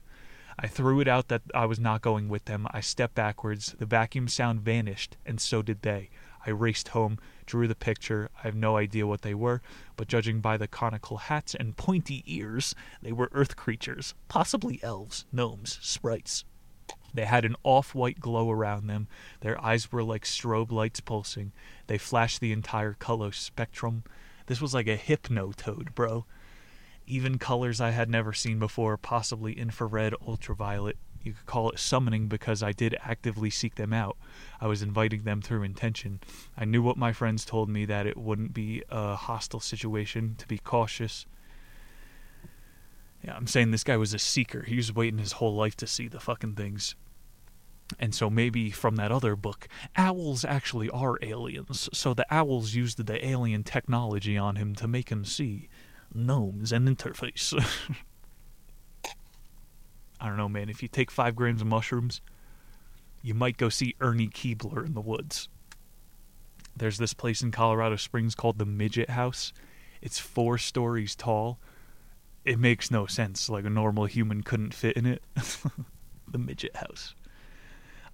I 0.58 0.68
threw 0.68 1.02
it 1.02 1.08
out 1.08 1.28
that 1.28 1.42
I 1.54 1.66
was 1.66 1.80
not 1.80 2.02
going 2.02 2.30
with 2.30 2.46
them. 2.46 2.68
I 2.72 2.80
stepped 2.80 3.16
backwards. 3.16 3.76
The 3.78 3.86
vacuum 3.86 4.28
sound 4.28 4.62
vanished, 4.62 5.18
and 5.26 5.42
so 5.42 5.62
did 5.62 5.82
they. 5.82 6.10
I 6.46 6.52
raced 6.52 6.90
home, 6.90 7.20
drew 7.46 7.68
the 7.68 7.76
picture. 7.76 8.30
I 8.38 8.44
have 8.44 8.56
no 8.56 8.78
idea 8.78 9.08
what 9.08 9.22
they 9.22 9.34
were, 9.34 9.62
but 9.98 10.08
judging 10.08 10.40
by 10.40 10.58
the 10.58 10.68
conical 10.68 11.18
hats 11.18 11.56
and 11.56 11.76
pointy 11.76 12.24
ears, 12.26 12.74
they 13.02 13.12
were 13.12 13.30
earth 13.34 13.56
creatures, 13.56 14.14
possibly 14.30 14.80
elves, 14.82 15.26
gnomes, 15.32 15.78
sprites. 15.82 16.46
They 17.14 17.26
had 17.26 17.46
an 17.46 17.56
off 17.64 17.96
white 17.96 18.20
glow 18.20 18.52
around 18.52 18.88
them. 18.88 19.08
Their 19.42 19.62
eyes 19.64 19.92
were 19.92 20.04
like 20.04 20.24
strobe 20.24 20.72
lights 20.72 21.00
pulsing. 21.00 21.52
They 21.88 21.98
flashed 21.98 22.40
the 22.40 22.52
entire 22.52 22.94
color 22.94 23.32
spectrum. 23.32 24.04
This 24.46 24.62
was 24.62 24.74
like 24.74 24.88
a 24.88 24.98
hypnotoad, 24.98 25.96
bro 25.96 26.26
even 27.08 27.38
colors 27.38 27.80
I 27.82 27.92
had 27.92 28.10
never 28.10 28.34
seen 28.34 28.60
before, 28.60 28.98
possibly 28.98 29.54
infrared, 29.54 30.14
ultraviolet. 30.26 30.98
You 31.22 31.34
could 31.34 31.46
call 31.48 31.72
it 31.72 31.80
summoning 31.80 32.28
because 32.28 32.62
I 32.62 32.72
did 32.72 32.96
actively 33.02 33.50
seek 33.50 33.76
them 33.76 33.94
out. 33.94 34.16
I 34.62 34.68
was 34.68 34.84
inviting 34.84 35.24
them 35.24 35.42
through 35.42 35.64
intention. 35.64 36.20
I 36.56 36.66
knew 36.66 36.84
what 36.84 36.98
my 36.98 37.14
friends 37.14 37.46
told 37.46 37.68
me 37.68 37.86
that 37.86 38.06
it 38.06 38.16
wouldn't 38.16 38.54
be 38.54 38.84
a 38.90 39.16
hostile 39.16 39.60
situation, 39.60 40.36
to 40.38 40.48
be 40.48 40.60
cautious. 40.60 41.26
Yeah, 43.24 43.36
I'm 43.36 43.48
saying 43.48 43.72
this 43.72 43.84
guy 43.84 43.98
was 43.98 44.14
a 44.14 44.20
seeker. 44.20 44.62
He 44.62 44.76
was 44.76 44.94
waiting 44.94 45.18
his 45.18 45.34
whole 45.34 45.56
life 45.56 45.76
to 45.78 45.88
see 45.88 46.08
the 46.08 46.20
fucking 46.20 46.54
things. 46.54 46.96
And 48.00 48.14
so 48.14 48.30
maybe 48.30 48.72
from 48.72 48.96
that 48.98 49.12
other 49.12 49.36
book, 49.36 49.68
owls 49.96 50.46
actually 50.46 50.90
are 50.90 51.18
aliens. 51.22 51.90
So 51.94 52.14
the 52.14 52.26
owls 52.34 52.74
used 52.74 53.04
the 53.04 53.26
alien 53.26 53.64
technology 53.64 54.38
on 54.38 54.56
him 54.56 54.76
to 54.76 54.88
make 54.88 55.10
him 55.10 55.26
see 55.26 55.70
gnomes 56.16 56.72
and 56.72 56.88
interface. 56.88 57.54
I 60.20 60.28
don't 60.28 60.38
know, 60.38 60.50
man. 60.50 60.70
If 60.70 60.82
you 60.82 60.88
take 60.88 61.12
five 61.12 61.36
grams 61.36 61.62
of 61.62 61.68
mushrooms, 61.68 62.22
you 63.22 63.34
might 63.34 63.58
go 63.58 63.70
see 63.70 63.96
Ernie 64.00 64.30
Keebler 64.30 64.86
in 64.86 64.94
the 64.94 65.02
woods. 65.02 65.50
There's 66.76 66.98
this 66.98 67.14
place 67.14 67.42
in 67.42 67.52
Colorado 67.52 67.96
Springs 67.96 68.36
called 68.36 68.58
the 68.58 68.66
Midget 68.66 69.12
House. 69.12 69.54
It's 70.02 70.20
four 70.20 70.58
stories 70.58 71.16
tall. 71.16 71.60
It 72.44 72.60
makes 72.60 72.92
no 72.92 73.06
sense. 73.06 73.50
Like 73.50 73.66
a 73.66 73.70
normal 73.70 74.06
human 74.06 74.44
couldn't 74.44 74.74
fit 74.74 74.98
in 74.98 75.06
it. 75.06 75.24
the 76.28 76.38
Midget 76.38 76.76
House. 76.76 77.16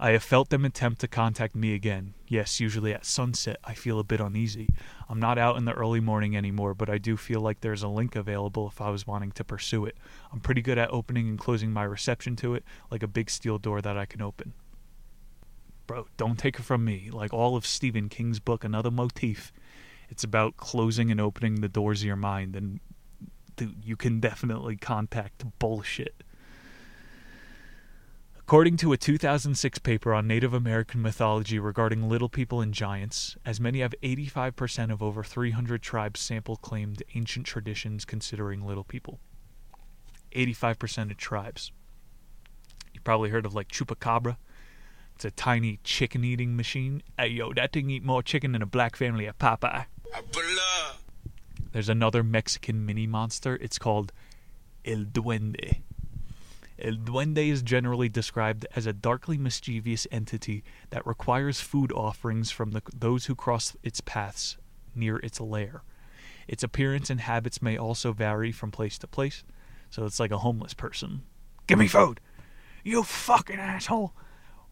I 0.03 0.13
have 0.13 0.23
felt 0.23 0.49
them 0.49 0.65
attempt 0.65 0.99
to 1.01 1.07
contact 1.07 1.55
me 1.55 1.75
again. 1.75 2.15
Yes, 2.27 2.59
usually 2.59 2.91
at 2.91 3.05
sunset, 3.05 3.57
I 3.63 3.75
feel 3.75 3.99
a 3.99 4.03
bit 4.03 4.19
uneasy. 4.19 4.67
I'm 5.07 5.19
not 5.19 5.37
out 5.37 5.57
in 5.57 5.65
the 5.65 5.73
early 5.73 5.99
morning 5.99 6.35
anymore, 6.35 6.73
but 6.73 6.89
I 6.89 6.97
do 6.97 7.15
feel 7.15 7.39
like 7.39 7.61
there's 7.61 7.83
a 7.83 7.87
link 7.87 8.15
available 8.15 8.67
if 8.67 8.81
I 8.81 8.89
was 8.89 9.05
wanting 9.05 9.31
to 9.33 9.43
pursue 9.43 9.85
it. 9.85 9.95
I'm 10.33 10.39
pretty 10.39 10.63
good 10.63 10.79
at 10.79 10.89
opening 10.89 11.29
and 11.29 11.37
closing 11.37 11.71
my 11.71 11.83
reception 11.83 12.35
to 12.37 12.55
it, 12.55 12.63
like 12.89 13.03
a 13.03 13.07
big 13.07 13.29
steel 13.29 13.59
door 13.59 13.79
that 13.79 13.95
I 13.95 14.07
can 14.07 14.23
open. 14.23 14.53
Bro, 15.85 16.07
don't 16.17 16.39
take 16.39 16.57
it 16.57 16.63
from 16.63 16.83
me. 16.83 17.11
Like 17.11 17.31
all 17.31 17.55
of 17.55 17.67
Stephen 17.67 18.09
King's 18.09 18.39
book, 18.39 18.63
Another 18.63 18.89
Motif, 18.89 19.53
it's 20.09 20.23
about 20.23 20.57
closing 20.57 21.11
and 21.11 21.21
opening 21.21 21.61
the 21.61 21.69
doors 21.69 22.01
of 22.01 22.07
your 22.07 22.15
mind, 22.15 22.55
and 22.55 22.79
you 23.83 23.95
can 23.95 24.19
definitely 24.19 24.77
contact 24.77 25.45
bullshit. 25.59 26.23
According 28.51 28.75
to 28.77 28.91
a 28.91 28.97
2006 28.97 29.79
paper 29.79 30.13
on 30.13 30.27
Native 30.27 30.53
American 30.53 31.01
mythology 31.01 31.57
regarding 31.57 32.09
little 32.09 32.27
people 32.27 32.59
and 32.59 32.73
giants, 32.73 33.37
as 33.45 33.61
many 33.61 33.81
as 33.81 33.91
85% 34.03 34.91
of 34.91 35.01
over 35.01 35.23
300 35.23 35.81
tribes 35.81 36.19
sample 36.19 36.57
claimed 36.57 37.01
ancient 37.15 37.45
traditions 37.45 38.03
considering 38.03 38.67
little 38.67 38.83
people. 38.83 39.21
85% 40.35 41.11
of 41.11 41.15
tribes. 41.15 41.71
You 42.93 42.99
probably 42.99 43.29
heard 43.29 43.45
of 43.45 43.55
like 43.55 43.69
chupacabra. 43.69 44.35
It's 45.15 45.23
a 45.23 45.31
tiny 45.31 45.79
chicken 45.85 46.25
eating 46.25 46.57
machine. 46.57 47.03
Hey 47.17 47.29
yo, 47.29 47.53
that 47.53 47.71
thing 47.71 47.89
eat 47.89 48.03
more 48.03 48.21
chicken 48.21 48.51
than 48.51 48.61
a 48.61 48.65
black 48.65 48.97
family 48.97 49.29
at 49.29 49.39
Popeye. 49.39 49.85
There's 51.71 51.87
another 51.87 52.21
Mexican 52.21 52.85
mini 52.85 53.07
monster. 53.07 53.55
It's 53.61 53.79
called 53.79 54.11
El 54.83 55.05
Duende. 55.05 55.83
El 56.83 56.95
Duende 56.95 57.49
is 57.49 57.61
generally 57.61 58.09
described 58.09 58.65
as 58.75 58.85
a 58.85 58.93
darkly 58.93 59.37
mischievous 59.37 60.07
entity 60.11 60.63
that 60.89 61.05
requires 61.05 61.61
food 61.61 61.91
offerings 61.91 62.49
from 62.51 62.71
the, 62.71 62.81
those 62.93 63.25
who 63.25 63.35
cross 63.35 63.75
its 63.83 64.01
paths 64.01 64.57
near 64.95 65.17
its 65.17 65.39
lair. 65.39 65.83
Its 66.47 66.63
appearance 66.63 67.09
and 67.09 67.21
habits 67.21 67.61
may 67.61 67.77
also 67.77 68.13
vary 68.13 68.51
from 68.51 68.71
place 68.71 68.97
to 68.97 69.07
place, 69.07 69.43
so 69.89 70.05
it's 70.05 70.19
like 70.19 70.31
a 70.31 70.39
homeless 70.39 70.73
person. 70.73 71.23
Give 71.67 71.77
me 71.77 71.87
food! 71.87 72.19
You 72.83 73.03
fucking 73.03 73.59
asshole! 73.59 74.13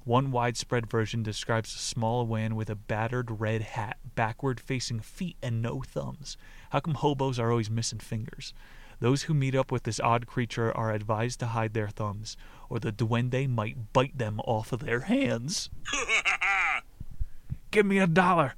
One 0.03 0.31
widespread 0.31 0.89
version 0.89 1.21
describes 1.21 1.75
a 1.75 1.77
small 1.77 2.25
man 2.25 2.55
with 2.55 2.69
a 2.69 2.75
battered 2.75 3.39
red 3.39 3.61
hat, 3.61 3.97
backward 4.15 4.59
facing 4.59 5.01
feet, 5.01 5.37
and 5.43 5.61
no 5.61 5.81
thumbs. 5.81 6.35
How 6.71 6.79
come 6.79 6.95
hobos 6.95 7.37
are 7.37 7.51
always 7.51 7.69
missing 7.69 7.99
fingers? 7.99 8.53
Those 8.99 9.23
who 9.23 9.33
meet 9.33 9.55
up 9.55 9.71
with 9.71 9.83
this 9.83 9.99
odd 9.99 10.27
creature 10.27 10.75
are 10.75 10.91
advised 10.91 11.39
to 11.39 11.47
hide 11.47 11.73
their 11.73 11.87
thumbs, 11.89 12.35
or 12.69 12.79
the 12.79 12.91
duende 12.91 13.47
might 13.47 13.93
bite 13.93 14.17
them 14.17 14.39
off 14.41 14.73
of 14.73 14.81
their 14.81 15.01
hands. 15.01 15.69
Give 17.71 17.85
me 17.85 17.99
a 17.99 18.07
dollar! 18.07 18.55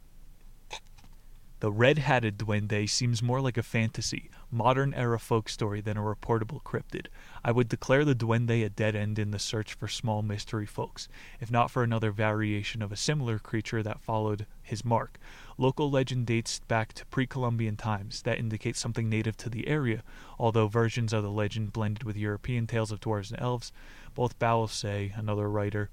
The 1.60 1.72
red 1.72 2.00
hatted 2.00 2.40
duende 2.40 2.90
seems 2.90 3.22
more 3.22 3.40
like 3.40 3.58
a 3.58 3.64
fantasy, 3.64 4.32
modern 4.52 4.94
era 4.94 5.18
folk 5.18 5.48
story 5.48 5.82
than 5.82 5.98
a 5.98 6.02
reportable 6.02 6.62
cryptid. 6.62 7.08
I 7.44 7.52
would 7.52 7.70
declare 7.70 8.04
the 8.04 8.14
duende 8.14 8.64
a 8.64 8.70
dead 8.70 8.96
end 8.96 9.18
in 9.18 9.32
the 9.32 9.40
search 9.40 9.74
for 9.74 9.88
small 9.88 10.22
mystery 10.22 10.66
folks, 10.66 11.08
if 11.40 11.50
not 11.50 11.72
for 11.72 11.84
another 11.84 12.12
variation 12.12 12.82
of 12.82 12.92
a 12.92 12.98
similar 12.98 13.40
creature 13.40 13.82
that 13.82 14.02
followed 14.02 14.46
his 14.62 14.84
mark. 14.84 15.18
Local 15.58 15.90
legend 15.90 16.26
dates 16.26 16.60
back 16.68 16.94
to 16.94 17.06
pre 17.06 17.26
Columbian 17.26 17.78
times 17.78 18.24
that 18.24 18.40
indicates 18.40 18.80
something 18.80 19.10
native 19.10 19.38
to 19.38 19.50
the 19.50 19.68
area, 19.68 20.04
although 20.38 20.68
versions 20.68 21.14
of 21.14 21.24
the 21.24 21.32
legend 21.32 21.74
blended 21.74 22.04
with 22.04 22.18
European 22.18 22.68
tales 22.68 22.92
of 22.92 23.00
dwarves 23.00 23.32
and 23.32 23.42
elves. 23.42 23.72
Both 24.14 24.38
Bowles 24.40 24.74
say, 24.74 25.14
another 25.16 25.50
writer, 25.50 25.90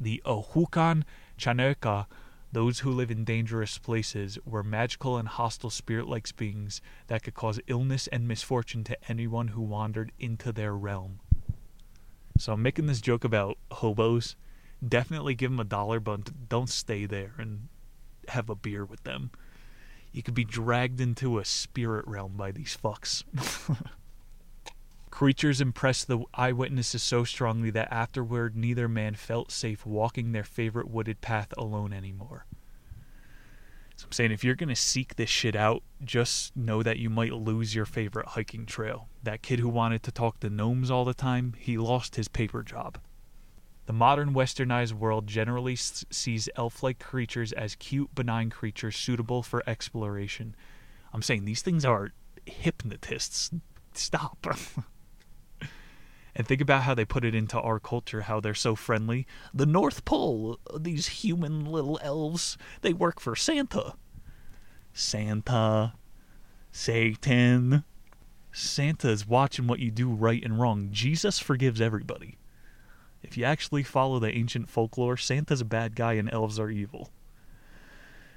the 0.00 0.22
Ohuican 0.24 1.04
Chaneque 1.36 2.06
those 2.52 2.80
who 2.80 2.90
live 2.90 3.10
in 3.10 3.24
dangerous 3.24 3.78
places 3.78 4.38
were 4.44 4.62
magical 4.62 5.18
and 5.18 5.28
hostile 5.28 5.70
spirit 5.70 6.08
like 6.08 6.34
beings 6.36 6.80
that 7.08 7.22
could 7.22 7.34
cause 7.34 7.60
illness 7.66 8.06
and 8.06 8.26
misfortune 8.26 8.84
to 8.84 9.10
anyone 9.10 9.48
who 9.48 9.60
wandered 9.60 10.12
into 10.18 10.52
their 10.52 10.74
realm. 10.74 11.20
So 12.38 12.52
I'm 12.52 12.62
making 12.62 12.86
this 12.86 13.00
joke 13.00 13.24
about 13.24 13.58
hobos. 13.70 14.36
Definitely 14.86 15.34
give 15.34 15.50
them 15.50 15.60
a 15.60 15.64
dollar, 15.64 16.00
but 16.00 16.48
don't 16.48 16.70
stay 16.70 17.04
there 17.04 17.34
and 17.36 17.68
have 18.28 18.48
a 18.48 18.54
beer 18.54 18.84
with 18.84 19.02
them. 19.02 19.30
You 20.12 20.22
could 20.22 20.34
be 20.34 20.44
dragged 20.44 21.00
into 21.00 21.38
a 21.38 21.44
spirit 21.44 22.06
realm 22.06 22.34
by 22.36 22.52
these 22.52 22.78
fucks. 22.82 23.24
Creatures 25.10 25.60
impressed 25.60 26.06
the 26.06 26.20
eyewitnesses 26.34 27.02
so 27.02 27.24
strongly 27.24 27.70
that 27.70 27.92
afterward 27.92 28.56
neither 28.56 28.88
man 28.88 29.14
felt 29.14 29.50
safe 29.50 29.84
walking 29.84 30.32
their 30.32 30.44
favorite 30.44 30.88
wooded 30.88 31.20
path 31.20 31.52
alone 31.56 31.92
anymore. 31.92 32.46
So 33.96 34.06
I'm 34.06 34.12
saying 34.12 34.30
if 34.30 34.44
you're 34.44 34.54
going 34.54 34.68
to 34.68 34.76
seek 34.76 35.16
this 35.16 35.28
shit 35.28 35.56
out, 35.56 35.82
just 36.04 36.56
know 36.56 36.84
that 36.84 36.98
you 36.98 37.10
might 37.10 37.32
lose 37.32 37.74
your 37.74 37.84
favorite 37.84 38.28
hiking 38.28 38.64
trail. 38.64 39.08
That 39.24 39.42
kid 39.42 39.58
who 39.58 39.68
wanted 39.68 40.04
to 40.04 40.12
talk 40.12 40.38
to 40.40 40.50
gnomes 40.50 40.88
all 40.88 41.04
the 41.04 41.14
time, 41.14 41.54
he 41.58 41.76
lost 41.76 42.14
his 42.14 42.28
paper 42.28 42.62
job. 42.62 42.98
The 43.86 43.92
modern 43.92 44.34
westernized 44.34 44.92
world 44.92 45.26
generally 45.26 45.72
s- 45.72 46.04
sees 46.10 46.48
elf 46.54 46.82
like 46.82 47.00
creatures 47.00 47.52
as 47.52 47.74
cute, 47.74 48.14
benign 48.14 48.50
creatures 48.50 48.96
suitable 48.96 49.42
for 49.42 49.68
exploration. 49.68 50.54
I'm 51.12 51.22
saying 51.22 51.44
these 51.44 51.62
things 51.62 51.84
are 51.84 52.12
hypnotists. 52.46 53.50
Stop. 53.94 54.46
and 56.38 56.46
think 56.46 56.60
about 56.60 56.84
how 56.84 56.94
they 56.94 57.04
put 57.04 57.24
it 57.24 57.34
into 57.34 57.58
our 57.58 57.80
culture, 57.80 58.22
how 58.22 58.38
they're 58.38 58.54
so 58.54 58.76
friendly. 58.76 59.26
The 59.52 59.66
North 59.66 60.04
Pole, 60.04 60.60
these 60.78 61.08
human 61.08 61.64
little 61.64 61.98
elves, 62.00 62.56
they 62.80 62.92
work 62.92 63.18
for 63.18 63.34
Santa. 63.34 63.94
Santa, 64.92 65.94
Satan. 66.70 67.82
Santa 68.52 69.10
is 69.10 69.26
watching 69.26 69.66
what 69.66 69.80
you 69.80 69.90
do 69.90 70.08
right 70.08 70.42
and 70.42 70.60
wrong. 70.60 70.90
Jesus 70.92 71.40
forgives 71.40 71.80
everybody. 71.80 72.38
If 73.20 73.36
you 73.36 73.42
actually 73.44 73.82
follow 73.82 74.20
the 74.20 74.32
ancient 74.32 74.70
folklore, 74.70 75.16
Santa's 75.16 75.60
a 75.60 75.64
bad 75.64 75.96
guy 75.96 76.12
and 76.12 76.32
elves 76.32 76.60
are 76.60 76.70
evil. 76.70 77.10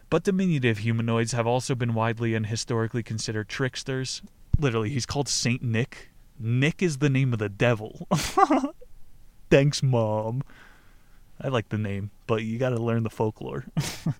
But 0.10 0.24
diminutive 0.24 0.80
humanoids 0.80 1.34
have 1.34 1.46
also 1.46 1.76
been 1.76 1.94
widely 1.94 2.34
and 2.34 2.48
historically 2.48 3.04
considered 3.04 3.48
tricksters. 3.48 4.24
Literally, 4.60 4.90
he's 4.90 5.06
called 5.06 5.30
Saint 5.30 5.62
Nick. 5.62 6.11
Nick 6.44 6.82
is 6.82 6.98
the 6.98 7.10
name 7.10 7.34
of 7.34 7.40
the 7.40 7.50
devil. 7.50 8.08
Thanks, 9.50 9.84
Mom. 9.84 10.44
I 11.40 11.50
like 11.50 11.70
the 11.70 11.78
name, 11.78 12.12
but 12.28 12.44
you 12.44 12.58
gotta 12.58 12.78
learn 12.78 13.04
the 13.04 13.10
folklore. 13.10 13.66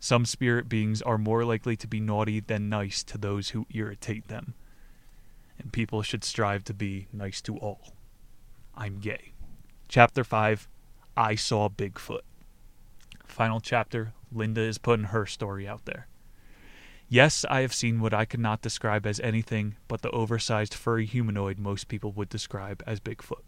Some 0.00 0.24
spirit 0.24 0.68
beings 0.68 1.02
are 1.02 1.18
more 1.18 1.44
likely 1.44 1.76
to 1.76 1.86
be 1.86 2.00
naughty 2.00 2.40
than 2.40 2.68
nice 2.68 3.02
to 3.04 3.18
those 3.18 3.50
who 3.50 3.66
irritate 3.72 4.28
them. 4.28 4.54
And 5.58 5.72
people 5.72 6.02
should 6.02 6.24
strive 6.24 6.64
to 6.64 6.74
be 6.74 7.06
nice 7.12 7.40
to 7.42 7.58
all. 7.58 7.92
I'm 8.74 8.98
gay. 8.98 9.32
Chapter 9.88 10.24
5 10.24 10.68
I 11.16 11.34
Saw 11.34 11.68
Bigfoot. 11.68 12.22
Final 13.26 13.60
chapter 13.60 14.14
Linda 14.32 14.62
is 14.62 14.78
putting 14.78 15.06
her 15.06 15.26
story 15.26 15.68
out 15.68 15.84
there. 15.84 16.06
Yes, 17.12 17.44
I 17.50 17.62
have 17.62 17.74
seen 17.74 17.98
what 18.00 18.14
I 18.14 18.24
could 18.24 18.38
not 18.38 18.62
describe 18.62 19.04
as 19.04 19.18
anything 19.18 19.74
but 19.88 20.00
the 20.00 20.12
oversized 20.12 20.72
furry 20.72 21.06
humanoid 21.06 21.58
most 21.58 21.88
people 21.88 22.12
would 22.12 22.28
describe 22.28 22.84
as 22.86 23.00
Bigfoot. 23.00 23.42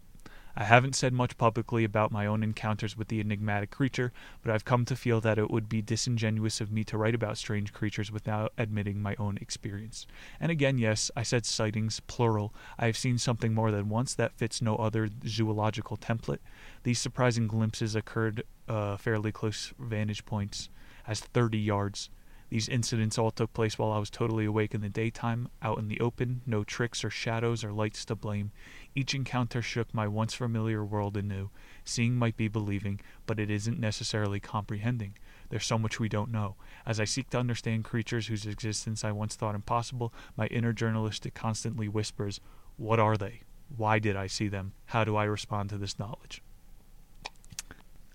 I 0.53 0.65
haven't 0.65 0.97
said 0.97 1.13
much 1.13 1.37
publicly 1.37 1.85
about 1.85 2.11
my 2.11 2.25
own 2.25 2.43
encounters 2.43 2.97
with 2.97 3.07
the 3.07 3.21
enigmatic 3.21 3.71
creature, 3.71 4.11
but 4.41 4.51
I've 4.51 4.65
come 4.65 4.83
to 4.83 4.97
feel 4.97 5.21
that 5.21 5.37
it 5.37 5.49
would 5.49 5.69
be 5.69 5.81
disingenuous 5.81 6.59
of 6.59 6.73
me 6.73 6.83
to 6.83 6.97
write 6.97 7.15
about 7.15 7.37
strange 7.37 7.71
creatures 7.71 8.11
without 8.11 8.51
admitting 8.57 9.01
my 9.01 9.15
own 9.17 9.37
experience. 9.37 10.07
And 10.41 10.51
again, 10.51 10.77
yes, 10.77 11.09
I 11.15 11.23
said 11.23 11.45
sightings, 11.45 12.01
plural. 12.01 12.53
I 12.77 12.87
have 12.87 12.97
seen 12.97 13.17
something 13.17 13.53
more 13.53 13.71
than 13.71 13.87
once 13.87 14.13
that 14.15 14.37
fits 14.37 14.61
no 14.61 14.75
other 14.75 15.09
zoological 15.25 15.95
template. 15.95 16.39
These 16.83 16.99
surprising 16.99 17.47
glimpses 17.47 17.95
occurred 17.95 18.43
uh, 18.67 18.97
fairly 18.97 19.31
close 19.31 19.73
vantage 19.79 20.25
points, 20.25 20.67
as 21.07 21.21
30 21.21 21.57
yards. 21.57 22.09
These 22.53 22.69
incidents 22.69 23.17
all 23.17 23.31
took 23.31 23.51
place 23.51 23.79
while 23.79 23.91
I 23.91 23.97
was 23.97 24.11
totally 24.11 24.45
awake 24.45 24.75
in 24.75 24.81
the 24.81 24.87
daytime, 24.87 25.49
out 25.63 25.79
in 25.79 25.87
the 25.87 25.99
open, 25.99 26.43
no 26.45 26.63
tricks 26.63 27.03
or 27.03 27.09
shadows 27.09 27.63
or 27.63 27.71
lights 27.71 28.05
to 28.05 28.15
blame. 28.15 28.51
Each 28.93 29.15
encounter 29.15 29.59
shook 29.63 29.91
my 29.91 30.07
once 30.07 30.35
familiar 30.35 30.85
world 30.85 31.17
anew. 31.17 31.49
Seeing 31.83 32.15
might 32.15 32.37
be 32.37 32.47
believing, 32.47 33.01
but 33.25 33.39
it 33.39 33.49
isn't 33.49 33.79
necessarily 33.79 34.39
comprehending. 34.39 35.17
There's 35.49 35.65
so 35.65 35.79
much 35.79 35.99
we 35.99 36.09
don't 36.09 36.29
know. 36.29 36.55
As 36.85 36.99
I 36.99 37.05
seek 37.05 37.31
to 37.31 37.39
understand 37.39 37.85
creatures 37.85 38.27
whose 38.27 38.45
existence 38.45 39.03
I 39.03 39.13
once 39.13 39.35
thought 39.35 39.55
impossible, 39.55 40.13
my 40.37 40.45
inner 40.45 40.73
journalistic 40.73 41.33
constantly 41.33 41.87
whispers, 41.87 42.39
What 42.77 42.99
are 42.99 43.17
they? 43.17 43.41
Why 43.75 43.97
did 43.97 44.15
I 44.15 44.27
see 44.27 44.47
them? 44.47 44.73
How 44.85 45.03
do 45.03 45.15
I 45.15 45.23
respond 45.23 45.71
to 45.71 45.79
this 45.79 45.97
knowledge? 45.97 46.43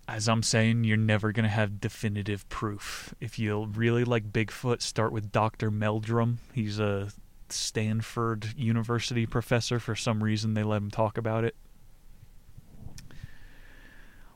As 0.08 0.26
I'm 0.26 0.42
saying, 0.42 0.84
you're 0.84 0.96
never 0.96 1.32
going 1.32 1.44
to 1.44 1.50
have 1.50 1.80
definitive 1.80 2.48
proof. 2.48 3.14
If 3.20 3.38
you 3.38 3.66
really 3.66 4.04
like 4.04 4.32
Bigfoot, 4.32 4.80
start 4.80 5.12
with 5.12 5.30
Dr. 5.30 5.70
Meldrum. 5.70 6.38
He's 6.54 6.78
a 6.78 7.10
Stanford 7.50 8.54
University 8.56 9.26
professor. 9.26 9.78
For 9.78 9.94
some 9.94 10.24
reason, 10.24 10.54
they 10.54 10.62
let 10.62 10.78
him 10.78 10.90
talk 10.90 11.18
about 11.18 11.44
it. 11.44 11.54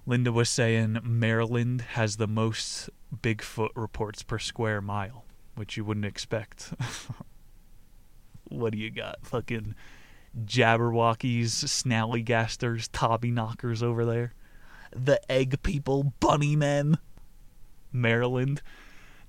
Linda 0.05 0.31
was 0.31 0.51
saying 0.51 0.99
Maryland 1.05 1.81
has 1.81 2.17
the 2.17 2.29
most 2.29 2.91
Bigfoot 3.23 3.71
reports 3.75 4.23
per 4.23 4.39
square 4.39 4.83
mile, 4.83 5.25
which 5.55 5.79
you 5.79 5.87
wouldn't 5.87 6.05
expect. 6.05 6.75
what 8.45 8.73
do 8.73 8.79
you 8.79 8.91
got? 8.91 9.25
Fucking 9.25 9.75
Jabberwockies, 10.45 11.65
Snallygasters, 11.65 12.91
Tobby 12.93 13.31
Knockers 13.31 13.83
over 13.83 14.05
there. 14.05 14.35
The 14.95 15.21
Egg 15.31 15.63
People, 15.63 16.13
Bunny 16.21 16.57
Men. 16.57 16.99
Maryland. 17.93 18.63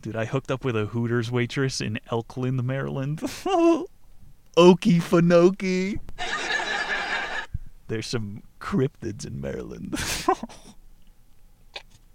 Dude, 0.02 0.16
I 0.16 0.26
hooked 0.26 0.52
up 0.52 0.66
with 0.66 0.76
a 0.76 0.88
Hooters 0.88 1.32
waitress 1.32 1.80
in 1.80 2.00
Elkland, 2.12 2.64
Maryland. 2.64 3.20
Okie 4.58 5.02
Fanoki. 5.02 6.00
There's 7.88 8.08
some 8.08 8.44
cryptids 8.60 9.26
in 9.26 9.40
Maryland. 9.40 9.94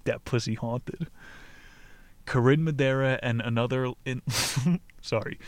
that 0.04 0.24
pussy 0.24 0.54
haunted. 0.54 1.08
Corinne 2.26 2.64
Madeira 2.64 3.18
and 3.22 3.40
another 3.40 3.92
in 4.04 4.22
sorry. 5.00 5.38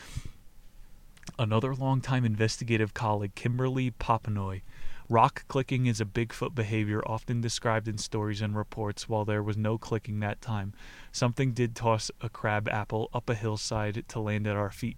Another 1.39 1.75
longtime 1.75 2.25
investigative 2.25 2.95
colleague, 2.95 3.35
Kimberly 3.35 3.91
Papanoy. 3.91 4.63
Rock 5.11 5.45
clicking 5.49 5.87
is 5.87 6.01
a 6.01 6.05
Bigfoot 6.05 6.55
behavior 6.55 7.03
often 7.05 7.41
described 7.41 7.89
in 7.89 7.99
stories 7.99 8.41
and 8.41 8.57
reports 8.57 9.09
while 9.09 9.25
there 9.25 9.43
was 9.43 9.57
no 9.57 9.77
clicking 9.77 10.21
that 10.21 10.41
time. 10.41 10.73
Something 11.11 11.51
did 11.51 11.75
toss 11.75 12.13
a 12.21 12.29
crab 12.29 12.69
apple 12.69 13.11
up 13.13 13.29
a 13.29 13.35
hillside 13.35 14.05
to 14.07 14.21
land 14.21 14.47
at 14.47 14.55
our 14.55 14.71
feet. 14.71 14.97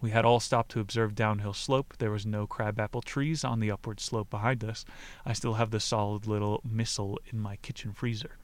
We 0.00 0.10
had 0.10 0.24
all 0.24 0.38
stopped 0.38 0.70
to 0.72 0.80
observe 0.80 1.16
downhill 1.16 1.52
slope. 1.52 1.94
There 1.98 2.12
was 2.12 2.24
no 2.24 2.46
crabapple 2.46 3.02
trees 3.02 3.42
on 3.42 3.58
the 3.58 3.72
upward 3.72 3.98
slope 3.98 4.30
behind 4.30 4.62
us. 4.62 4.84
I 5.26 5.32
still 5.32 5.54
have 5.54 5.72
the 5.72 5.80
solid 5.80 6.28
little 6.28 6.60
missile 6.64 7.18
in 7.26 7.40
my 7.40 7.56
kitchen 7.56 7.92
freezer. 7.92 8.38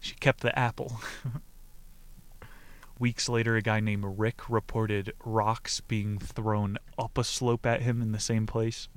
She 0.00 0.16
kept 0.16 0.40
the 0.40 0.58
apple. 0.58 1.00
Weeks 2.98 3.28
later, 3.28 3.54
a 3.54 3.62
guy 3.62 3.78
named 3.78 4.18
Rick 4.18 4.50
reported 4.50 5.12
rocks 5.24 5.80
being 5.80 6.18
thrown 6.18 6.76
up 6.98 7.16
a 7.16 7.22
slope 7.22 7.64
at 7.64 7.82
him 7.82 8.02
in 8.02 8.10
the 8.10 8.18
same 8.18 8.48
place. 8.48 8.88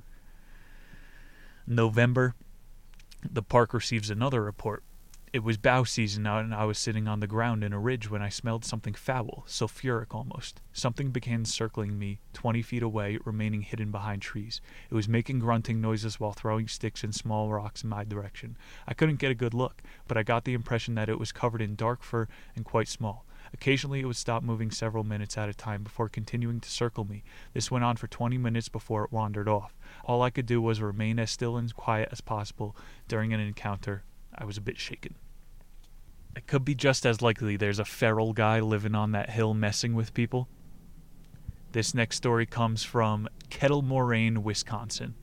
November, 1.68 2.34
the 3.28 3.42
park 3.42 3.74
receives 3.74 4.08
another 4.08 4.40
report. 4.40 4.84
It 5.32 5.42
was 5.42 5.56
bow 5.56 5.82
season 5.82 6.24
and 6.24 6.54
I 6.54 6.64
was 6.64 6.78
sitting 6.78 7.08
on 7.08 7.18
the 7.18 7.26
ground 7.26 7.64
in 7.64 7.72
a 7.72 7.78
ridge 7.80 8.08
when 8.08 8.22
I 8.22 8.28
smelled 8.28 8.64
something 8.64 8.94
foul, 8.94 9.42
sulphuric 9.48 10.14
almost. 10.14 10.62
Something 10.72 11.10
began 11.10 11.44
circling 11.44 11.98
me, 11.98 12.20
twenty 12.32 12.62
feet 12.62 12.84
away, 12.84 13.18
remaining 13.24 13.62
hidden 13.62 13.90
behind 13.90 14.22
trees. 14.22 14.60
It 14.88 14.94
was 14.94 15.08
making 15.08 15.40
grunting 15.40 15.80
noises 15.80 16.20
while 16.20 16.32
throwing 16.32 16.68
sticks 16.68 17.02
and 17.02 17.12
small 17.12 17.50
rocks 17.50 17.82
in 17.82 17.88
my 17.88 18.04
direction. 18.04 18.56
I 18.86 18.94
couldn't 18.94 19.18
get 19.18 19.32
a 19.32 19.34
good 19.34 19.52
look, 19.52 19.82
but 20.06 20.16
I 20.16 20.22
got 20.22 20.44
the 20.44 20.54
impression 20.54 20.94
that 20.94 21.08
it 21.08 21.18
was 21.18 21.32
covered 21.32 21.60
in 21.60 21.74
dark 21.74 22.04
fur 22.04 22.28
and 22.54 22.64
quite 22.64 22.86
small. 22.86 23.26
Occasionally, 23.52 24.00
it 24.00 24.06
would 24.06 24.16
stop 24.16 24.42
moving 24.42 24.70
several 24.70 25.04
minutes 25.04 25.38
at 25.38 25.48
a 25.48 25.54
time 25.54 25.82
before 25.82 26.08
continuing 26.08 26.60
to 26.60 26.70
circle 26.70 27.04
me. 27.04 27.22
This 27.52 27.70
went 27.70 27.84
on 27.84 27.96
for 27.96 28.06
20 28.06 28.38
minutes 28.38 28.68
before 28.68 29.04
it 29.04 29.12
wandered 29.12 29.48
off. 29.48 29.76
All 30.06 30.22
I 30.22 30.30
could 30.30 30.46
do 30.46 30.62
was 30.62 30.80
remain 30.80 31.18
as 31.18 31.32
still 31.32 31.56
and 31.56 31.74
quiet 31.74 32.10
as 32.12 32.20
possible 32.20 32.76
during 33.08 33.34
an 33.34 33.40
encounter. 33.40 34.04
I 34.32 34.44
was 34.44 34.56
a 34.56 34.60
bit 34.60 34.78
shaken. 34.78 35.16
It 36.36 36.46
could 36.46 36.64
be 36.64 36.76
just 36.76 37.04
as 37.04 37.20
likely 37.20 37.56
there's 37.56 37.80
a 37.80 37.84
feral 37.84 38.32
guy 38.32 38.60
living 38.60 38.94
on 38.94 39.10
that 39.12 39.30
hill 39.30 39.52
messing 39.52 39.94
with 39.94 40.14
people. 40.14 40.48
This 41.72 41.92
next 41.92 42.16
story 42.16 42.46
comes 42.46 42.84
from 42.84 43.28
Kettle 43.50 43.82
Moraine, 43.82 44.44
Wisconsin. 44.44 45.14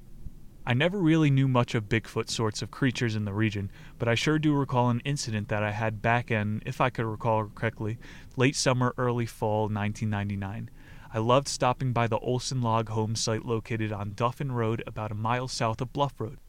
I 0.65 0.73
never 0.73 0.99
really 0.99 1.29
knew 1.29 1.47
much 1.47 1.75
of 1.75 1.89
Bigfoot 1.89 2.29
sorts 2.29 2.61
of 2.61 2.71
creatures 2.71 3.15
in 3.15 3.25
the 3.25 3.33
region, 3.33 3.71
but 3.99 4.09
I 4.09 4.15
sure 4.15 4.39
do 4.39 4.53
recall 4.53 4.89
an 4.89 5.01
incident 5.05 5.47
that 5.47 5.63
I 5.63 5.71
had 5.71 6.01
back 6.01 6.29
in, 6.29 6.61
if 6.65 6.81
I 6.81 6.89
could 6.89 7.05
recall 7.05 7.49
correctly, 7.55 7.97
late 8.35 8.55
summer, 8.55 8.93
early 8.97 9.25
fall 9.25 9.63
1999. 9.63 10.69
I 11.15 11.19
loved 11.19 11.47
stopping 11.47 11.93
by 11.93 12.07
the 12.07 12.17
Olson 12.17 12.59
Log 12.59 12.89
home 12.89 13.15
site 13.15 13.45
located 13.45 13.91
on 13.91 14.15
Duffin 14.15 14.51
Road 14.51 14.81
about 14.87 15.11
a 15.11 15.15
mile 15.15 15.47
south 15.47 15.79
of 15.79 15.93
Bluff 15.93 16.19
Road. 16.19 16.39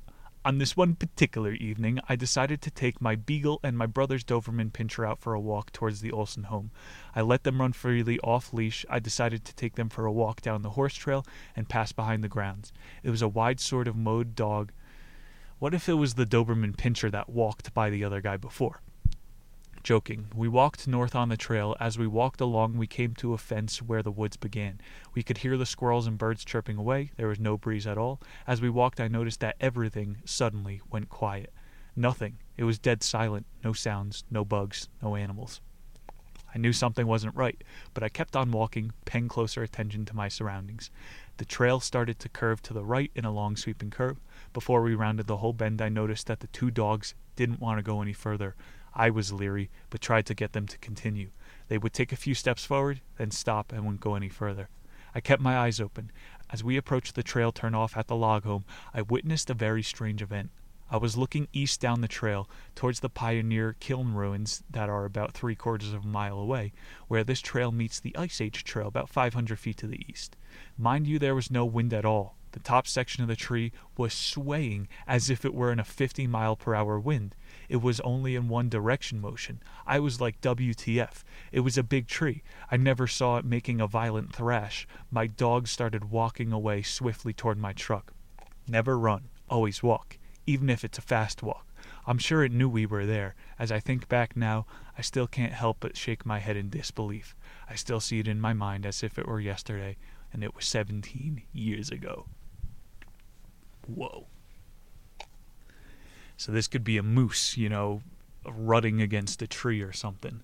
On 0.43 0.57
this 0.57 0.75
one 0.75 0.95
particular 0.95 1.53
evening, 1.53 2.01
I 2.09 2.17
decided 2.17 2.63
to 2.63 2.71
take 2.71 2.99
my 2.99 3.15
beagle 3.15 3.61
and 3.63 3.77
my 3.77 3.85
brother's 3.85 4.25
Doberman 4.25 4.73
pinscher 4.73 5.07
out 5.07 5.21
for 5.21 5.35
a 5.35 5.41
walk 5.41 5.71
towards 5.73 6.01
the 6.01 6.13
Olson 6.13 6.45
home. 6.45 6.71
I 7.15 7.21
let 7.21 7.45
them 7.45 7.61
run 7.61 7.75
freely 7.75 8.19
off 8.21 8.55
leash. 8.55 8.87
I 8.89 9.01
decided 9.01 9.45
to 9.45 9.55
take 9.55 9.75
them 9.75 9.91
for 9.91 10.07
a 10.07 10.13
walk 10.13 10.41
down 10.41 10.63
the 10.63 10.71
horse 10.71 10.95
trail 10.95 11.27
and 11.55 11.69
pass 11.69 11.93
behind 11.93 12.25
the 12.25 12.29
grounds. 12.29 12.73
It 13.03 13.11
was 13.11 13.21
a 13.21 13.29
wide 13.29 13.61
sort 13.61 13.87
of 13.87 13.97
mowed 13.97 14.35
dog. 14.35 14.73
What 15.59 15.75
if 15.75 15.91
it 15.91 15.95
was 15.95 16.15
the 16.15 16.25
Doberman 16.25 16.75
pinscher 16.75 17.11
that 17.11 17.29
walked 17.29 17.75
by 17.75 17.91
the 17.91 18.03
other 18.03 18.23
guy 18.23 18.39
before? 18.39 18.81
Joking. 19.85 20.29
We 20.35 20.49
walked 20.49 20.89
north 20.89 21.15
on 21.15 21.29
the 21.29 21.37
trail. 21.37 21.77
As 21.79 21.99
we 21.99 22.07
walked 22.07 22.41
along, 22.41 22.79
we 22.79 22.87
came 22.87 23.15
to 23.17 23.35
a 23.35 23.39
fence 23.39 23.83
where 23.83 24.03
the 24.03 24.11
woods 24.11 24.39
began. 24.39 24.81
We 25.13 25.23
could 25.23 25.37
hear 25.39 25.59
the 25.59 25.67
squirrels 25.67 26.07
and 26.07 26.17
birds 26.17 26.43
chirping 26.43 26.79
away. 26.79 27.11
There 27.19 27.29
was 27.29 27.39
no 27.39 27.59
breeze 27.59 27.87
at 27.87 27.99
all. 27.99 28.19
As 28.47 28.63
we 28.63 28.71
walked, 28.71 28.99
I 28.99 29.09
noticed 29.09 29.41
that 29.41 29.57
everything 29.61 30.23
suddenly 30.25 30.81
went 30.91 31.11
quiet. 31.11 31.53
Nothing. 31.95 32.39
It 32.57 32.65
was 32.65 32.79
dead 32.79 33.03
silent. 33.03 33.45
No 33.63 33.75
sounds, 33.75 34.25
no 34.31 34.43
bugs, 34.43 34.89
no 35.03 35.17
animals. 35.17 35.61
I 36.55 36.59
knew 36.59 36.73
something 36.73 37.07
wasn't 37.07 37.37
right, 37.37 37.63
but 37.93 38.03
I 38.03 38.09
kept 38.09 38.37
on 38.37 38.53
walking, 38.53 38.93
paying 39.05 39.29
closer 39.29 39.63
attention 39.63 40.07
to 40.07 40.17
my 40.17 40.29
surroundings. 40.29 40.91
The 41.37 41.45
trail 41.45 41.79
started 41.79 42.19
to 42.21 42.31
curve 42.31 42.63
to 42.63 42.73
the 42.73 42.85
right 42.85 43.11
in 43.15 43.27
a 43.27 43.33
long 43.33 43.55
sweeping 43.55 43.91
curve. 43.91 44.17
Before 44.55 44.81
we 44.81 44.95
rounded 44.95 45.27
the 45.27 45.39
whole 45.39 45.53
bend, 45.53 45.83
I 45.83 45.91
noticed 45.91 46.27
that 46.29 46.41
the 46.41 46.47
two 46.47 46.71
dogs 46.71 47.15
didn't 47.37 47.61
want 47.61 47.79
to 47.79 47.83
go 47.83 48.01
any 48.01 48.15
further. 48.15 48.55
I 48.95 49.11
was 49.11 49.33
leery, 49.33 49.71
but 49.91 50.01
tried 50.01 50.27
to 50.27 50.35
get 50.35 50.53
them 50.53 50.67
to 50.67 50.79
continue. 50.79 51.31
They 51.69 51.79
would 51.79 51.93
take 51.93 52.13
a 52.13 52.17
few 52.17 52.35
steps 52.35 52.65
forward, 52.65 53.01
then 53.17 53.31
stop 53.31 53.73
and 53.73 53.85
wouldn't 53.85 54.01
go 54.01 54.15
any 54.15 54.29
further. 54.29 54.69
I 55.15 55.21
kept 55.21 55.43
my 55.43 55.57
eyes 55.57 55.81
open. 55.81 56.11
As 56.51 56.63
we 56.63 56.77
approached 56.77 57.15
the 57.15 57.23
trail 57.23 57.53
turn 57.53 57.75
off 57.75 57.97
at 57.97 58.09
the 58.09 58.17
log 58.17 58.45
home, 58.45 58.65
I 58.93 59.03
witnessed 59.03 59.51
a 59.51 59.55
very 59.55 59.83
strange 59.83 60.23
event. 60.23 60.51
I 60.91 60.99
was 60.99 61.17
looking 61.17 61.49
east 61.53 61.81
down 61.81 62.03
the 62.03 62.09
trail 62.09 62.49
towards 62.75 63.01
the 63.01 63.09
Pioneer 63.09 63.75
Kiln 63.81 64.15
ruins 64.15 64.63
that 64.71 64.89
are 64.89 65.05
about 65.05 65.33
three 65.33 65.57
quarters 65.57 65.93
of 65.93 66.05
a 66.05 66.09
mile 66.09 66.39
away, 66.39 66.73
where 67.09 67.25
this 67.25 67.41
trail 67.41 67.73
meets 67.73 67.99
the 67.99 68.15
Ice 68.17 68.41
Age 68.41 68.65
trail 68.65 68.89
about 68.89 69.09
500 69.09 69.59
feet 69.59 69.79
to 69.79 69.87
the 69.87 70.05
east. 70.09 70.37
Mind 70.77 71.07
you, 71.07 71.19
there 71.19 71.35
was 71.35 71.51
no 71.51 71.65
wind 71.65 71.93
at 71.95 72.05
all. 72.05 72.37
The 72.53 72.61
top 72.61 72.87
section 72.87 73.23
of 73.23 73.29
the 73.29 73.35
tree 73.35 73.73
was 73.97 74.13
swaying 74.13 74.87
as 75.07 75.31
if 75.31 75.45
it 75.45 75.55
were 75.55 75.73
in 75.73 75.81
a 75.81 75.85
50 75.85 76.29
mile 76.29 76.55
per 76.55 76.75
hour 76.75 77.01
wind. 77.01 77.35
It 77.69 77.83
was 77.83 78.01
only 78.01 78.35
in 78.35 78.49
one 78.49 78.69
direction 78.69 79.21
motion. 79.21 79.63
I 79.87 79.99
was 80.01 80.21
like 80.21 80.41
WTF. 80.41 81.23
It 81.53 81.61
was 81.61 81.79
a 81.79 81.83
big 81.83 82.07
tree. 82.07 82.43
I 82.71 82.77
never 82.77 83.07
saw 83.07 83.37
it 83.37 83.45
making 83.45 83.81
a 83.81 83.87
violent 83.87 84.35
thrash. 84.35 84.87
My 85.11 85.27
dog 85.27 85.69
started 85.69 86.11
walking 86.11 86.53
away 86.53 86.83
swiftly 86.83 87.33
toward 87.33 87.59
my 87.59 87.73
truck. 87.73 88.13
Never 88.69 88.99
run, 88.99 89.29
always 89.49 89.83
walk, 89.83 90.19
even 90.47 90.71
if 90.71 90.85
it's 90.85 90.99
a 90.99 91.03
fast 91.03 91.43
walk. 91.43 91.67
I'm 92.07 92.19
sure 92.19 92.45
it 92.45 92.53
knew 92.53 92.69
we 92.69 92.87
were 92.87 93.07
there. 93.07 93.35
As 93.59 93.73
I 93.73 93.81
think 93.81 94.09
back 94.09 94.37
now, 94.37 94.67
I 94.97 95.03
still 95.03 95.27
can't 95.27 95.53
help 95.53 95.79
but 95.81 95.97
shake 95.97 96.27
my 96.27 96.39
head 96.39 96.57
in 96.57 96.71
disbelief. 96.71 97.35
I 97.69 97.75
still 97.75 98.01
see 98.01 98.19
it 98.19 98.29
in 98.29 98.41
my 98.41 98.53
mind 98.53 98.87
as 98.87 99.03
if 99.03 99.19
it 99.19 99.27
were 99.27 99.41
yesterday, 99.41 99.97
and 100.33 100.45
it 100.45 100.55
was 100.55 100.67
17 100.67 101.43
years 101.53 101.91
ago. 101.91 102.27
Whoa. 103.87 104.27
So 106.37 106.53
this 106.53 106.69
could 106.69 106.85
be 106.85 106.97
a 106.97 107.03
moose, 107.03 107.57
you 107.57 107.69
know, 107.69 108.03
rutting 108.47 109.01
against 109.01 109.43
a 109.43 109.47
tree 109.47 109.81
or 109.83 109.93
something. 109.93 110.41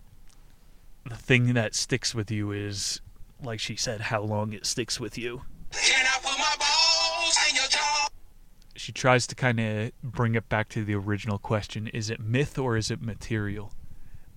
The 1.09 1.17
thing 1.17 1.55
that 1.55 1.75
sticks 1.75 2.15
with 2.15 2.31
you 2.31 2.53
is, 2.53 3.01
like 3.43 3.61
she 3.61 3.77
said, 3.77 4.03
how 4.03 4.23
long 4.23 4.53
it 4.53 4.67
sticks 4.67 5.01
with 5.01 5.19
you. 5.19 5.43
Can 5.73 6.07
I 6.07 6.19
put 6.23 6.39
my 6.39 6.55
balls 6.59 7.39
in 7.49 7.57
your 7.57 7.67
jaw? 7.69 8.09
She 8.77 8.93
tries 8.93 9.27
to 9.29 9.35
kind 9.35 9.61
of 9.61 9.93
bring 10.03 10.35
it 10.35 10.49
back 10.49 10.69
to 10.71 10.85
the 10.85 10.95
original 10.95 11.39
question 11.39 11.89
is 11.89 12.11
it 12.11 12.21
myth 12.21 12.59
or 12.59 12.77
is 12.77 12.91
it 12.91 13.01
material? 13.01 13.73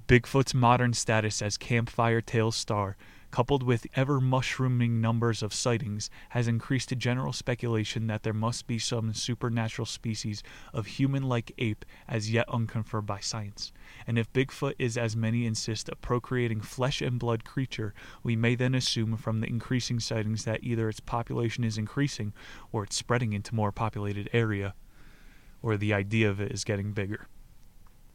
Bigfoot's 0.08 0.54
modern 0.54 0.94
status 0.94 1.42
as 1.42 1.58
Campfire 1.58 2.22
Tales 2.22 2.56
star 2.56 2.98
coupled 3.34 3.64
with 3.64 3.88
ever 3.96 4.22
mushrooming 4.22 5.02
numbers 5.02 5.42
of 5.42 5.56
sightings, 5.56 6.08
has 6.30 6.48
increased 6.48 6.90
to 6.90 6.96
general 6.96 7.34
speculation 7.34 8.06
that 8.06 8.22
there 8.22 8.32
must 8.32 8.68
be 8.68 8.78
some 8.78 9.12
supernatural 9.12 9.88
species 9.88 10.44
of 10.72 10.86
human 10.86 11.24
like 11.24 11.52
ape 11.58 11.84
as 12.08 12.30
yet 12.30 12.48
unconfirmed 12.48 13.08
by 13.08 13.20
science. 13.20 13.74
And 14.06 14.20
if 14.20 14.32
Bigfoot 14.34 14.76
is, 14.78 15.00
as 15.00 15.16
many 15.16 15.48
insist, 15.48 15.90
a 15.90 15.96
procreating 15.96 16.62
flesh 16.62 17.02
and 17.02 17.18
blood 17.18 17.44
creature, 17.44 17.96
we 18.22 18.36
may 18.36 18.54
then 18.54 18.76
assume 18.76 19.18
from 19.18 19.40
the 19.40 19.48
increasing 19.48 20.00
sightings 20.00 20.46
that 20.46 20.64
either 20.64 20.88
its 20.88 21.00
population 21.00 21.64
is 21.64 21.80
increasing 21.80 22.34
or 22.72 22.84
it's 22.84 22.96
spreading 22.96 23.34
into 23.34 23.56
more 23.56 23.72
populated 23.72 24.30
area, 24.32 24.76
or 25.64 25.76
the 25.76 25.92
idea 25.92 26.30
of 26.30 26.40
it 26.40 26.52
is 26.52 26.64
getting 26.64 26.92
bigger. 26.92 27.26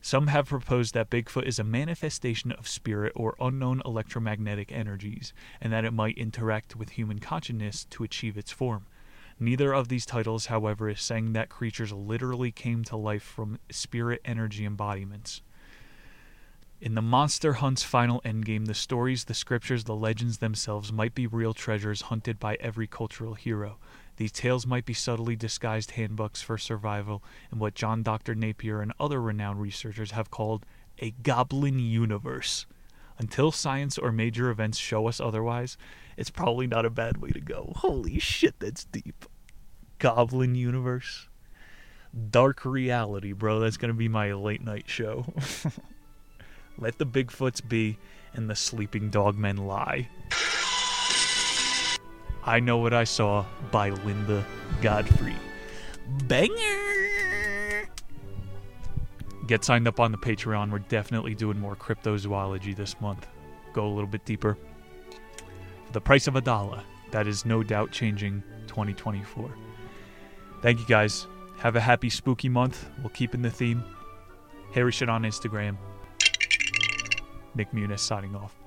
Some 0.01 0.29
have 0.29 0.49
proposed 0.49 0.95
that 0.95 1.11
Bigfoot 1.11 1.45
is 1.45 1.59
a 1.59 1.65
manifestation 1.65 2.53
of 2.53 2.69
spirit 2.69 3.13
or 3.17 3.35
unknown 3.41 3.83
electromagnetic 3.85 4.71
energies, 4.71 5.33
and 5.61 5.73
that 5.73 5.85
it 5.85 5.93
might 5.93 6.17
interact 6.17 6.77
with 6.77 6.91
human 6.91 7.19
consciousness 7.19 7.85
to 7.91 8.05
achieve 8.05 8.39
its 8.39 8.53
form. 8.53 8.87
Neither 9.41 9.73
of 9.73 9.89
these 9.89 10.07
titles, 10.07 10.47
however, 10.47 10.89
is 10.89 11.01
saying 11.01 11.33
that 11.33 11.49
creatures 11.49 11.93
literally 11.93 12.51
came 12.51 12.85
to 12.85 12.97
life 12.97 13.23
from 13.23 13.59
spirit 13.71 14.21
energy 14.25 14.65
embodiments. 14.65 15.43
In 16.81 16.95
the 16.95 17.03
Monster 17.03 17.55
Hunt's 17.55 17.83
final 17.83 18.21
endgame, 18.21 18.67
the 18.67 18.75
stories, 18.75 19.25
the 19.25 19.35
scriptures, 19.35 19.85
the 19.85 19.97
legends 19.97 20.39
themselves 20.39 20.93
might 20.93 21.15
be 21.15 21.27
real 21.27 21.53
treasures 21.53 22.03
hunted 22.03 22.39
by 22.39 22.57
every 22.61 22.87
cultural 22.87 23.35
hero. 23.35 23.79
These 24.19 24.33
tales 24.33 24.67
might 24.67 24.85
be 24.85 24.95
subtly 24.95 25.37
disguised 25.37 25.93
handbooks 25.93 26.43
for 26.43 26.59
survival 26.59 27.23
in 27.53 27.61
what 27.61 27.77
John 27.77 28.03
Dr. 28.03 28.35
Napier 28.35 28.81
and 28.81 28.93
other 28.99 29.23
renowned 29.23 29.61
researchers 29.61 30.11
have 30.11 30.29
called 30.29 30.67
a 30.99 31.13
goblin 31.23 31.79
universe. 31.79 32.67
Until 33.17 33.53
science 33.53 33.97
or 33.97 34.11
major 34.11 34.51
events 34.51 34.77
show 34.77 35.07
us 35.07 35.21
otherwise, 35.21 35.79
it's 36.17 36.31
probably 36.31 36.67
not 36.67 36.85
a 36.85 36.91
bad 36.91 37.19
way 37.19 37.31
to 37.31 37.41
go. 37.41 37.73
Holy 37.77 38.19
shit, 38.19 38.59
that's 38.59 38.87
deep. 38.87 39.25
Goblin 40.01 40.57
universe. 40.57 41.29
Dark 42.31 42.65
reality, 42.65 43.31
bro. 43.31 43.61
That's 43.61 43.77
going 43.77 43.93
to 43.93 43.97
be 43.97 44.09
my 44.09 44.33
late 44.33 44.65
night 44.65 44.89
show. 44.89 45.33
Let 46.77 46.99
the 46.99 47.07
Bigfoots 47.07 47.67
be 47.67 47.99
and 48.35 48.51
the 48.51 48.57
sleeping 48.57 49.13
dogmen 49.13 49.65
lie. 49.65 50.09
I 52.45 52.61
Know 52.61 52.79
What 52.79 52.95
I 52.95 53.05
Saw 53.05 53.45
by 53.71 53.91
Linda 53.91 54.45
Godfrey. 54.81 55.37
Banger! 56.25 57.89
Get 59.47 59.65
signed 59.65 59.89
up 59.89 60.01
on 60.01 60.13
the 60.13 60.19
Patreon. 60.19 60.71
We're 60.71 60.79
definitely 60.81 61.35
doing 61.35 61.59
more 61.59 61.77
cryptozoology 61.77 62.77
this 62.77 63.01
month. 63.01 63.27
Go 63.73 63.87
a 63.87 63.93
little 63.93 64.09
bit 64.09 64.25
deeper. 64.25 64.57
for 65.87 65.93
the 65.93 66.01
price 66.01 66.27
of 66.27 66.37
a 66.37 66.41
dollar. 66.41 66.83
That 67.11 67.27
is 67.27 67.47
no 67.47 67.63
doubt 67.63 67.91
changing 67.91 68.43
2024. 68.67 69.51
Thank 70.61 70.81
you 70.81 70.87
guys. 70.87 71.27
Have 71.59 71.77
a 71.77 71.81
happy 71.81 72.11
spooky 72.11 72.49
month. 72.49 72.89
We'll 72.99 73.09
keep 73.11 73.35
in 73.35 73.43
the 73.43 73.51
theme. 73.51 73.83
Harry 74.75 74.93
shit 74.93 75.09
on 75.09 75.23
Instagram. 75.23 75.77
Nick 77.55 77.73
Muniz 77.73 78.01
signing 78.01 78.37
off. 78.37 78.58